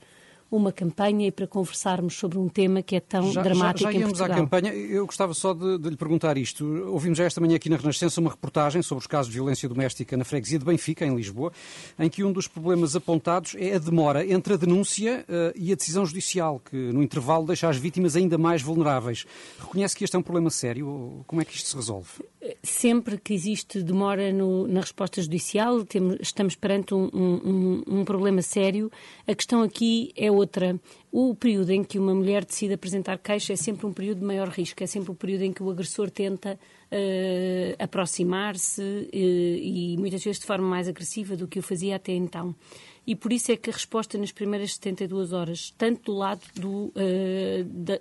uma 0.56 0.72
campanha 0.72 1.26
e 1.26 1.32
para 1.32 1.46
conversarmos 1.46 2.14
sobre 2.14 2.38
um 2.38 2.48
tema 2.48 2.82
que 2.82 2.96
é 2.96 3.00
tão 3.00 3.30
Já, 3.32 3.42
dramático 3.42 3.84
já, 3.84 3.92
já 3.92 3.98
em 3.98 4.00
íamos 4.00 4.20
à 4.20 4.26
Portugal. 4.26 4.44
campanha. 4.44 4.72
Eu 4.74 5.06
gostava 5.06 5.34
só 5.34 5.52
de, 5.52 5.78
de 5.78 5.90
lhe 5.90 5.96
perguntar 5.96 6.36
isto. 6.38 6.64
Ouvimos 6.88 7.18
já 7.18 7.24
esta 7.24 7.40
manhã 7.40 7.56
aqui 7.56 7.68
na 7.68 7.76
Renascença 7.76 8.20
uma 8.20 8.30
reportagem 8.30 8.82
sobre 8.82 9.02
os 9.02 9.06
casos 9.06 9.30
de 9.30 9.34
violência 9.36 9.68
doméstica 9.68 10.16
na 10.16 10.24
freguesia 10.24 10.58
de 10.58 10.64
Benfica, 10.64 11.04
em 11.04 11.14
Lisboa, 11.14 11.52
em 11.98 12.08
que 12.08 12.22
um 12.22 12.32
dos 12.32 12.46
problemas 12.46 12.94
apontados 12.94 13.54
é 13.58 13.74
a 13.74 13.78
demora 13.78 14.24
entre 14.26 14.54
a 14.54 14.56
denúncia 14.56 15.24
eh, 15.28 15.52
e 15.56 15.72
a 15.72 15.74
decisão 15.74 16.06
judicial, 16.06 16.60
que 16.60 16.76
no 16.76 17.02
intervalo 17.02 17.46
deixa 17.46 17.68
as 17.68 17.76
vítimas 17.76 18.16
ainda 18.16 18.38
mais 18.38 18.62
vulneráveis. 18.62 19.26
Reconhece 19.58 19.96
que 19.96 20.04
este 20.04 20.16
é 20.16 20.18
um 20.18 20.22
problema 20.22 20.50
sério? 20.50 21.24
Como 21.26 21.40
é 21.42 21.44
que 21.44 21.54
isto 21.56 21.68
se 21.68 21.76
resolve? 21.76 22.08
Sempre 22.62 23.16
que 23.16 23.32
existe 23.32 23.82
demora 23.82 24.30
no- 24.30 24.66
na 24.68 24.80
resposta 24.80 25.22
judicial, 25.22 25.82
temos- 25.84 26.18
estamos 26.20 26.54
perante 26.54 26.92
um, 26.92 27.08
um- 27.12 27.40
um- 27.48 28.00
um 28.00 28.04
problema 28.04 28.42
sério. 28.42 28.90
A 29.26 29.34
questão 29.34 29.62
aqui 29.62 30.12
é 30.14 30.30
outra. 30.30 30.78
O 31.10 31.34
período 31.34 31.70
em 31.70 31.82
que 31.82 31.98
uma 31.98 32.14
mulher 32.14 32.44
decide 32.44 32.74
apresentar 32.74 33.16
queixa 33.16 33.54
é 33.54 33.56
sempre 33.56 33.86
um 33.86 33.92
período 33.94 34.18
de 34.18 34.26
maior 34.26 34.48
risco, 34.48 34.82
é 34.84 34.86
sempre 34.86 35.10
o 35.10 35.14
período 35.14 35.42
em 35.42 35.52
que 35.54 35.62
o 35.62 35.70
agressor 35.70 36.10
tenta 36.10 36.58
eh, 36.90 37.74
aproximar-se 37.78 39.08
eh, 39.10 39.58
e 39.62 39.96
muitas 39.98 40.22
vezes 40.22 40.38
de 40.40 40.46
forma 40.46 40.68
mais 40.68 40.86
agressiva 40.86 41.34
do 41.36 41.48
que 41.48 41.58
o 41.58 41.62
fazia 41.62 41.96
até 41.96 42.12
então. 42.12 42.54
E 43.06 43.16
por 43.16 43.32
isso 43.32 43.52
é 43.52 43.56
que 43.56 43.70
a 43.70 43.72
resposta 43.72 44.18
nas 44.18 44.32
primeiras 44.32 44.74
72 44.74 45.32
horas, 45.32 45.72
tanto 45.78 46.12
do 46.12 46.18
lado 46.18 46.42
do, 46.54 46.92
eh, 46.94 47.64
da- 47.68 48.00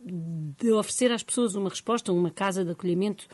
de 0.00 0.70
oferecer 0.72 1.10
às 1.10 1.22
pessoas 1.22 1.54
uma 1.54 1.68
resposta, 1.70 2.12
uma 2.12 2.30
casa 2.30 2.64
de 2.64 2.70
acolhimento, 2.70 3.26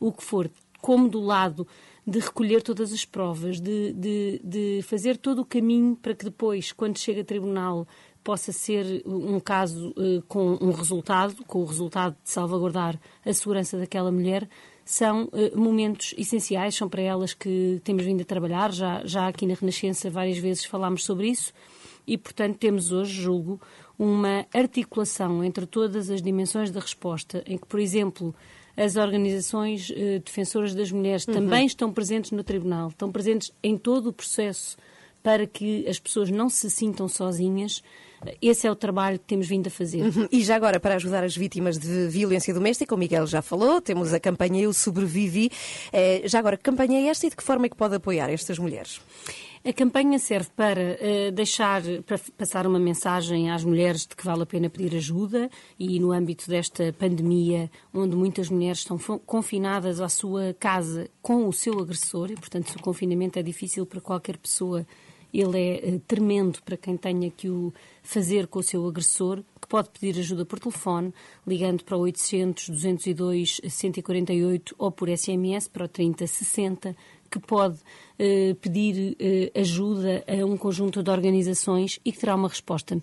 o 0.00 0.12
que 0.12 0.22
for, 0.22 0.50
como 0.80 1.08
do 1.08 1.20
lado 1.20 1.66
de 2.06 2.20
recolher 2.20 2.62
todas 2.62 2.92
as 2.92 3.04
provas, 3.04 3.60
de, 3.60 3.92
de, 3.92 4.40
de 4.44 4.80
fazer 4.82 5.16
todo 5.16 5.40
o 5.40 5.44
caminho 5.44 5.96
para 5.96 6.14
que 6.14 6.24
depois, 6.24 6.70
quando 6.70 6.98
chega 6.98 7.22
a 7.22 7.24
tribunal, 7.24 7.86
possa 8.22 8.52
ser 8.52 9.02
um 9.06 9.38
caso 9.38 9.90
uh, 9.90 10.22
com 10.28 10.58
um 10.60 10.72
resultado, 10.72 11.44
com 11.44 11.62
o 11.62 11.64
resultado 11.64 12.16
de 12.22 12.30
salvaguardar 12.30 12.98
a 13.24 13.32
segurança 13.32 13.78
daquela 13.78 14.10
mulher, 14.10 14.48
são 14.84 15.24
uh, 15.24 15.58
momentos 15.58 16.14
essenciais, 16.16 16.74
são 16.74 16.88
para 16.88 17.02
elas 17.02 17.34
que 17.34 17.80
temos 17.84 18.04
vindo 18.04 18.22
a 18.22 18.24
trabalhar. 18.24 18.72
Já, 18.72 19.04
já 19.04 19.28
aqui 19.28 19.46
na 19.46 19.54
Renascença 19.54 20.10
várias 20.10 20.38
vezes 20.38 20.64
falámos 20.64 21.04
sobre 21.04 21.28
isso 21.28 21.52
e, 22.06 22.16
portanto, 22.16 22.56
temos 22.58 22.92
hoje, 22.92 23.12
julgo, 23.20 23.60
uma 23.98 24.46
articulação 24.54 25.42
entre 25.42 25.66
todas 25.66 26.10
as 26.10 26.22
dimensões 26.22 26.70
da 26.70 26.80
resposta, 26.80 27.42
em 27.46 27.56
que, 27.58 27.66
por 27.66 27.80
exemplo, 27.80 28.34
as 28.76 28.96
organizações 28.96 29.90
uh, 29.90 30.20
defensoras 30.24 30.74
das 30.74 30.92
mulheres 30.92 31.26
uhum. 31.26 31.34
também 31.34 31.66
estão 31.66 31.92
presentes 31.92 32.30
no 32.30 32.44
tribunal, 32.44 32.88
estão 32.88 33.10
presentes 33.10 33.52
em 33.62 33.76
todo 33.76 34.08
o 34.08 34.12
processo 34.12 34.76
para 35.22 35.46
que 35.46 35.88
as 35.88 35.98
pessoas 35.98 36.30
não 36.30 36.48
se 36.48 36.70
sintam 36.70 37.08
sozinhas. 37.08 37.82
Esse 38.40 38.66
é 38.66 38.70
o 38.70 38.76
trabalho 38.76 39.18
que 39.18 39.24
temos 39.24 39.48
vindo 39.48 39.66
a 39.66 39.70
fazer. 39.70 40.02
Uhum. 40.02 40.28
E 40.30 40.42
já 40.42 40.54
agora, 40.54 40.78
para 40.78 40.94
ajudar 40.94 41.24
as 41.24 41.36
vítimas 41.36 41.78
de 41.78 42.06
violência 42.06 42.54
doméstica, 42.54 42.94
o 42.94 42.98
Miguel 42.98 43.26
já 43.26 43.42
falou, 43.42 43.80
temos 43.80 44.12
a 44.14 44.20
campanha 44.20 44.62
Eu 44.62 44.72
Sobrevivi. 44.72 45.50
Eh, 45.92 46.22
já 46.26 46.38
agora, 46.38 46.56
que 46.56 46.62
campanha 46.62 47.00
é 47.00 47.08
esta 47.08 47.26
e 47.26 47.30
de 47.30 47.36
que 47.36 47.42
forma 47.42 47.66
é 47.66 47.68
que 47.68 47.76
pode 47.76 47.96
apoiar 47.96 48.30
estas 48.30 48.58
mulheres? 48.58 49.00
A 49.66 49.72
campanha 49.72 50.16
serve 50.16 50.48
para 50.54 50.80
uh, 50.80 51.32
deixar, 51.32 51.82
para 52.06 52.20
passar 52.38 52.68
uma 52.68 52.78
mensagem 52.78 53.50
às 53.50 53.64
mulheres 53.64 54.06
de 54.06 54.14
que 54.14 54.24
vale 54.24 54.44
a 54.44 54.46
pena 54.46 54.70
pedir 54.70 54.96
ajuda 54.96 55.50
e 55.76 55.98
no 55.98 56.12
âmbito 56.12 56.48
desta 56.48 56.92
pandemia, 56.92 57.68
onde 57.92 58.14
muitas 58.14 58.48
mulheres 58.48 58.78
estão 58.78 58.96
confinadas 59.26 60.00
à 60.00 60.08
sua 60.08 60.54
casa 60.54 61.10
com 61.20 61.48
o 61.48 61.52
seu 61.52 61.80
agressor 61.80 62.30
e, 62.30 62.36
portanto, 62.36 62.70
se 62.70 62.76
o 62.76 62.80
confinamento 62.80 63.40
é 63.40 63.42
difícil 63.42 63.84
para 63.84 64.00
qualquer 64.00 64.36
pessoa, 64.36 64.86
ele 65.34 65.58
é 65.58 65.96
uh, 65.96 66.00
tremendo 66.06 66.62
para 66.62 66.76
quem 66.76 66.96
tenha 66.96 67.28
que 67.28 67.50
o 67.50 67.74
fazer 68.04 68.46
com 68.46 68.60
o 68.60 68.62
seu 68.62 68.86
agressor, 68.86 69.42
que 69.60 69.66
pode 69.66 69.90
pedir 69.90 70.16
ajuda 70.20 70.44
por 70.44 70.60
telefone, 70.60 71.12
ligando 71.44 71.82
para 71.82 71.96
o 71.96 72.02
800 72.02 72.68
202 72.68 73.60
148 73.68 74.76
ou 74.78 74.92
por 74.92 75.08
SMS 75.08 75.66
para 75.66 75.86
o 75.86 75.88
3060 75.88 76.94
que 77.40 77.46
pode 77.46 77.76
uh, 77.76 78.54
pedir 78.60 79.12
uh, 79.12 79.60
ajuda 79.60 80.24
a 80.26 80.44
um 80.44 80.56
conjunto 80.56 81.02
de 81.02 81.10
organizações 81.10 81.98
e 82.04 82.12
que 82.12 82.18
terá 82.18 82.34
uma 82.34 82.48
resposta. 82.48 83.00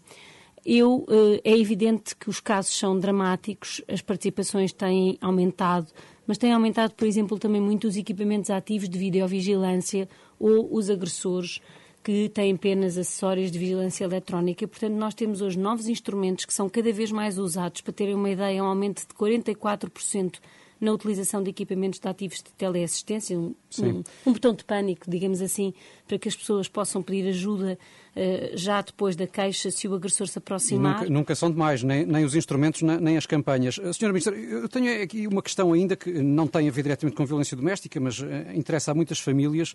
Eu, 0.65 1.06
uh, 1.10 1.39
é 1.43 1.58
evidente 1.58 2.15
que 2.15 2.30
os 2.30 2.39
casos 2.39 2.78
são 2.78 2.98
dramáticos, 2.98 3.82
as 3.88 4.02
participações 4.02 4.72
têm 4.72 5.17
aumentado, 5.19 5.88
mas 6.26 6.38
têm 6.38 6.54
aumentado, 6.54 6.93
por 6.93 7.06
exemplo, 7.06 7.38
também 7.38 7.62
muito 7.62 7.88
os 7.88 7.98
equipamentos 7.98 8.50
ativos 8.50 8.88
de 8.88 8.98
videovigilância 8.98 10.08
ou 10.39 10.74
os 10.74 10.89
agressores 10.89 11.60
que 12.04 12.28
têm 12.30 12.54
apenas 12.54 12.98
acessórios 12.98 13.50
de 13.50 13.58
vigilância 13.58 14.04
eletrónica. 14.04 14.67
Portanto, 14.67 14.93
nós 14.93 15.13
temos 15.13 15.41
hoje 15.41 15.58
novos 15.58 15.88
instrumentos 15.88 16.43
que 16.43 16.54
são 16.54 16.69
cada 16.69 16.91
vez 16.91 17.12
mais 17.12 17.38
usados. 17.38 17.82
Para 17.82 17.93
terem 17.93 18.13
uma 18.13 18.30
ideia, 18.30 18.63
um 18.63 18.67
aumento 18.67 19.08
de 19.08 19.13
44% 19.13 20.36
na 20.84 20.91
utilização 20.91 21.41
de 21.41 21.50
equipamentos 21.50 21.98
de 21.98 22.08
ativos 22.10 22.38
de 22.39 22.52
teleassistência, 22.58 23.39
um, 23.39 23.56
um, 23.80 24.04
um, 24.26 24.34
botão 24.34 24.54
de 24.54 24.65
pânico, 24.65 25.10
digamos 25.10 25.41
assim, 25.41 25.74
para 26.06 26.19
que 26.19 26.28
as 26.28 26.36
pessoas 26.36 26.67
possam 26.67 27.02
pedir 27.02 27.30
ajuda 27.30 27.80
uh, 28.17 28.58
já 28.58 28.82
depois 28.82 29.15
da 29.15 29.26
queixa, 29.26 29.72
se 29.72 29.88
o 29.88 29.96
agressor 29.96 30.28
se 30.28 30.38
aproximar. 30.38 31.00
Nunca, 31.00 31.10
nunca, 31.10 31.36
são 31.36 31.50
demais, 31.50 31.84
nem, 31.84 32.06
nem 32.06 32.26
os 32.26 32.36
instrumentos, 32.36 32.82
nem 32.82 33.15
as 33.15 33.26
campanhas. 33.26 33.80
Eh, 33.82 33.93
Senhora 33.93 34.12
Ministra, 34.12 34.36
eu 34.36 34.67
tenho 34.67 35.02
aqui 35.02 35.26
uma 35.26 35.41
questão 35.41 35.72
ainda 35.72 35.96
que 35.96 36.12
não 36.22 36.48
tem 36.48 36.67
a 36.67 36.72
ver 36.72 36.84
diretamente 36.84 37.15
com 37.15 37.26
violência 37.26 37.56
doméstica, 37.56 37.98
mas 38.02 38.19
uh, 38.19 38.26
interessa 38.54 38.91
a 38.91 38.93
muitas 38.93 39.19
famílias 39.19 39.74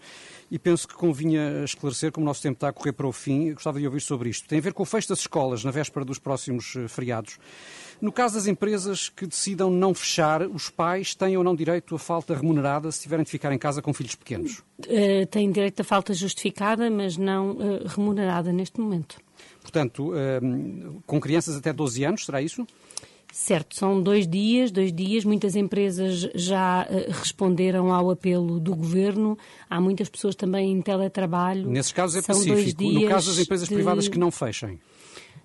e 0.51 0.59
penso 0.59 0.87
que 0.87 0.95
convinha 0.95 1.65
esclarecer, 1.65 2.13
como 2.13 2.27
o 2.27 2.29
nosso 2.29 2.43
tempo 2.43 2.57
está 2.57 2.69
a 2.69 2.73
correr 2.73 2.93
para 2.93 3.07
o 3.07 3.13
fim, 3.13 3.55
gostava 3.55 3.79
de 3.81 3.87
ouvir 3.87 4.03
sobre 4.03 4.29
isto. 4.29 4.47
Tem 4.47 4.59
a 4.59 4.63
ver 4.63 4.75
com 4.75 4.83
o 4.83 4.87
fecho 4.87 5.09
das 5.09 5.21
escolas 5.21 5.65
na 5.65 5.71
véspera 5.71 6.05
dos 6.05 6.19
próximos 6.19 6.75
uh, 6.75 6.87
feriados. 6.87 7.39
No 8.01 8.13
caso 8.13 8.35
das 8.35 8.47
empresas 8.47 9.09
que 9.09 9.27
decidam 9.27 9.71
não 9.71 9.93
fechar, 9.93 10.43
os 10.43 10.71
pais 10.71 11.15
têm 11.15 11.37
ou 11.37 11.43
não 11.43 11.55
direito 11.55 11.95
a 11.95 11.99
falta 11.99 12.35
remunerada 12.35 12.93
se 12.93 13.03
tiverem 13.03 13.25
de 13.25 13.31
ficar 13.31 13.53
em 13.53 13.59
casa 13.59 13.83
com 13.83 13.93
filhos 13.93 14.15
pequenos? 14.15 14.63
Uh, 14.81 15.27
têm 15.31 15.51
direito 15.51 15.81
a 15.81 15.85
falta 15.85 16.15
justificada, 16.15 16.89
mas 16.91 17.17
não 17.17 17.53
uh, 17.53 17.87
remunerada 17.87 18.53
neste 18.53 18.81
momento. 18.81 19.17
Portanto, 19.61 20.13
uh, 20.13 21.03
com 21.07 21.21
crianças 21.21 21.57
até 21.57 21.73
12 21.73 22.05
anos, 22.05 22.25
será 22.25 22.41
isso? 22.41 22.67
Certo, 23.33 23.77
são 23.77 24.03
dois 24.03 24.27
dias, 24.27 24.71
dois 24.71 24.93
dias. 24.93 25.25
Muitas 25.25 25.55
empresas 25.55 26.29
já 26.35 26.87
uh, 26.89 27.13
responderam 27.13 27.93
ao 27.93 28.11
apelo 28.11 28.59
do 28.59 28.75
governo. 28.75 29.37
Há 29.69 29.81
muitas 29.81 30.09
pessoas 30.09 30.35
também 30.35 30.73
em 30.73 30.81
teletrabalho. 30.81 31.69
Nesses 31.69 31.93
casos 31.93 32.17
é 32.17 32.23
são 32.23 32.35
pacífico. 32.35 32.83
No 32.83 33.09
caso 33.09 33.31
das 33.31 33.39
empresas 33.39 33.69
de... 33.69 33.75
privadas 33.75 34.09
que 34.09 34.19
não 34.19 34.31
fechem. 34.31 34.81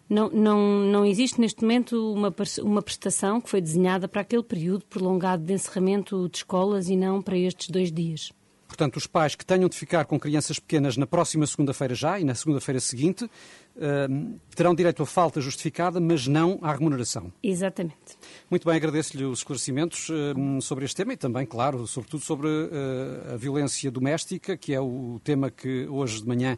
Não, 0.09 0.29
não, 0.29 0.79
não 0.79 1.05
existe 1.05 1.39
neste 1.39 1.61
momento 1.61 2.13
uma, 2.13 2.33
uma 2.61 2.81
prestação 2.81 3.39
que 3.39 3.49
foi 3.49 3.61
desenhada 3.61 4.07
para 4.07 4.21
aquele 4.21 4.43
período 4.43 4.85
prolongado 4.85 5.43
de 5.43 5.53
encerramento 5.53 6.29
de 6.29 6.37
escolas 6.37 6.89
e 6.89 6.95
não 6.95 7.21
para 7.21 7.37
estes 7.37 7.69
dois 7.69 7.91
dias. 7.91 8.31
Portanto, 8.73 8.97
os 8.97 9.05
pais 9.05 9.35
que 9.35 9.45
tenham 9.45 9.69
de 9.69 9.77
ficar 9.77 10.03
com 10.05 10.19
crianças 10.19 10.57
pequenas 10.57 10.97
na 10.97 11.05
próxima 11.05 11.45
segunda-feira 11.45 11.93
já 11.93 12.19
e 12.19 12.23
na 12.23 12.33
segunda-feira 12.33 12.79
seguinte 12.79 13.23
uh, 13.25 14.39
terão 14.55 14.73
direito 14.73 15.03
a 15.03 15.05
falta 15.05 15.39
justificada, 15.39 15.99
mas 15.99 16.25
não 16.25 16.57
à 16.59 16.73
remuneração. 16.73 17.31
Exatamente. 17.43 18.17
Muito 18.49 18.67
bem, 18.67 18.75
agradeço-lhe 18.75 19.25
os 19.25 19.39
esclarecimentos 19.39 20.09
uh, 20.09 20.59
sobre 20.59 20.85
este 20.85 20.95
tema 20.95 21.13
e 21.13 21.17
também, 21.17 21.45
claro, 21.45 21.85
sobretudo 21.85 22.23
sobre 22.23 22.47
uh, 22.47 23.33
a 23.35 23.37
violência 23.37 23.91
doméstica, 23.91 24.57
que 24.57 24.73
é 24.73 24.81
o 24.81 25.21
tema 25.23 25.51
que 25.51 25.85
hoje 25.87 26.21
de 26.21 26.27
manhã 26.27 26.57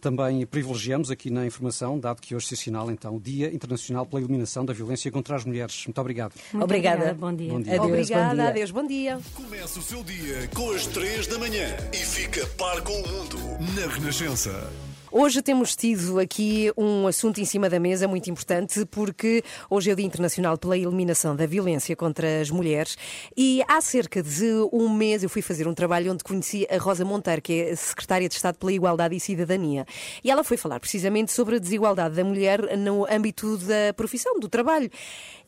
também 0.00 0.46
privilegiamos 0.46 1.10
aqui 1.10 1.30
na 1.30 1.46
informação, 1.46 1.98
dado 1.98 2.20
que 2.20 2.34
hoje 2.34 2.46
se 2.46 2.54
assinala 2.54 2.92
então 2.92 3.16
o 3.16 3.20
Dia 3.20 3.52
Internacional 3.52 4.06
pela 4.06 4.20
Eliminação 4.20 4.64
da 4.64 4.72
Violência 4.72 5.10
contra 5.10 5.36
as 5.36 5.44
Mulheres. 5.44 5.84
Muito 5.86 6.00
obrigado. 6.00 6.34
Muito 6.52 6.64
obrigada. 6.64 7.14
Bom 7.14 7.32
dia. 7.32 7.52
Bom 7.52 7.60
dia. 7.60 7.74
Adeus, 7.74 7.88
obrigada, 7.88 8.28
bom 8.28 8.34
dia. 8.34 8.48
adeus, 8.48 8.70
bom 8.70 8.86
dia. 8.86 9.20
Começa 9.34 9.78
o 9.78 9.82
seu 9.82 10.04
dia 10.04 10.48
com 10.54 10.70
as 10.70 10.86
três 10.86 11.26
da 11.26 11.38
manhã 11.38 11.76
e 11.92 11.96
fica 11.96 12.46
par 12.58 12.80
com 12.82 12.92
o 12.92 13.08
mundo 13.08 13.38
na 13.74 13.86
Renascença. 13.92 14.70
Hoje 15.10 15.40
temos 15.40 15.74
tido 15.74 16.18
aqui 16.18 16.70
um 16.76 17.06
assunto 17.06 17.40
em 17.40 17.44
cima 17.46 17.70
da 17.70 17.80
mesa 17.80 18.06
muito 18.06 18.28
importante, 18.30 18.84
porque 18.90 19.42
hoje 19.70 19.88
é 19.88 19.94
o 19.94 19.96
Dia 19.96 20.04
Internacional 20.04 20.58
pela 20.58 20.76
Eliminação 20.76 21.34
da 21.34 21.46
Violência 21.46 21.96
contra 21.96 22.42
as 22.42 22.50
Mulheres 22.50 22.94
e 23.34 23.62
há 23.66 23.80
cerca 23.80 24.22
de 24.22 24.44
um 24.70 24.90
mês 24.90 25.22
eu 25.22 25.30
fui 25.30 25.40
fazer 25.40 25.66
um 25.66 25.72
trabalho 25.72 26.12
onde 26.12 26.22
conheci 26.22 26.66
a 26.70 26.76
Rosa 26.76 27.06
Monteiro, 27.06 27.40
que 27.40 27.54
é 27.54 27.74
Secretária 27.74 28.28
de 28.28 28.34
Estado 28.34 28.58
pela 28.58 28.70
Igualdade 28.70 29.16
e 29.16 29.20
Cidadania. 29.20 29.86
E 30.22 30.30
ela 30.30 30.44
foi 30.44 30.58
falar 30.58 30.78
precisamente 30.78 31.32
sobre 31.32 31.56
a 31.56 31.58
desigualdade 31.58 32.14
da 32.14 32.22
mulher 32.22 32.76
no 32.76 33.06
âmbito 33.10 33.56
da 33.56 33.94
profissão, 33.96 34.38
do 34.38 34.48
trabalho. 34.48 34.90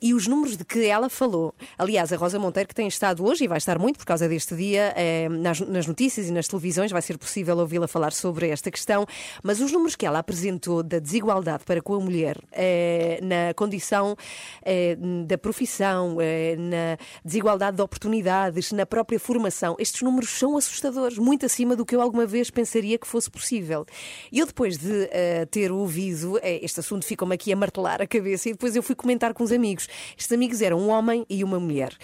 E 0.01 0.15
os 0.15 0.27
números 0.27 0.57
de 0.57 0.65
que 0.65 0.87
ela 0.87 1.11
falou. 1.11 1.55
Aliás, 1.77 2.11
a 2.11 2.17
Rosa 2.17 2.39
Monteiro, 2.39 2.67
que 2.67 2.75
tem 2.75 2.89
estado 2.89 3.23
hoje 3.27 3.45
e 3.45 3.49
vai 3.49 3.59
estar 3.59 3.79
muito 3.79 3.99
por 3.99 4.07
causa 4.07 4.27
deste 4.27 4.57
dia 4.57 4.95
eh, 4.97 5.29
nas, 5.29 5.61
nas 5.61 5.87
notícias 5.87 6.29
e 6.29 6.33
nas 6.33 6.49
televisões, 6.49 6.91
vai 6.91 7.03
ser 7.03 7.19
possível 7.19 7.59
ouvi-la 7.59 7.87
falar 7.87 8.13
sobre 8.15 8.49
esta 8.49 8.71
questão. 8.71 9.07
Mas 9.51 9.61
os 9.61 9.73
números 9.73 9.97
que 9.97 10.07
ela 10.07 10.21
apresentou 10.21 10.81
da 10.81 11.01
desigualdade 11.01 11.65
para 11.65 11.83
com 11.83 11.97
a 11.97 11.99
mulher 11.99 12.39
eh, 12.53 13.19
na 13.21 13.53
condição 13.53 14.15
eh, 14.63 14.97
da 15.27 15.37
profissão, 15.37 16.19
eh, 16.21 16.55
na 16.57 16.97
desigualdade 17.25 17.77
de 17.77 17.83
oportunidades, 17.83 18.71
na 18.71 18.87
própria 18.87 19.19
formação, 19.19 19.75
estes 19.77 20.03
números 20.03 20.31
são 20.31 20.57
assustadores, 20.57 21.19
muito 21.19 21.45
acima 21.47 21.75
do 21.75 21.85
que 21.85 21.97
eu 21.97 22.01
alguma 22.01 22.27
vez 22.27 22.49
pensaria 22.49 22.97
que 22.97 23.09
fosse 23.09 23.29
possível. 23.29 23.85
E 24.31 24.39
eu, 24.39 24.47
depois 24.47 24.79
de 24.79 25.11
ter 25.51 25.73
ouvido, 25.73 26.39
este 26.45 26.79
assunto 26.79 27.05
ficou-me 27.05 27.35
aqui 27.35 27.53
a 27.53 27.57
martelar 27.57 28.01
a 28.01 28.07
cabeça 28.07 28.51
e 28.51 28.53
depois 28.53 28.77
eu 28.77 28.85
fui 28.85 28.95
comentar 28.95 29.35
com 29.35 29.43
os 29.43 29.51
amigos. 29.51 29.89
Estes 30.17 30.31
amigos 30.31 30.63
eram 30.63 30.79
um 30.79 30.91
homem 30.91 31.27
e 31.29 31.43
uma 31.43 31.59
mulher. 31.59 31.99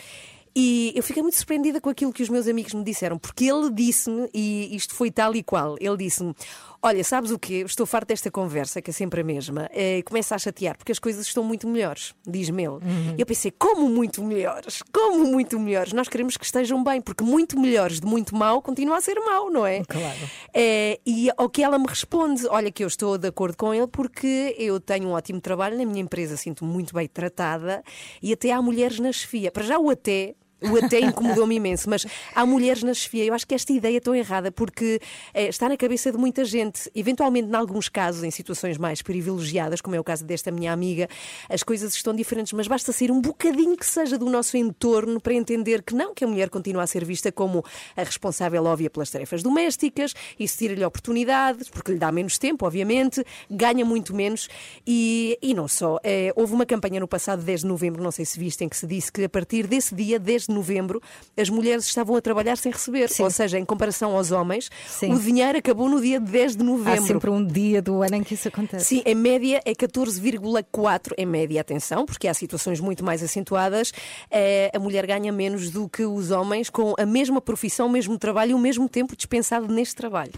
E 0.59 0.91
eu 0.97 1.03
fiquei 1.03 1.23
muito 1.23 1.37
surpreendida 1.37 1.83
com 1.83 1.91
aquilo 1.91 2.11
que 2.11 2.23
os 2.23 2.31
meus 2.31 2.49
amigos 2.49 2.73
me 2.73 2.83
disseram, 2.83 3.19
porque 3.19 3.45
ele 3.45 3.71
disse-me, 3.71 4.27
e 4.33 4.75
isto 4.75 4.95
foi 4.95 5.11
tal 5.11 5.37
e 5.37 5.43
qual, 5.43 5.77
ele 5.79 5.99
disse-me: 5.99 6.35
Olha, 6.83 7.03
sabes 7.03 7.31
o 7.31 7.39
quê? 7.39 7.65
Estou 7.67 7.87
farto 7.87 8.09
desta 8.09 8.31
conversa, 8.31 8.81
que 8.81 8.91
é 8.91 8.93
sempre 8.93 9.21
a 9.21 9.25
mesma. 9.25 9.69
É, 9.73 10.03
começa 10.03 10.35
a 10.35 10.39
chatear, 10.39 10.77
porque 10.77 10.93
as 10.93 10.99
coisas 10.99 11.27
estão 11.27 11.43
muito 11.43 11.67
melhores, 11.67 12.15
diz-me 12.27 12.63
ele. 12.63 12.75
Uhum. 12.75 13.15
E 13.17 13.21
eu 13.21 13.27
pensei: 13.27 13.51
como 13.51 13.89
muito 13.89 14.23
melhores? 14.23 14.83
Como 14.93 15.25
muito 15.25 15.59
melhores? 15.59 15.93
Nós 15.93 16.09
queremos 16.09 16.37
que 16.37 16.45
estejam 16.45 16.83
bem, 16.83 17.01
porque 17.01 17.25
muito 17.25 17.59
melhores 17.59 18.01
de 18.01 18.07
muito 18.07 18.37
mal 18.37 18.61
continua 18.63 18.99
a 18.99 19.01
ser 19.01 19.19
mau, 19.21 19.51
não 19.51 19.67
é? 19.67 19.85
Claro. 19.85 20.31
É, 20.55 21.01
e 21.05 21.31
ao 21.37 21.49
que 21.49 21.63
ela 21.63 21.79
me 21.79 21.87
responde: 21.87 22.47
Olha, 22.49 22.71
que 22.71 22.85
eu 22.85 22.89
estou 22.89 23.19
de 23.19 23.29
acordo 23.29 23.57
com 23.57 23.73
ele, 23.73 23.87
porque 23.87 24.55
eu 24.59 24.81
tenho 24.81 25.09
um 25.09 25.13
ótimo 25.13 25.41
trabalho 25.41 25.77
na 25.77 25.85
minha 25.85 26.01
empresa, 26.01 26.37
sinto-me 26.37 26.71
muito 26.71 26.95
bem 26.95 27.09
tratada 27.09 27.83
e 28.23 28.33
até 28.33 28.53
há 28.53 28.61
mulheres 28.61 28.99
na 28.99 29.13
chefia. 29.13 29.51
Para 29.51 29.63
já 29.63 29.79
o 29.79 29.91
até 29.91 30.35
O 30.63 30.77
até 30.83 31.01
incomodou-me 31.01 31.57
imenso, 31.57 31.89
mas 31.91 32.07
há 32.35 32.47
mulheres 32.47 32.83
na 32.83 32.95
chefia. 32.95 33.25
Eu 33.25 33.35
acho 33.35 33.47
que 33.47 33.55
esta 33.55 33.73
ideia 33.73 33.99
é 33.99 34.01
tão 34.01 34.15
errada 34.15 34.51
porque 34.51 34.99
eh, 35.35 35.49
está 35.49 35.69
na 35.69 35.77
cabeça 35.77 36.11
de 36.11 36.17
muita 36.17 36.47
gente. 36.47 36.91
Eventualmente, 36.95 37.51
em 37.51 37.55
alguns 37.55 37.91
casos, 37.91 38.25
em 38.25 38.31
situações 38.31 38.79
mais 38.79 39.03
privilegiadas, 39.03 39.83
como 39.83 39.95
é 39.95 40.01
o 40.01 40.05
caso 40.05 40.25
desta 40.25 40.51
minha 40.51 40.73
amiga, 40.73 41.09
as 41.51 41.63
coisas 41.63 41.95
estão 41.95 42.15
diferentes, 42.15 42.55
mas 42.55 42.67
basta 42.67 42.91
ser 42.91 43.11
um 43.11 43.21
bocadinho 43.21 43.77
que 43.77 43.85
seja 43.85 44.17
do 44.17 44.31
nosso 44.31 44.57
entorno 44.57 45.21
para 45.21 45.35
entender 45.35 45.83
que 45.83 45.95
não, 45.95 46.15
que 46.15 46.25
a 46.25 46.27
mulher 46.27 46.49
continua 46.49 46.83
a 46.83 46.87
ser 46.87 47.05
vista 47.05 47.31
como 47.31 47.63
a 47.95 48.03
responsável 48.03 48.65
óbvia 48.65 48.89
pelas 48.89 49.11
tarefas 49.11 49.43
domésticas, 49.43 50.15
isso 50.39 50.57
tira-lhe 50.57 50.85
oportunidades, 50.85 51.69
porque 51.69 51.93
lhe 51.93 51.99
dá 51.99 52.11
menos 52.11 52.39
tempo, 52.39 52.65
obviamente, 52.65 53.23
ganha 53.51 53.85
muito 53.85 54.15
menos 54.15 54.49
e, 54.87 55.39
e 55.43 55.53
não 55.53 55.69
só. 55.69 55.99
Eh, 56.03 56.33
houve 56.35 56.55
uma 56.55 56.65
campanha 56.65 56.99
no 56.99 57.07
passado 57.07 57.43
10 57.43 57.61
de 57.61 57.67
novembro, 57.67 58.03
não 58.03 58.11
sei 58.11 58.25
se 58.25 58.39
viste, 58.39 58.65
em 58.65 58.69
que 58.71 58.77
se 58.77 58.87
disse 58.87 59.13
que 59.13 59.25
a 59.25 59.29
partir 59.29 59.67
desse 59.67 59.95
dia, 59.95 60.19
10 60.47 60.49
de 60.49 60.55
novembro, 60.55 61.03
as 61.37 61.49
mulheres 61.51 61.85
estavam 61.85 62.17
a 62.17 62.21
trabalhar 62.21 62.57
sem 62.57 62.73
receber. 62.73 63.11
Ou 63.19 63.31
seja, 63.31 63.59
em 63.59 63.65
comparação 63.65 64.17
aos 64.17 64.31
homens, 64.31 64.71
Sim. 64.89 65.13
o 65.13 65.19
dinheiro 65.19 65.59
acabou 65.59 65.89
no 65.89 66.01
dia 66.01 66.21
10 66.21 66.57
de 66.57 66.63
Há 66.63 66.65
novembro. 66.65 67.07
sempre 67.07 67.31
um 67.31 67.45
dia 67.45 67.83
do 67.83 68.03
ano 68.03 68.17
em 68.17 68.23
que 68.23 68.35
isso 68.35 68.49
acontece. 68.49 68.85
Sim, 68.85 69.03
em 69.05 69.15
média 69.15 69.61
é 69.65 69.75
14,4 69.75 71.13
em 71.19 71.27
média, 71.27 71.61
atenção, 71.61 72.07
porque 72.07 72.29
há 72.29 72.35
situações 72.35 72.81
muito 72.81 73.05
mais 73.05 73.23
acentuadas. 73.23 73.93
Eh, 74.31 74.71
a 74.75 74.79
mulher 74.79 75.07
ganha 75.07 75.33
menos 75.33 75.71
do 75.71 75.89
que 75.89 76.05
os 76.05 76.31
homens 76.31 76.71
com 76.71 76.95
a 76.99 77.07
mesma 77.07 77.41
profissão, 77.41 77.87
o 77.87 77.91
mesmo 77.91 78.19
trabalho 78.19 78.53
e 78.53 78.55
o 78.55 78.59
mesmo 78.59 78.89
tempo 78.89 79.17
dispensado 79.17 79.67
neste 79.73 79.95
trabalho. 79.95 80.33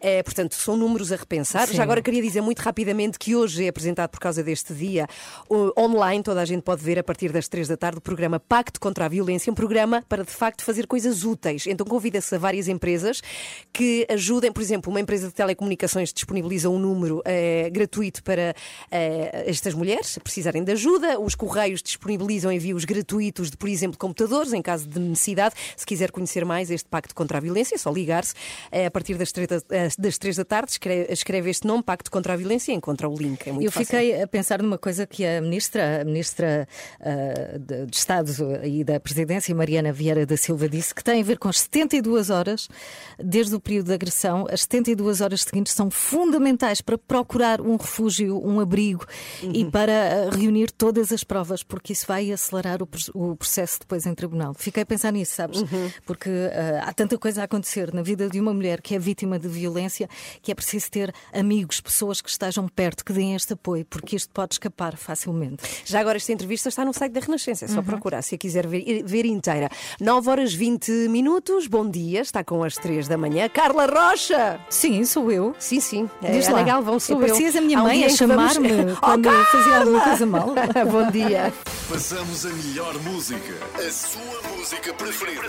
Eh, 0.00 0.22
portanto, 0.22 0.54
são 0.54 0.76
números 0.76 1.12
a 1.12 1.16
repensar. 1.16 1.68
Sim. 1.68 1.74
Já 1.74 1.82
agora 1.82 2.02
queria 2.02 2.22
dizer 2.22 2.40
muito 2.40 2.60
rapidamente 2.60 3.18
que 3.18 3.34
hoje 3.34 3.64
é 3.64 3.68
apresentado 3.68 4.10
por 4.10 4.20
causa 4.20 4.42
deste 4.42 4.72
dia 4.74 5.06
online, 5.76 6.22
toda 6.22 6.40
a 6.40 6.44
gente 6.44 6.62
pode 6.62 6.82
ver 6.82 6.98
a 6.98 7.02
partir 7.02 7.32
das 7.32 7.48
três 7.48 7.68
da 7.68 7.76
tarde 7.76 7.98
o 7.98 8.00
programa 8.00 8.38
Pacto 8.38 8.80
contra 8.80 9.04
a 9.06 9.08
Violência, 9.08 9.39
um 9.48 9.54
programa 9.54 10.04
para 10.08 10.24
de 10.24 10.30
facto 10.32 10.64
fazer 10.64 10.86
coisas 10.86 11.24
úteis. 11.24 11.66
Então 11.66 11.86
convida-se 11.86 12.34
a 12.34 12.38
várias 12.38 12.68
empresas 12.68 13.22
que 13.72 14.06
ajudem, 14.10 14.52
por 14.52 14.60
exemplo, 14.62 14.90
uma 14.90 15.00
empresa 15.00 15.28
de 15.28 15.34
telecomunicações 15.34 16.12
disponibiliza 16.12 16.68
um 16.68 16.78
número 16.78 17.22
eh, 17.24 17.70
gratuito 17.70 18.22
para 18.22 18.54
eh, 18.90 19.44
estas 19.46 19.72
mulheres 19.72 20.08
se 20.08 20.20
precisarem 20.20 20.64
de 20.64 20.72
ajuda. 20.72 21.18
Os 21.20 21.34
Correios 21.34 21.82
disponibilizam 21.82 22.50
envios 22.50 22.84
gratuitos 22.84 23.50
de, 23.50 23.56
por 23.56 23.68
exemplo, 23.68 23.96
computadores 23.96 24.52
em 24.52 24.60
caso 24.60 24.88
de 24.88 24.98
necessidade. 24.98 25.54
Se 25.76 25.86
quiser 25.86 26.10
conhecer 26.10 26.44
mais 26.44 26.70
este 26.70 26.88
Pacto 26.88 27.14
contra 27.14 27.38
a 27.38 27.40
Violência, 27.40 27.76
é 27.76 27.78
só 27.78 27.90
ligar-se 27.92 28.34
eh, 28.72 28.86
a 28.86 28.90
partir 28.90 29.14
das 29.14 29.30
três 29.30 29.48
da, 29.48 29.58
das 29.96 30.18
três 30.18 30.36
da 30.36 30.44
tarde. 30.44 30.72
Escreve, 30.72 31.12
escreve 31.12 31.50
este 31.50 31.66
nome, 31.66 31.82
Pacto 31.84 32.10
contra 32.10 32.32
a 32.32 32.36
Violência, 32.36 32.72
e 32.72 32.74
encontra 32.74 33.08
o 33.08 33.16
link. 33.16 33.46
É 33.46 33.52
muito 33.52 33.64
Eu 33.64 33.70
fácil. 33.70 33.86
fiquei 33.86 34.20
a 34.22 34.26
pensar 34.26 34.60
numa 34.60 34.78
coisa 34.78 35.06
que 35.06 35.24
a 35.24 35.40
ministra, 35.40 36.02
a 36.02 36.04
ministra 36.04 36.66
de, 37.58 37.86
de 37.86 37.96
Estado 37.96 38.30
e 38.64 38.82
da 38.82 38.98
Presidência, 38.98 39.29
Mariana 39.54 39.92
Vieira 39.92 40.24
da 40.26 40.36
Silva, 40.36 40.68
disse 40.68 40.94
que 40.94 41.02
tem 41.04 41.20
a 41.20 41.24
ver 41.24 41.38
com 41.38 41.48
as 41.48 41.60
72 41.60 42.30
horas, 42.30 42.68
desde 43.18 43.54
o 43.54 43.60
período 43.60 43.86
de 43.86 43.92
agressão, 43.94 44.46
as 44.50 44.62
72 44.62 45.20
horas 45.20 45.42
seguintes 45.42 45.72
são 45.72 45.90
fundamentais 45.90 46.80
para 46.80 46.98
procurar 46.98 47.60
um 47.60 47.76
refúgio, 47.76 48.40
um 48.44 48.60
abrigo 48.60 49.04
e 49.42 49.64
para 49.64 49.92
ah, 49.92 50.30
reunir 50.36 50.70
todas 50.70 51.12
as 51.12 51.22
provas, 51.24 51.62
porque 51.62 51.92
isso 51.92 52.06
vai 52.06 52.30
acelerar 52.32 52.82
o, 52.82 52.86
pro- 52.86 53.00
o 53.14 53.36
processo 53.36 53.78
depois 53.80 54.06
em 54.06 54.14
tribunal. 54.14 54.54
Fiquei 54.54 54.82
a 54.82 54.86
pensar 54.86 55.12
nisso, 55.12 55.34
sabes? 55.34 55.62
Porque 56.04 56.28
ah, 56.30 56.84
há 56.88 56.92
tanta 56.92 57.16
coisa 57.18 57.42
a 57.42 57.44
acontecer 57.44 57.92
na 57.94 58.02
vida 58.02 58.28
de 58.28 58.40
uma 58.40 58.52
mulher 58.52 58.80
que 58.80 58.94
é 58.94 58.98
vítima 58.98 59.38
de 59.38 59.48
violência 59.48 60.08
que 60.42 60.50
é 60.50 60.54
preciso 60.54 60.90
ter 60.90 61.14
amigos, 61.32 61.80
pessoas 61.80 62.20
que 62.20 62.28
estejam 62.30 62.66
perto, 62.68 63.04
que 63.04 63.12
deem 63.12 63.34
este 63.34 63.52
apoio, 63.52 63.84
porque 63.84 64.16
isto 64.16 64.30
pode 64.32 64.54
escapar 64.54 64.96
facilmente. 64.96 65.62
Já 65.84 66.00
agora 66.00 66.16
esta 66.16 66.32
entrevista 66.32 66.68
está 66.68 66.84
no 66.84 66.92
site 66.92 67.12
da 67.12 67.20
Renascença, 67.20 67.64
é 67.64 67.68
só 67.68 67.78
Uhum. 67.80 67.84
procurar 67.86 68.22
se 68.22 68.34
a 68.34 68.38
quiser 68.38 68.66
ver, 68.66 69.02
ver 69.04 69.19
inteira. 69.26 69.68
9 70.00 70.30
horas 70.30 70.52
20 70.54 70.90
minutos, 71.08 71.66
bom 71.66 71.88
dia, 71.88 72.20
está 72.20 72.42
com 72.44 72.62
as 72.64 72.74
3 72.76 73.08
da 73.08 73.16
manhã. 73.18 73.48
Carla 73.48 73.86
Rocha! 73.86 74.60
Sim, 74.68 75.04
sou 75.04 75.30
eu. 75.30 75.54
Sim, 75.58 75.80
sim. 75.80 76.10
Diz 76.22 76.48
Ana 76.48 76.58
lá. 76.58 76.62
Galvão 76.62 76.98
sou 77.00 77.16
E 77.16 77.20
eu. 77.22 77.26
parecias 77.26 77.56
a 77.56 77.60
minha 77.60 77.78
Há 77.78 77.82
mãe 77.82 77.98
a 78.04 78.06
vamos- 78.06 78.18
chamar-me 78.18 78.70
Oh, 78.92 78.96
quando 79.00 79.26
eu 79.28 79.44
fazia 79.46 79.76
alguma 79.78 80.00
coisa 80.00 80.26
mal. 80.26 80.46
bom 80.90 81.10
dia. 81.10 81.52
Passamos 81.88 82.46
a 82.46 82.50
melhor 82.50 82.94
música, 83.02 83.54
a 83.74 83.90
sua 83.90 84.56
música 84.56 84.92
preferida. 84.94 85.40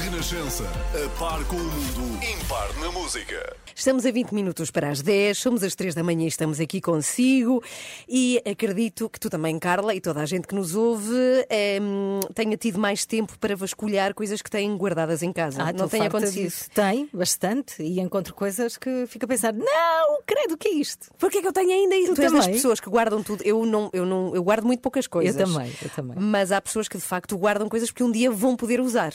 Renascença, 0.00 0.64
a 0.64 1.18
par 1.18 1.44
com 1.44 1.56
o 1.56 1.58
mundo, 1.58 2.18
impar 2.24 2.72
na 2.80 2.90
música. 2.90 3.54
Estamos 3.74 4.06
a 4.06 4.10
20 4.10 4.32
minutos 4.32 4.70
para 4.70 4.88
as 4.88 5.02
10, 5.02 5.36
somos 5.36 5.62
às 5.62 5.74
3 5.74 5.94
da 5.94 6.02
manhã 6.02 6.24
e 6.24 6.28
estamos 6.28 6.60
aqui 6.60 6.80
consigo. 6.80 7.62
E 8.08 8.40
acredito 8.50 9.08
que 9.10 9.20
tu 9.20 9.28
também, 9.28 9.58
Carla, 9.58 9.94
e 9.94 10.00
toda 10.00 10.20
a 10.20 10.24
gente 10.26 10.46
que 10.46 10.54
nos 10.54 10.74
ouve, 10.74 11.14
em, 11.50 12.20
tenha 12.34 12.56
tido 12.56 12.78
mais 12.78 13.04
tempo 13.04 13.38
para 13.38 13.54
vasculhar 13.54 14.14
coisas 14.14 14.40
que 14.40 14.50
têm 14.50 14.74
guardadas 14.76 15.22
em 15.22 15.30
casa. 15.32 15.62
Ah, 15.62 15.72
Não 15.72 15.88
tem 15.88 16.06
acontecido. 16.06 16.44
disso. 16.44 16.70
Tem, 16.74 17.08
bastante. 17.12 17.82
E 17.82 18.00
encontro 18.00 18.34
coisas 18.34 18.78
que 18.78 19.06
fico 19.06 19.26
a 19.26 19.28
pensar: 19.28 19.52
não, 19.52 20.20
credo, 20.26 20.54
o 20.54 20.56
que 20.56 20.68
é 20.68 20.72
isto? 20.74 21.08
Porquê 21.18 21.42
que 21.42 21.48
eu 21.48 21.52
tenho 21.52 21.70
ainda 21.70 21.96
isso? 21.96 22.12
Tu 22.12 22.16
Tu 22.16 22.22
és 22.22 22.32
das 22.32 22.46
pessoas 22.48 22.80
que 22.80 22.88
guardam 22.88 23.22
tudo. 23.22 23.42
Eu 23.44 23.66
não, 23.66 23.90
eu 23.92 24.06
não, 24.06 24.34
eu 24.34 24.42
guardo 24.42 24.64
muito 24.64 24.80
poucas 24.80 25.06
coisas. 25.06 25.36
Eu 25.38 25.46
também, 25.46 25.70
eu 25.82 25.90
também. 25.90 26.16
Mas 26.18 26.50
há 26.50 26.60
pessoas 26.62 26.88
que 26.88 26.96
de 26.96 27.04
facto 27.04 27.36
guardam 27.36 27.68
coisas 27.68 27.90
porque 27.90 28.02
um 28.04 28.10
dia 28.10 28.30
vão 28.30 28.56
poder 28.56 28.80
usar. 28.80 29.12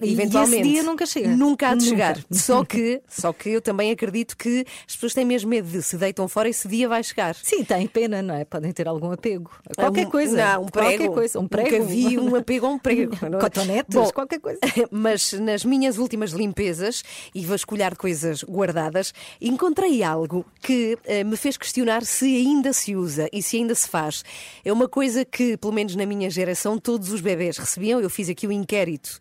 E 0.00 0.12
Eventualmente. 0.12 0.62
esse 0.62 0.70
dia 0.72 0.82
nunca 0.82 1.06
chega. 1.06 1.28
Nunca 1.28 1.68
há 1.70 1.74
de 1.74 1.84
Nunca. 1.84 1.88
chegar. 1.90 2.24
Só 2.30 2.64
que, 2.64 3.00
só 3.08 3.32
que 3.32 3.48
eu 3.50 3.60
também 3.60 3.90
acredito 3.90 4.36
que 4.36 4.64
as 4.86 4.94
pessoas 4.94 5.14
têm 5.14 5.24
mesmo 5.24 5.50
medo 5.50 5.68
de 5.68 5.82
se 5.82 5.96
deitam 5.96 6.28
fora 6.28 6.48
esse 6.48 6.66
dia 6.68 6.88
vai 6.88 7.02
chegar. 7.02 7.34
Sim, 7.36 7.64
tem 7.64 7.86
pena, 7.86 8.20
não 8.22 8.34
é? 8.34 8.44
Podem 8.44 8.72
ter 8.72 8.86
algum 8.88 9.10
apego. 9.12 9.50
Qualquer 9.76 10.06
Um- 10.06 10.10
coisa. 10.10 10.36
Não, 10.36 10.62
um 10.62 10.66
prego. 10.66 10.88
Qualquer 10.88 11.08
coisa. 11.14 11.38
Um 11.40 11.48
prego. 11.48 11.70
Nunca 11.70 11.84
vi 11.84 12.18
um 12.18 12.34
apego 12.34 12.66
a 12.66 12.68
um 12.70 12.78
prego. 12.78 13.16
Cotonetes, 13.40 13.94
Bom, 13.94 14.10
qualquer 14.10 14.40
coisa. 14.40 14.58
Mas 14.90 15.32
nas 15.34 15.64
minhas 15.64 15.98
últimas 15.98 16.30
limpezas 16.32 17.02
e 17.34 17.44
vasculhar 17.44 17.96
coisas 17.96 18.42
guardadas, 18.42 19.12
encontrei 19.40 20.02
algo 20.02 20.44
que 20.60 20.98
eh, 21.04 21.24
me 21.24 21.36
fez 21.36 21.56
questionar 21.56 22.04
se 22.04 22.24
ainda 22.26 22.72
se 22.72 22.94
usa 22.96 23.28
e 23.32 23.42
se 23.42 23.56
ainda 23.56 23.74
se 23.74 23.88
faz. 23.88 24.24
É 24.64 24.72
uma 24.72 24.88
coisa 24.88 25.24
que, 25.24 25.56
pelo 25.56 25.72
menos 25.72 25.94
na 25.96 26.06
minha 26.06 26.28
geração, 26.30 26.78
todos 26.78 27.10
os 27.12 27.20
bebés 27.20 27.56
recebiam. 27.58 28.00
Eu 28.00 28.10
fiz 28.10 28.28
aqui 28.28 28.46
o 28.46 28.52
inquérito 28.52 29.18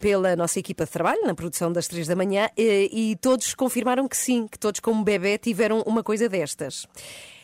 pela 0.00 0.34
nossa 0.34 0.58
equipa 0.58 0.84
de 0.84 0.90
trabalho, 0.90 1.20
na 1.24 1.34
produção 1.34 1.70
das 1.70 1.86
três 1.86 2.08
da 2.08 2.16
manhã, 2.16 2.48
eh, 2.56 2.88
e 2.90 3.16
todos 3.16 3.54
confirmaram 3.54 4.08
que 4.08 4.16
sim, 4.16 4.48
que 4.50 4.58
todos, 4.58 4.80
como 4.80 5.04
bebê, 5.04 5.38
tiveram 5.38 5.82
uma 5.82 6.02
coisa 6.02 6.28
destas. 6.28 6.86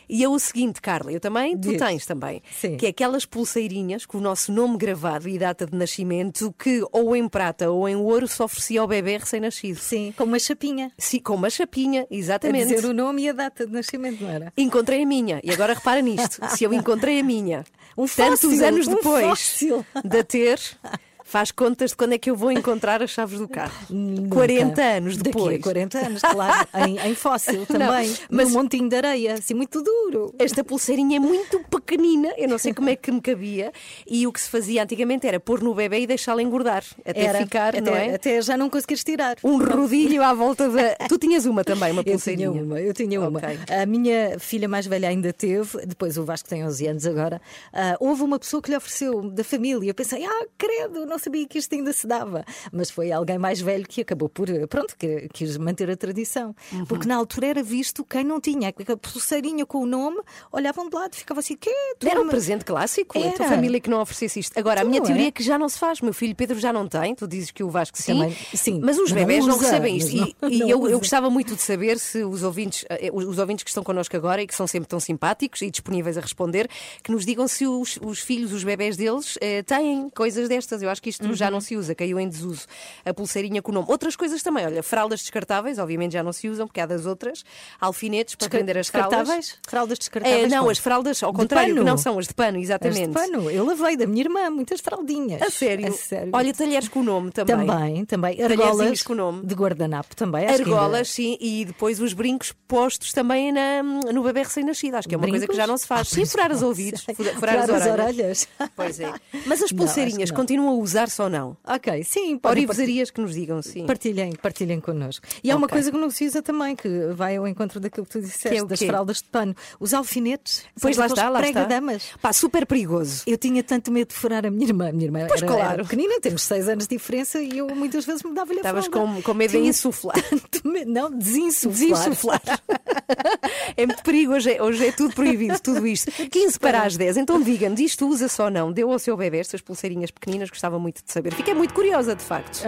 E 0.09 0.23
é 0.23 0.29
o 0.29 0.39
seguinte, 0.39 0.81
Carla, 0.81 1.11
eu 1.11 1.19
também, 1.19 1.57
tu 1.57 1.67
Diz. 1.67 1.77
tens 1.81 2.05
também, 2.05 2.41
Sim. 2.57 2.77
que 2.77 2.85
é 2.85 2.89
aquelas 2.89 3.25
pulseirinhas 3.25 4.05
com 4.05 4.19
o 4.19 4.21
nosso 4.21 4.53
nome 4.53 4.77
gravado 4.77 5.27
e 5.27 5.37
data 5.37 5.65
de 5.65 5.75
nascimento 5.77 6.55
que 6.57 6.81
ou 6.93 7.13
em 7.13 7.27
prata 7.27 7.69
ou 7.69 7.89
em 7.89 7.95
ouro 7.97 8.25
se 8.25 8.41
oferecia 8.41 8.79
ao 8.79 8.87
bebê 8.87 9.17
recém-nascido. 9.17 9.77
Sim, 9.77 10.13
com 10.17 10.23
uma 10.23 10.39
chapinha. 10.39 10.93
Sim, 10.97 11.19
com 11.19 11.35
uma 11.35 11.49
chapinha, 11.49 12.03
A 12.09 12.15
exatamente. 12.15 12.73
dizer 12.73 12.87
o 12.87 12.93
nome 12.93 13.23
e 13.23 13.29
a 13.29 13.33
data 13.33 13.67
de 13.67 13.73
nascimento, 13.73 14.23
não 14.23 14.29
era? 14.29 14.53
Encontrei 14.57 15.03
a 15.03 15.05
minha. 15.05 15.41
E 15.43 15.51
agora 15.51 15.73
repara 15.73 15.99
nisto. 16.01 16.39
Se 16.55 16.63
eu 16.63 16.73
encontrei 16.73 17.19
a 17.19 17.23
minha 17.23 17.65
Um 17.97 18.05
tantos 18.07 18.39
fóssil, 18.41 18.65
anos 18.65 18.87
um 18.87 18.95
depois 18.95 19.25
fóssil. 19.25 19.85
de 20.05 20.23
ter, 20.23 20.59
faz 21.27 21.51
contas 21.51 21.91
de 21.91 21.97
quando 21.97 22.13
é 22.13 22.17
que 22.17 22.29
eu 22.29 22.35
vou 22.35 22.51
encontrar 22.51 23.03
as 23.03 23.09
chaves 23.11 23.37
do 23.37 23.47
carro. 23.47 23.73
40 24.31 24.81
anos 24.81 25.17
Daqui 25.17 25.29
depois. 25.31 25.59
a 25.59 25.63
40 25.63 25.97
anos, 25.99 26.21
claro. 26.21 26.67
em, 26.87 26.97
em 27.09 27.15
fóssil 27.15 27.65
também. 27.65 27.87
mas- 27.87 28.21
mas... 28.29 28.47
Num 28.49 28.53
montinho 28.61 28.87
de 28.89 28.95
areia, 28.95 29.33
assim, 29.33 29.53
muito 29.53 29.81
duro. 29.81 30.33
Esta 30.39 30.63
pulseirinha 30.63 31.17
é 31.17 31.19
muito 31.19 31.59
pequenina, 31.69 32.29
eu 32.37 32.47
não 32.47 32.57
sei 32.57 32.73
como 32.73 32.89
é 32.89 32.95
que 32.95 33.11
me 33.11 33.19
cabia. 33.21 33.71
E 34.07 34.25
o 34.25 34.31
que 34.31 34.39
se 34.39 34.49
fazia 34.49 34.83
antigamente 34.83 35.27
era 35.27 35.39
pôr 35.39 35.61
no 35.61 35.73
bebê 35.73 35.99
e 36.01 36.07
deixá-lo 36.07 36.39
engordar, 36.41 36.83
até 37.05 37.21
Era, 37.25 37.39
ficar, 37.39 37.69
até, 37.75 37.81
não 37.81 37.95
é? 37.95 38.15
até 38.15 38.41
já 38.41 38.55
não 38.55 38.69
conseguires 38.69 39.03
tirar. 39.03 39.35
Um 39.43 39.57
rodilho 39.57 40.23
à 40.23 40.33
volta 40.33 40.69
da. 40.69 40.95
Tu 41.07 41.17
tinhas 41.17 41.45
uma 41.45 41.63
também, 41.63 41.91
uma 41.91 42.01
Eu 42.07 42.11
pulseirinha. 42.13 42.51
tinha 42.51 42.63
uma, 42.63 42.79
eu 42.81 42.93
tinha 42.93 43.19
uma. 43.21 43.39
Ok. 43.39 43.59
A 43.69 43.85
minha 43.85 44.39
filha 44.39 44.67
mais 44.67 44.85
velha 44.87 45.09
ainda 45.09 45.33
teve, 45.33 45.85
depois 45.85 46.17
o 46.17 46.23
Vasco 46.23 46.47
tem 46.47 46.63
11 46.65 46.87
anos 46.87 47.05
agora. 47.05 47.41
ah, 47.73 47.97
houve 47.99 48.23
uma 48.23 48.39
pessoa 48.39 48.61
que 48.61 48.69
lhe 48.69 48.77
ofereceu 48.77 49.29
da 49.29 49.43
família. 49.43 49.89
Eu 49.89 49.95
pensei, 49.95 50.23
ah, 50.25 50.45
credo, 50.57 51.05
não 51.05 51.16
sabia 51.19 51.47
que 51.47 51.57
isto 51.57 51.73
ainda 51.75 51.91
se 51.93 52.05
dava. 52.07 52.43
Mas 52.71 52.89
foi 52.89 53.11
alguém 53.11 53.37
mais 53.37 53.59
velho 53.61 53.85
que 53.87 54.01
acabou 54.01 54.29
por, 54.29 54.47
pronto, 54.67 54.95
que 54.97 55.27
quis 55.33 55.57
manter 55.57 55.89
a 55.89 55.95
tradição. 55.97 56.55
Uhum. 56.71 56.85
Porque 56.85 57.07
na 57.07 57.15
altura 57.15 57.47
era 57.47 57.63
visto 57.63 58.03
quem 58.03 58.23
não 58.23 58.39
tinha. 58.39 58.69
A 58.69 58.97
pulseirinha 58.97 59.65
com 59.65 59.79
o 59.79 59.85
nome, 59.85 60.19
olhavam 60.51 60.89
de 60.89 60.95
lado, 60.95 61.15
ficava 61.15 61.39
assim? 61.39 61.55
Tu 61.55 62.07
Era 62.07 62.19
um 62.19 62.23
não- 62.23 62.29
presente 62.29 62.63
clássico, 62.65 63.17
a 63.17 63.21
tua 63.31 63.45
Era. 63.45 63.55
família 63.55 63.79
que 63.79 63.89
não 63.89 64.01
oferecesse 64.01 64.39
isto. 64.39 64.57
Agora, 64.57 64.81
a 64.81 64.83
Tu 64.83 64.89
minha 64.89 64.99
não 64.99 65.07
teoria 65.07 65.25
é? 65.25 65.27
é 65.27 65.31
que 65.31 65.43
já 65.43 65.57
não 65.57 65.67
se 65.69 65.77
faz. 65.79 66.01
Meu 66.01 66.13
filho 66.13 66.35
Pedro 66.35 66.59
já 66.59 66.71
não 66.71 66.87
tem, 66.87 67.15
tu 67.15 67.27
dizes 67.27 67.51
que 67.51 67.63
o 67.63 67.69
Vasco 67.69 67.97
sim, 67.97 68.13
Também, 68.13 68.35
sim, 68.53 68.79
mas 68.83 68.97
os 68.97 69.09
não 69.11 69.17
bebés 69.17 69.45
não, 69.45 69.55
usa, 69.55 69.65
recebem 69.65 69.97
isto. 69.97 70.11
E, 70.11 70.19
não- 70.41 70.49
e 70.49 70.57
não 70.59 70.69
eu, 70.69 70.87
eu 70.89 70.99
gostava 70.99 71.29
muito 71.29 71.55
de 71.55 71.61
saber 71.61 71.97
se 71.99 72.23
os 72.23 72.43
ouvintes, 72.43 72.85
eh, 72.89 73.09
os 73.13 73.37
ouvintes 73.39 73.63
que 73.63 73.69
estão 73.69 73.83
connosco 73.83 74.15
agora 74.15 74.41
e 74.41 74.47
que 74.47 74.55
são 74.55 74.67
sempre 74.67 74.87
tão 74.87 74.99
simpáticos 74.99 75.61
e 75.61 75.69
disponíveis 75.71 76.17
a 76.17 76.21
responder, 76.21 76.69
que 77.03 77.11
nos 77.11 77.25
digam 77.25 77.47
se 77.47 77.65
os, 77.67 77.97
os 78.01 78.19
filhos, 78.19 78.53
os 78.53 78.63
bebés 78.63 78.95
deles, 78.97 79.37
eh, 79.41 79.63
têm 79.63 80.09
coisas 80.09 80.47
destas. 80.49 80.81
Eu 80.81 80.89
acho 80.89 81.01
que 81.01 81.06
que 81.07 81.11
isto 81.11 81.33
já 81.35 81.49
não 81.49 81.61
se 81.61 81.75
usa, 81.77 81.95
caiu 81.95 82.19
em 82.19 82.27
desuso. 82.27 82.65
A 83.05 83.13
pulseirinha 83.13 83.61
com 83.61 83.71
o 83.71 83.75
nome. 83.75 83.87
Outras 83.89 84.15
coisas 84.15 84.43
também, 84.43 84.65
olha, 84.65 84.83
fraldas 84.83 85.21
descartáveis, 85.21 85.79
obviamente 85.79 86.11
já 86.13 86.21
não 86.23 86.33
se 86.33 86.49
usam, 86.49 86.67
porque 86.67 86.81
há 86.81 86.85
das 86.85 87.05
outras. 87.05 87.43
Alfinetes 87.79 88.35
para 88.35 88.47
Desca- 88.47 88.57
prender 88.57 88.77
as 88.77 88.87
fraldas. 88.87 89.17
descartáveis? 89.19 89.57
Fraldas 89.67 89.97
descartáveis? 89.99 90.43
É, 90.43 90.47
não, 90.47 90.57
como? 90.59 90.71
as 90.71 90.77
fraldas, 90.77 91.23
ao 91.23 91.33
contrário, 91.33 91.83
não 91.83 91.97
são 91.97 92.19
as 92.19 92.27
de 92.27 92.33
pano, 92.33 92.57
exatamente. 92.57 93.01
As 93.03 93.07
de 93.07 93.13
pano. 93.13 93.49
Eu 93.49 93.65
lavei 93.65 93.95
da 93.95 94.05
minha 94.05 94.21
irmã 94.23 94.49
muitas 94.49 94.81
fraldinhas. 94.81 95.41
A 95.41 95.49
sério? 95.49 95.87
A 95.87 95.91
sério. 95.91 96.29
Olha, 96.33 96.53
talheres 96.53 96.87
com 96.89 96.99
o 96.99 97.03
nome 97.03 97.31
também. 97.31 97.55
Também, 97.67 98.05
também. 98.05 98.43
Argolas 98.43 99.01
com 99.03 99.13
o 99.13 99.15
nome. 99.15 99.45
de 99.45 99.55
guardanapo 99.55 100.15
também. 100.15 100.45
acho 100.45 100.55
que 100.57 100.63
ainda- 100.63 100.75
Argolas, 100.75 101.09
sim, 101.09 101.37
e 101.39 101.65
depois 101.65 101.99
os 102.01 102.13
brincos 102.13 102.53
postos 102.67 103.13
também 103.13 103.51
na, 103.51 103.81
no 103.83 104.23
bebê 104.23 104.43
recém-nascido. 104.43 104.97
Acho 104.97 105.07
que 105.07 105.15
é 105.15 105.17
uma 105.17 105.27
coisa 105.27 105.47
que 105.47 105.55
já 105.55 105.65
não 105.67 105.77
se 105.77 105.85
faz. 105.87 106.01
Ah, 106.11 106.15
sim, 106.15 106.25
furar 106.25 106.51
os 106.51 106.61
ouvidos, 106.61 107.03
furar, 107.15 107.33
Furar 107.35 107.57
as, 107.59 107.69
as 107.69 107.81
orelhas. 107.87 107.93
orelhas. 107.93 108.47
Pois 108.75 108.99
é. 108.99 109.13
Mas 109.45 109.61
as 109.61 109.71
pulseirinhas 109.71 110.29
não. 110.29 110.35
continuam 110.35 110.69
a 110.69 110.73
usar-se 110.97 111.21
ou 111.21 111.29
não? 111.29 111.55
Ok, 111.65 112.03
sim. 112.03 112.39
Divulgarias 112.55 113.11
que 113.11 113.21
nos 113.21 113.33
digam, 113.33 113.61
sim. 113.61 113.85
Partilhem, 113.85 114.33
partilhem 114.41 114.79
connosco. 114.79 115.25
E 115.43 115.51
há 115.51 115.55
uma 115.55 115.67
coisa 115.67 115.91
que 115.91 115.97
não 115.97 116.09
se 116.09 116.25
usa 116.25 116.41
também, 116.41 116.75
que 116.75 116.87
vai 117.13 117.35
ao 117.37 117.47
encontro 117.47 117.79
daquilo 117.79 118.05
que 118.05 118.11
tu 118.13 118.21
disseste, 118.21 118.49
Que 118.49 118.55
é 118.57 118.65
das 118.65 118.79
fraldas 118.79 119.17
de 119.17 119.25
pano. 119.25 119.55
Os 119.79 119.93
alfinetes. 119.93 120.63
Pois 120.81 120.97
lá 120.97 121.05
está, 121.07 121.29
lá 121.29 121.39
aqueles 121.39 121.49
está. 121.49 121.65
prega-damas. 121.65 122.03
Pá, 122.21 122.33
super 122.33 122.65
perigoso. 122.65 123.23
Eu 123.27 123.37
tinha 123.37 123.63
tanto 123.63 123.91
medo 123.91 124.09
de 124.09 124.15
furar 124.15 124.45
a 124.45 124.49
minha 124.51 124.65
irmã. 124.65 124.89
A 124.89 124.91
minha 124.91 125.05
irmã 125.05 125.25
Pois 125.27 125.41
era, 125.41 125.51
claro. 125.51 125.73
era 125.73 125.83
pequenina, 125.83 126.19
temos 126.19 126.41
seis 126.43 126.67
anos 126.67 126.87
de 126.87 126.95
diferença 126.95 127.41
e 127.41 127.57
eu 127.57 127.67
muitas 127.75 128.05
vezes 128.05 128.23
me 128.23 128.33
dava-lhe 128.33 128.59
a 128.59 128.61
Estavas 128.61 128.87
com, 128.87 129.21
com 129.21 129.33
medo 129.33 129.51
de 129.51 129.57
insuflar. 129.59 130.15
medo- 130.63 130.89
Não, 130.91 131.11
desinsuflar. 131.11 131.99
Desinsuflar. 132.01 132.41
é 133.75 133.85
muito 133.85 134.03
perigo, 134.03 134.33
hoje 134.33 134.53
é, 134.53 134.61
hoje 134.63 134.85
é 134.87 134.91
tudo 134.91 135.13
proibido, 135.13 135.59
tudo 135.59 135.85
isto. 135.85 136.11
15 136.29 136.59
para 136.59 136.83
as 136.83 136.97
10. 136.97 137.17
Então 137.17 137.41
diga-nos, 137.41 137.79
isto 137.79 138.07
usa-se 138.07 138.41
ou 138.41 138.49
não? 138.49 138.71
Deu 138.71 138.91
ao 138.91 138.99
seu 138.99 139.15
bebê 139.17 139.39
estas 139.39 139.61
pulseirinhas 139.61 140.11
pequeninas? 140.11 140.49
Gostava 140.49 140.79
muito 140.79 140.86
de 140.93 141.11
saber. 141.11 141.33
Fiquei 141.33 141.53
muito 141.53 141.73
curiosa, 141.73 142.15
de 142.15 142.23
facto. 142.23 142.63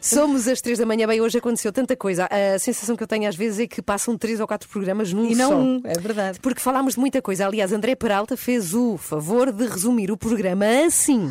Somos 0.00 0.48
às 0.48 0.60
3 0.60 0.78
da 0.80 0.86
manhã, 0.86 1.06
bem, 1.06 1.20
hoje 1.20 1.38
aconteceu 1.38 1.72
tanta 1.72 1.96
coisa. 1.96 2.28
A 2.30 2.58
sensação 2.58 2.96
que 2.96 3.02
eu 3.02 3.06
tenho 3.06 3.28
às 3.28 3.36
vezes 3.36 3.60
é 3.60 3.66
que 3.68 3.80
passam 3.80 4.18
3 4.18 4.40
ou 4.40 4.46
4 4.48 4.68
programas 4.68 5.12
num 5.12 5.26
E 5.30 5.34
não 5.36 5.50
só. 5.50 5.56
um, 5.56 5.80
é 5.84 5.98
verdade. 5.98 6.40
Porque 6.40 6.60
falámos 6.60 6.94
de 6.94 7.00
muita 7.00 7.22
coisa. 7.22 7.46
Aliás, 7.46 7.72
André 7.72 7.94
Peralta 7.94 8.36
fez 8.36 8.74
o 8.74 8.96
favor 8.96 9.52
de 9.52 9.64
resumir 9.66 10.10
o 10.10 10.16
programa 10.16 10.64
assim. 10.86 11.30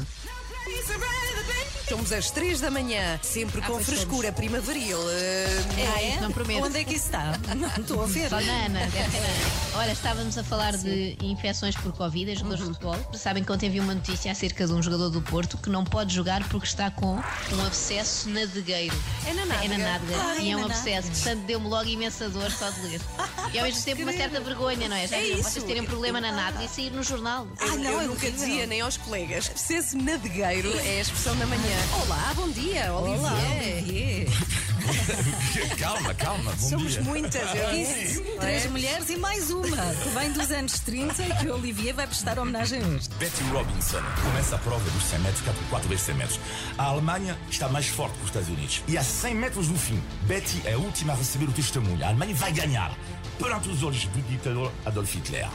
Somos 1.91 2.13
às 2.13 2.31
3 2.31 2.61
da 2.61 2.71
manhã, 2.71 3.19
sempre 3.21 3.59
com 3.61 3.73
pois 3.73 3.85
frescura 3.85 4.31
primaveril. 4.31 4.97
Eh, 5.09 5.47
Ah, 5.93 6.01
isso 6.03 6.21
não 6.21 6.31
prometo. 6.31 6.63
Onde 6.65 6.79
é 6.79 6.83
que 6.85 6.95
isso 6.95 7.07
está? 7.07 7.37
Não 7.53 7.67
estou 7.77 8.01
a 8.03 8.05
ver. 8.05 8.29
Só 8.29 8.39
na 8.39 8.65
Ana, 8.65 8.79
deve 8.87 8.91
ser 9.11 9.19
na 9.19 9.27
Ana. 9.27 9.51
Olha, 9.75 9.91
estávamos 9.91 10.37
a 10.37 10.43
falar 10.45 10.77
de 10.77 11.17
infecções 11.21 11.75
por 11.75 11.91
Covid 11.91 12.31
em 12.31 12.35
jogadores 12.35 12.61
Uhum. 12.63 12.71
de 12.71 12.79
futebol. 12.79 13.13
Sabem 13.13 13.43
que 13.43 13.51
ontem 13.51 13.69
vi 13.69 13.81
uma 13.81 13.93
notícia 13.93 14.31
acerca 14.31 14.65
de 14.65 14.71
um 14.71 14.81
jogador 14.81 15.09
do 15.09 15.21
Porto 15.21 15.57
que 15.57 15.69
não 15.69 15.83
pode 15.83 16.13
jogar 16.15 16.47
porque 16.47 16.65
está 16.65 16.89
com 16.91 17.15
um 17.17 17.65
abscesso 17.65 18.29
nadegueiro. 18.29 18.95
É 19.27 19.33
na 19.33 19.41
É 19.41 19.45
nádega. 19.45 19.77
na 19.77 19.83
nádega. 19.91 20.17
Ai, 20.21 20.39
e 20.45 20.51
é 20.51 20.55
um 20.55 20.59
na 20.61 20.65
abscesso. 20.67 21.09
Portanto, 21.11 21.39
deu-me 21.45 21.67
logo 21.67 21.89
imensa 21.89 22.29
dor 22.29 22.49
só 22.51 22.69
de 22.69 22.81
ler. 22.87 23.01
E 23.53 23.59
ao 23.59 23.65
mesmo 23.65 23.83
tempo 23.83 24.03
uma 24.03 24.13
certa 24.13 24.39
vergonha, 24.39 24.87
não 24.87 24.95
é? 24.95 25.05
Já 25.07 25.17
É 25.17 25.21
viram? 25.23 25.39
isso. 25.39 25.49
Vocês 25.49 25.65
terem 25.65 25.81
um 25.81 25.85
problema 25.85 26.21
na 26.21 26.31
nádega 26.31 26.63
e 26.63 26.69
sair 26.69 26.89
no 26.91 27.03
jornal. 27.03 27.45
Eu, 27.59 27.77
não, 27.79 27.91
eu 27.91 27.99
é 27.99 28.03
nunca 28.05 28.25
horrível. 28.25 28.31
dizia 28.31 28.65
nem 28.65 28.79
aos 28.79 28.95
colegas. 28.95 29.49
Abscesso 29.49 29.97
nadegueiro 29.97 30.71
é 30.79 30.99
a 30.99 31.01
expressão 31.01 31.35
da 31.35 31.45
manhã. 31.45 31.80
Olá, 31.89 32.33
bom 32.35 32.49
dia, 32.49 32.93
Olivier. 32.93 34.27
Calma, 35.79 36.13
calma. 36.13 36.51
Bom 36.51 36.69
Somos 36.69 36.93
dia. 36.93 37.01
muitas, 37.01 37.55
eu 37.55 37.71
disse. 37.71 38.21
Três 38.39 38.65
mulheres 38.67 39.09
e 39.09 39.17
mais 39.17 39.49
uma, 39.49 39.65
que 39.77 40.09
vem 40.09 40.31
dos 40.31 40.51
anos 40.51 40.79
30 40.79 41.23
e 41.23 41.35
que 41.35 41.47
o 41.47 41.55
Olivier 41.55 41.93
vai 41.93 42.07
prestar 42.07 42.37
homenagem 42.39 42.83
hoje. 42.83 43.09
Betty 43.17 43.43
Robinson 43.51 44.01
começa 44.23 44.55
a 44.55 44.59
prova 44.59 44.89
dos 44.89 45.03
100 45.03 45.19
metros, 45.19 45.41
que 45.41 45.49
é 45.49 45.53
por 45.53 45.63
4 45.69 45.89
vezes 45.89 46.05
100 46.05 46.15
metros. 46.15 46.39
A 46.77 46.83
Alemanha 46.85 47.37
está 47.49 47.67
mais 47.69 47.87
forte 47.87 48.13
que 48.15 48.21
os 48.21 48.27
Estados 48.27 48.49
Unidos. 48.49 48.83
E 48.87 48.97
a 48.97 49.03
100 49.03 49.35
metros 49.35 49.67
do 49.67 49.75
fim, 49.77 50.01
Betty 50.23 50.61
é 50.65 50.73
a 50.73 50.77
última 50.77 51.13
a 51.13 51.15
receber 51.15 51.45
o 51.45 51.51
testemunho. 51.51 52.03
A 52.03 52.07
Alemanha 52.09 52.35
vai 52.35 52.51
ganhar 52.51 52.95
perante 53.39 53.69
os 53.69 53.83
olhos 53.83 54.05
do 54.05 54.21
ditador 54.23 54.71
Adolf 54.85 55.13
Hitler. 55.15 55.47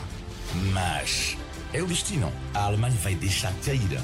Mas 0.72 1.36
é 1.72 1.82
o 1.82 1.86
destino. 1.86 2.32
A 2.54 2.64
Alemanha 2.64 2.96
vai 3.02 3.14
deixar 3.14 3.52
cair 3.64 4.00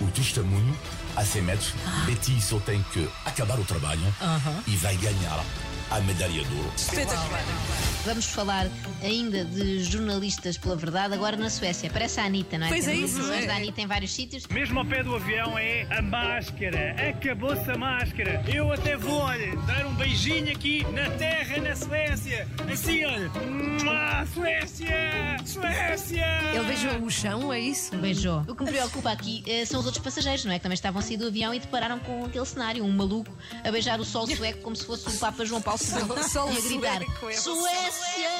o 0.00 0.06
testemunho 0.10 0.76
a 1.16 1.24
100 1.24 1.42
metros. 1.42 1.72
Betty 2.06 2.40
só 2.40 2.58
tem 2.60 2.82
que 2.92 3.08
acabar 3.24 3.58
o 3.58 3.64
trabalho 3.64 4.14
e 4.66 4.76
vai 4.76 4.96
ganhar 4.96 5.44
a 5.90 6.00
medalha 6.00 6.44
de 6.44 6.54
ouro. 6.54 6.72
Vamos 8.04 8.26
falar 8.26 8.66
ainda 9.02 9.44
de 9.44 9.82
jornalistas 9.82 10.58
pela 10.58 10.76
verdade, 10.76 11.14
agora 11.14 11.36
na 11.36 11.48
Suécia. 11.48 11.88
Parece 11.90 12.20
a 12.20 12.24
Anitta, 12.24 12.58
não 12.58 12.66
é? 12.66 12.70
Pois 12.70 12.86
é 12.86 12.92
Temos 12.92 13.10
isso, 13.12 13.32
é. 13.32 13.46
da 13.46 13.56
Anitta 13.56 13.80
em 13.80 13.86
vários 13.86 14.12
sítios. 14.12 14.46
Mesmo 14.48 14.78
ao 14.80 14.84
pé 14.84 15.02
do 15.02 15.14
avião 15.14 15.58
é 15.58 15.86
a 15.90 16.02
máscara. 16.02 16.94
Acabou-se 17.10 17.70
a 17.70 17.78
máscara. 17.78 18.44
Eu 18.46 18.72
até 18.72 18.96
vou, 18.96 19.20
olha, 19.20 19.56
dar 19.62 19.86
um 19.86 19.94
beijinho 19.94 20.52
aqui 20.52 20.84
na 20.92 21.10
terra, 21.12 21.60
na 21.62 21.74
Suécia. 21.74 22.46
Assim, 22.70 23.04
olha. 23.04 23.28
Mua, 23.28 24.26
Suécia! 24.34 25.36
Suécia! 25.44 26.26
Ele 26.54 26.64
beijou 26.64 26.92
o 27.02 27.10
chão, 27.10 27.52
é 27.52 27.60
isso? 27.60 27.96
Beijou. 27.96 28.44
O 28.48 28.54
que 28.54 28.64
me 28.64 28.70
preocupa 28.70 29.12
aqui 29.12 29.42
eh, 29.46 29.64
são 29.64 29.80
os 29.80 29.86
outros 29.86 30.02
passageiros, 30.02 30.44
não 30.44 30.52
é? 30.52 30.58
Que 30.58 30.62
também 30.62 30.74
estavam 30.74 31.00
a 31.00 31.02
sair 31.02 31.16
do 31.16 31.26
avião 31.26 31.54
e 31.54 31.58
depararam 31.58 31.98
com 31.98 32.24
aquele 32.24 32.44
cenário. 32.46 32.84
Um 32.84 32.92
maluco 32.92 33.32
a 33.62 33.70
beijar 33.70 34.00
o 34.00 34.04
sol 34.04 34.26
sueco 34.26 34.60
como 34.60 34.76
se 34.76 34.84
fosse 34.84 35.08
o 35.08 35.18
Papa 35.18 35.44
João 35.44 35.62
Paulo 35.62 35.73
II 35.82 36.22
Sol 36.28 36.50
e 36.52 36.56
a 36.56 36.60
gritar: 36.60 37.00
Suécia! 37.36 38.30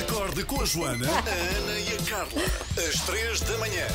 Acorde 0.00 0.44
com 0.44 0.60
a 0.60 0.64
Joana, 0.64 1.08
a 1.08 1.18
Ana 1.18 1.78
e 1.78 1.96
a 1.96 2.10
Carla. 2.10 2.42
Às 2.76 3.00
3 3.06 3.40
da 3.40 3.58
manhã. 3.58 3.86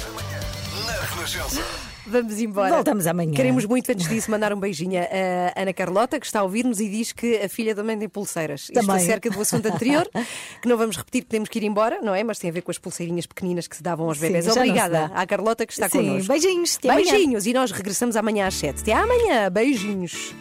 Na 0.88 0.94
Renascença. 1.16 1.64
Vamos 2.06 2.40
embora. 2.40 2.74
Voltamos 2.74 3.08
amanhã. 3.08 3.32
Queremos 3.32 3.66
muito, 3.66 3.90
antes 3.92 4.10
disso, 4.10 4.30
mandar 4.30 4.52
um 4.52 4.60
beijinho 4.60 5.00
a 5.02 5.62
Ana 5.62 5.72
Carlota, 5.72 6.20
que 6.20 6.26
está 6.26 6.40
a 6.40 6.44
ouvir-nos 6.44 6.80
e 6.80 6.90
diz 6.90 7.14
que 7.14 7.38
a 7.38 7.48
filha 7.48 7.74
também 7.76 7.98
tem 7.98 8.10
pulseiras. 8.10 8.62
Isto 8.64 8.74
Também. 8.74 8.96
acerca 8.96 9.30
do 9.30 9.40
assunto 9.40 9.66
anterior, 9.68 10.10
que 10.62 10.68
não 10.68 10.76
vamos 10.78 10.98
repetir, 10.98 11.24
podemos 11.24 11.48
que 11.48 11.60
ir 11.60 11.64
embora, 11.64 12.02
não 12.02 12.14
é? 12.14 12.24
Mas 12.24 12.40
tem 12.40 12.50
a 12.50 12.54
ver 12.54 12.62
com 12.62 12.72
as 12.72 12.78
pulseirinhas 12.78 13.26
pequeninas 13.26 13.68
que 13.68 13.78
se 13.78 13.84
davam 13.84 14.08
aos 14.08 14.18
bebés. 14.18 14.48
Obrigada 14.48 15.12
à 15.14 15.26
Carlota 15.26 15.66
que 15.66 15.72
está 15.74 15.88
Sim, 15.88 16.00
connosco. 16.00 16.28
beijinhos, 16.28 16.76
até 16.78 16.90
amanhã. 16.90 17.12
Beijinhos. 17.12 17.46
E 17.46 17.54
nós 17.54 17.72
regressamos 17.72 18.16
amanhã 18.18 18.48
às 18.48 18.56
7. 18.56 18.82
Até 18.82 18.94
amanhã. 18.94 19.50
Beijinhos. 19.50 20.34